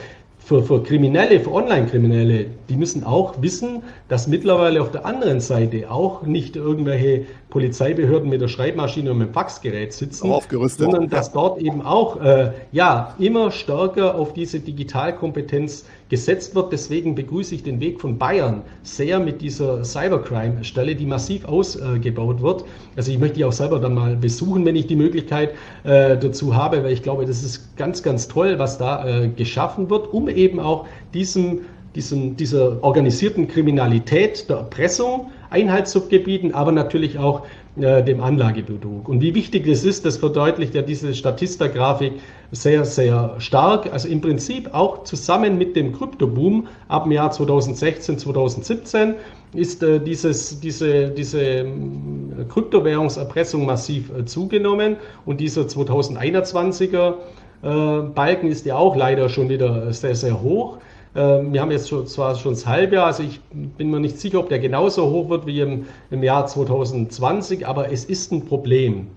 für, 0.49 0.63
für 0.63 0.81
Kriminelle, 0.81 1.39
für 1.39 1.51
Online-Kriminelle, 1.51 2.47
die 2.69 2.75
müssen 2.75 3.03
auch 3.03 3.39
wissen, 3.39 3.83
dass 4.07 4.27
mittlerweile 4.27 4.81
auf 4.81 4.89
der 4.89 5.05
anderen 5.05 5.39
Seite 5.41 5.91
auch 5.91 6.23
nicht 6.23 6.55
irgendwelche 6.55 7.27
Polizeibehörden 7.51 8.29
mit 8.29 8.41
der 8.41 8.47
Schreibmaschine 8.47 9.11
und 9.11 9.19
mit 9.19 9.27
dem 9.27 9.33
Faxgerät 9.33 9.93
sitzen, 9.93 10.33
sondern 10.67 11.07
dass 11.07 11.31
dort 11.33 11.61
eben 11.61 11.83
auch 11.83 12.19
äh, 12.21 12.51
ja 12.71 13.13
immer 13.19 13.51
stärker 13.51 14.15
auf 14.15 14.33
diese 14.33 14.59
Digitalkompetenz 14.59 15.85
gesetzt 16.09 16.55
wird. 16.55 16.73
Deswegen 16.73 17.15
begrüße 17.15 17.55
ich 17.55 17.63
den 17.63 17.79
Weg 17.79 18.01
von 18.01 18.17
Bayern 18.17 18.63
sehr 18.83 19.19
mit 19.19 19.41
dieser 19.41 19.83
Cybercrime-Stelle, 19.83 20.95
die 20.95 21.05
massiv 21.05 21.45
ausgebaut 21.45 22.41
wird. 22.41 22.65
Also 22.95 23.11
ich 23.11 23.19
möchte 23.19 23.37
die 23.37 23.45
auch 23.45 23.53
selber 23.53 23.79
dann 23.79 23.93
mal 23.93 24.15
besuchen, 24.15 24.65
wenn 24.65 24.75
ich 24.75 24.87
die 24.87 24.95
Möglichkeit 24.95 25.51
äh, 25.83 26.17
dazu 26.17 26.55
habe, 26.55 26.83
weil 26.83 26.91
ich 26.91 27.03
glaube, 27.03 27.25
das 27.25 27.43
ist 27.43 27.77
ganz, 27.77 28.03
ganz 28.03 28.27
toll, 28.27 28.59
was 28.59 28.77
da 28.77 29.07
äh, 29.07 29.29
geschaffen 29.29 29.89
wird, 29.89 30.11
um 30.11 30.27
eben 30.27 30.59
auch 30.59 30.87
diesem, 31.13 31.61
diesem, 31.95 32.35
dieser 32.35 32.83
organisierten 32.83 33.47
Kriminalität 33.47 34.49
der 34.49 34.57
Erpressung 34.57 35.31
Einhalt 35.51 35.87
zu 35.87 36.07
gebieten, 36.07 36.53
aber 36.53 36.71
natürlich 36.71 37.17
auch 37.17 37.45
äh, 37.79 38.03
dem 38.03 38.21
Anlagebetrug. 38.21 39.07
Und 39.07 39.21
wie 39.21 39.35
wichtig 39.35 39.67
das 39.67 39.83
ist, 39.83 40.05
das 40.05 40.17
verdeutlicht 40.17 40.73
ja 40.75 40.81
diese 40.81 41.13
Statista-Grafik 41.13 42.13
sehr, 42.51 42.83
sehr 42.83 43.35
stark. 43.37 43.91
Also 43.93 44.07
im 44.07 44.21
Prinzip 44.21 44.73
auch 44.73 45.03
zusammen 45.03 45.57
mit 45.57 45.75
dem 45.75 45.93
Kryptoboom 45.93 46.67
ab 46.87 47.03
dem 47.03 47.11
Jahr 47.11 47.31
2016, 47.31 48.17
2017 48.17 49.15
ist 49.53 49.83
äh, 49.83 49.99
dieses, 49.99 50.59
diese, 50.59 51.09
diese 51.09 51.41
äh, 51.41 51.65
Kryptowährungserpressung 52.49 53.65
massiv 53.65 54.11
äh, 54.17 54.25
zugenommen 54.25 54.97
und 55.25 55.39
dieser 55.39 55.63
2021er 55.63 57.13
äh, 57.61 58.01
Balken 58.13 58.47
ist 58.47 58.65
ja 58.65 58.75
auch 58.75 58.95
leider 58.95 59.29
schon 59.29 59.49
wieder 59.49 59.91
sehr, 59.93 60.15
sehr 60.15 60.41
hoch. 60.41 60.77
Ähm, 61.15 61.53
wir 61.53 61.61
haben 61.61 61.71
jetzt 61.71 61.89
schon, 61.89 62.05
zwar 62.07 62.35
schon 62.35 62.53
das 62.53 62.65
Halbjahr, 62.65 63.07
also 63.07 63.23
ich 63.23 63.39
bin 63.51 63.89
mir 63.89 63.99
nicht 63.99 64.19
sicher, 64.19 64.39
ob 64.39 64.49
der 64.49 64.59
genauso 64.59 65.09
hoch 65.09 65.29
wird 65.29 65.45
wie 65.45 65.59
im, 65.61 65.85
im 66.11 66.23
Jahr 66.23 66.45
2020, 66.45 67.65
aber 67.67 67.91
es 67.91 68.05
ist 68.05 68.31
ein 68.31 68.45
Problem. 68.45 69.07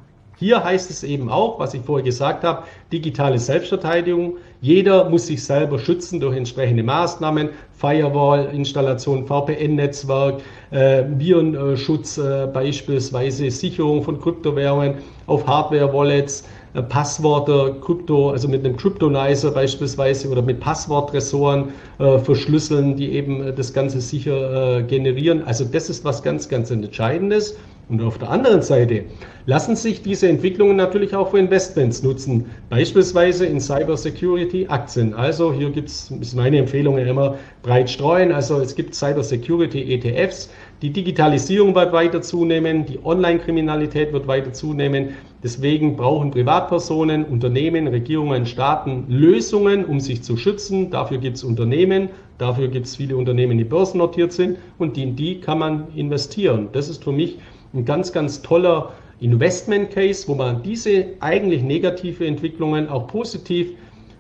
Hier 0.43 0.64
heißt 0.64 0.90
es 0.90 1.05
eben 1.05 1.28
auch, 1.28 1.61
was 1.61 1.72
ich 1.72 1.82
vorher 1.82 2.05
gesagt 2.05 2.43
habe, 2.43 2.64
digitale 2.90 3.38
Selbstverteidigung. 3.38 4.38
Jeder 4.61 5.09
muss 5.09 5.28
sich 5.28 5.45
selber 5.45 5.78
schützen 5.78 6.18
durch 6.18 6.36
entsprechende 6.36 6.82
Maßnahmen, 6.82 7.51
Firewall-Installation, 7.74 9.24
VPN-Netzwerk, 9.24 10.40
äh, 10.72 11.05
Virenschutz 11.16 12.18
äh, 12.18 12.49
beispielsweise, 12.53 13.53
Sicherung 13.53 14.03
von 14.03 14.20
Kryptowährungen 14.20 14.97
auf 15.28 15.47
Hardware-Wallets, 15.47 16.43
äh, 16.75 16.83
Passworte, 16.83 17.77
Krypto, 17.81 18.31
also 18.31 18.49
mit 18.49 18.64
einem 18.64 18.77
Cryptonizer 18.77 19.51
beispielsweise 19.51 20.29
oder 20.29 20.43
mit 20.43 20.61
Passwortressoren 20.61 21.70
äh, 21.99 22.18
verschlüsseln, 22.18 22.97
die 22.97 23.12
eben 23.12 23.43
äh, 23.43 23.53
das 23.53 23.73
Ganze 23.73 24.01
sicher 24.01 24.79
äh, 24.79 24.83
generieren. 24.83 25.43
Also 25.45 25.64
das 25.64 25.91
ist 25.91 26.05
was 26.05 26.23
ganz, 26.23 26.49
ganz 26.49 26.70
Entscheidendes. 26.70 27.57
Und 27.89 28.01
auf 28.01 28.16
der 28.16 28.31
anderen 28.31 28.62
Seite 28.62 29.05
lassen 29.45 29.77
sich 29.77 30.03
diese 30.03 30.29
Entwicklungen 30.29 30.77
natürlich 30.77 31.14
auch 31.14 31.31
für 31.31 31.39
Investments 31.39 32.03
nutzen, 32.03 32.47
beispielsweise 32.70 33.45
in 33.45 33.61
Cybersecurity 33.61 34.66
Aktien. 34.68 35.12
Also 35.12 35.53
hier 35.53 35.68
gibt 35.70 35.89
es, 35.89 36.11
ist 36.11 36.35
meine 36.35 36.59
Empfehlung 36.59 36.97
immer 36.97 37.37
breit 37.62 37.91
streuen. 37.91 38.33
Also 38.33 38.61
es 38.61 38.75
gibt 38.75 38.95
Cybersecurity 38.95 39.95
ETFs. 39.95 40.49
Die 40.83 40.91
Digitalisierung 40.91 41.76
wird 41.76 41.93
weiter 41.93 42.22
zunehmen, 42.22 42.85
die 42.85 42.99
Online-Kriminalität 43.05 44.12
wird 44.12 44.26
weiter 44.26 44.53
zunehmen. 44.53 45.11
Deswegen 45.41 45.97
brauchen 45.97 46.33
Privatpersonen, 46.33 47.24
Unternehmen, 47.24 47.87
Regierungen, 47.87 48.47
Staaten 48.47 49.05
Lösungen, 49.09 49.85
um 49.85 50.01
sich 50.01 50.24
zu 50.24 50.37
schützen. 50.37 50.91
Dafür 50.91 51.18
gibt 51.18 51.37
es 51.37 51.45
Unternehmen, 51.45 52.09
dafür 52.39 52.66
gibt 52.66 52.87
es 52.87 52.97
viele 52.97 53.16
Unternehmen, 53.16 53.59
die 53.59 53.64
börsennotiert 53.64 54.33
sind 54.33 54.59
und 54.78 54.99
in 54.99 55.14
die 55.14 55.41
kann 55.41 55.61
man 55.61 55.87
investieren. 55.95 56.68
Das 56.72 56.89
ist 56.89 57.05
für 57.05 57.12
mich 57.12 57.39
ein 57.74 57.85
ganz, 57.85 58.12
ganz 58.12 58.43
toller 58.43 58.93
Investment 59.20 59.93
Case, 59.93 60.26
wo 60.26 60.35
man 60.35 60.64
diese 60.64 61.07
eigentlich 61.20 61.62
negative 61.62 62.26
Entwicklungen 62.26 62.89
auch 62.89 63.07
positiv 63.07 63.70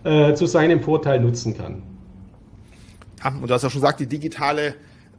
äh, 0.04 0.32
zu 0.34 0.46
seinem 0.46 0.80
Vorteil 0.80 1.18
nutzen 1.18 1.56
kann. 1.58 1.82
Ja, 3.18 3.30
und 3.30 3.50
du 3.50 3.52
hast 3.52 3.64
ja 3.64 3.70
schon 3.70 3.80
gesagt, 3.80 3.98
die 3.98 4.06
digitale, 4.06 4.76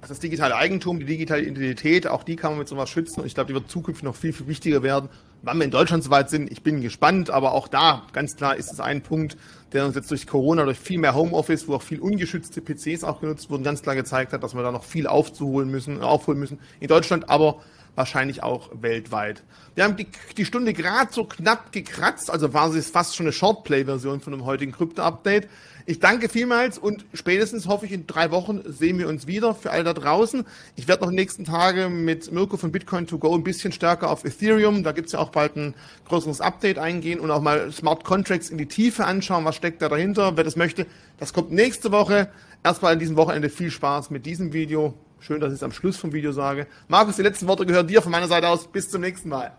das 0.07 0.19
digitale 0.19 0.55
Eigentum, 0.55 0.99
die 0.99 1.05
digitale 1.05 1.43
Identität, 1.43 2.07
auch 2.07 2.23
die 2.23 2.35
kann 2.35 2.51
man 2.51 2.59
mit 2.59 2.67
sowas 2.67 2.89
schützen 2.89 3.21
und 3.21 3.25
ich 3.25 3.35
glaube, 3.35 3.47
die 3.47 3.53
wird 3.53 3.69
zukünftig 3.69 4.03
noch 4.03 4.15
viel, 4.15 4.33
viel 4.33 4.47
wichtiger 4.47 4.83
werden. 4.83 5.09
Wann 5.41 5.57
wir 5.57 5.65
in 5.65 5.71
Deutschland 5.71 6.03
soweit 6.03 6.29
sind, 6.29 6.51
ich 6.51 6.63
bin 6.63 6.81
gespannt, 6.81 7.29
aber 7.29 7.53
auch 7.53 7.67
da, 7.67 8.07
ganz 8.13 8.35
klar, 8.35 8.55
ist 8.55 8.71
es 8.71 8.79
ein 8.79 9.01
Punkt, 9.01 9.37
der 9.73 9.85
uns 9.85 9.95
jetzt 9.95 10.09
durch 10.11 10.27
Corona, 10.27 10.63
durch 10.65 10.79
viel 10.79 10.99
mehr 10.99 11.15
Homeoffice, 11.15 11.67
wo 11.67 11.75
auch 11.75 11.81
viel 11.81 11.99
ungeschützte 11.99 12.61
PCs 12.61 13.03
auch 13.03 13.21
genutzt 13.21 13.49
wurden, 13.49 13.63
ganz 13.63 13.81
klar 13.81 13.95
gezeigt 13.95 14.33
hat, 14.33 14.43
dass 14.43 14.55
wir 14.55 14.63
da 14.63 14.71
noch 14.71 14.83
viel 14.83 15.07
aufzuholen 15.07 15.69
müssen, 15.69 16.01
aufholen 16.01 16.39
müssen 16.39 16.59
in 16.79 16.87
Deutschland, 16.87 17.29
aber 17.29 17.61
wahrscheinlich 17.95 18.41
auch 18.43 18.69
weltweit. 18.73 19.43
Wir 19.75 19.83
haben 19.83 19.95
die, 19.95 20.07
die 20.37 20.45
Stunde 20.45 20.73
gerade 20.73 21.11
so 21.13 21.25
knapp 21.25 21.71
gekratzt, 21.71 22.29
also 22.29 22.53
war 22.53 22.73
es 22.73 22.89
fast 22.89 23.15
schon 23.15 23.25
eine 23.25 23.33
Shortplay-Version 23.33 24.21
von 24.21 24.33
dem 24.33 24.45
heutigen 24.45 24.71
Krypto-Update. 24.71 25.47
Ich 25.85 25.99
danke 25.99 26.29
vielmals 26.29 26.77
und 26.77 27.05
spätestens 27.13 27.67
hoffe 27.67 27.85
ich 27.85 27.91
in 27.91 28.07
drei 28.07 28.31
Wochen 28.31 28.61
sehen 28.65 28.99
wir 28.99 29.09
uns 29.09 29.27
wieder 29.27 29.53
für 29.53 29.71
alle 29.71 29.83
da 29.83 29.93
draußen. 29.93 30.45
Ich 30.77 30.87
werde 30.87 31.01
noch 31.01 31.09
in 31.09 31.15
den 31.17 31.21
nächsten 31.21 31.43
Tagen 31.43 32.05
mit 32.05 32.31
Mirko 32.31 32.55
von 32.55 32.71
Bitcoin 32.71 33.05
to 33.05 33.17
go 33.17 33.35
ein 33.35 33.43
bisschen 33.43 33.73
stärker 33.73 34.09
auf 34.09 34.23
Ethereum, 34.23 34.83
da 34.83 34.93
gibt 34.93 35.07
es 35.07 35.11
ja 35.11 35.19
auch 35.19 35.29
bald 35.29 35.57
ein 35.57 35.73
größeres 36.07 36.39
Update 36.39 36.79
eingehen 36.79 37.19
und 37.19 37.31
auch 37.31 37.41
mal 37.41 37.69
Smart 37.73 38.05
Contracts 38.05 38.49
in 38.49 38.57
die 38.57 38.67
Tiefe 38.67 39.03
anschauen, 39.03 39.43
was 39.43 39.55
steckt 39.55 39.81
da 39.81 39.89
dahinter, 39.89 40.37
wer 40.37 40.45
das 40.45 40.55
möchte. 40.55 40.85
Das 41.19 41.33
kommt 41.33 41.51
nächste 41.51 41.91
Woche. 41.91 42.29
Erstmal 42.63 42.93
an 42.93 42.99
diesem 42.99 43.17
Wochenende 43.17 43.49
viel 43.49 43.69
Spaß 43.69 44.09
mit 44.09 44.25
diesem 44.25 44.53
Video. 44.53 44.93
Schön, 45.19 45.41
dass 45.41 45.51
ich 45.51 45.57
es 45.57 45.63
am 45.63 45.73
Schluss 45.73 45.97
vom 45.97 46.13
Video 46.13 46.31
sage. 46.31 46.65
Markus, 46.87 47.17
die 47.17 47.23
letzten 47.23 47.47
Worte 47.47 47.65
gehören 47.65 47.87
dir 47.87 48.01
von 48.01 48.11
meiner 48.11 48.27
Seite 48.27 48.47
aus. 48.47 48.67
Bis 48.67 48.89
zum 48.89 49.01
nächsten 49.01 49.27
Mal. 49.27 49.51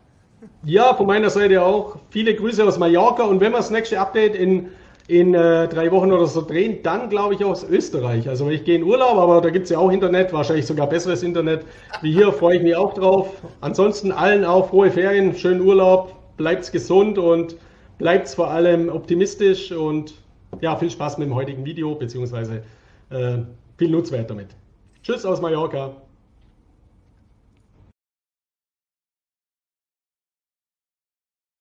Ja, 0.62 0.94
von 0.94 1.06
meiner 1.06 1.30
Seite 1.30 1.62
auch. 1.62 1.98
Viele 2.10 2.34
Grüße 2.34 2.64
aus 2.64 2.78
Mallorca. 2.78 3.24
Und 3.24 3.40
wenn 3.40 3.52
wir 3.52 3.58
das 3.58 3.70
nächste 3.70 4.00
Update 4.00 4.34
in, 4.34 4.68
in 5.06 5.34
äh, 5.34 5.68
drei 5.68 5.90
Wochen 5.90 6.12
oder 6.12 6.26
so 6.26 6.42
drehen. 6.42 6.82
Dann 6.82 7.10
glaube 7.10 7.34
ich 7.34 7.44
aus 7.44 7.64
Österreich. 7.64 8.28
Also 8.28 8.48
ich 8.48 8.64
gehe 8.64 8.76
in 8.76 8.82
Urlaub, 8.82 9.18
aber 9.18 9.40
da 9.40 9.50
gibt 9.50 9.64
es 9.64 9.70
ja 9.70 9.78
auch 9.78 9.90
Internet, 9.90 10.32
wahrscheinlich 10.32 10.66
sogar 10.66 10.88
besseres 10.88 11.22
Internet. 11.22 11.64
Wie 12.00 12.12
hier 12.12 12.32
freue 12.32 12.56
ich 12.56 12.62
mich 12.62 12.74
auch 12.74 12.94
drauf. 12.94 13.42
Ansonsten 13.60 14.12
allen 14.12 14.44
auch 14.44 14.70
frohe 14.70 14.90
Ferien, 14.90 15.34
schönen 15.34 15.60
Urlaub, 15.60 16.14
bleibt's 16.36 16.72
gesund 16.72 17.18
und 17.18 17.56
bleibt's 17.98 18.34
vor 18.34 18.50
allem 18.50 18.88
optimistisch 18.88 19.72
und 19.72 20.14
ja, 20.60 20.76
viel 20.76 20.90
Spaß 20.90 21.18
mit 21.18 21.28
dem 21.28 21.34
heutigen 21.34 21.64
Video, 21.64 21.94
beziehungsweise 21.94 22.62
äh, 23.10 23.38
viel 23.76 23.90
Nutzwert 23.90 24.30
damit. 24.30 24.48
Tschüss 25.02 25.26
aus 25.26 25.40
Mallorca. 25.40 25.90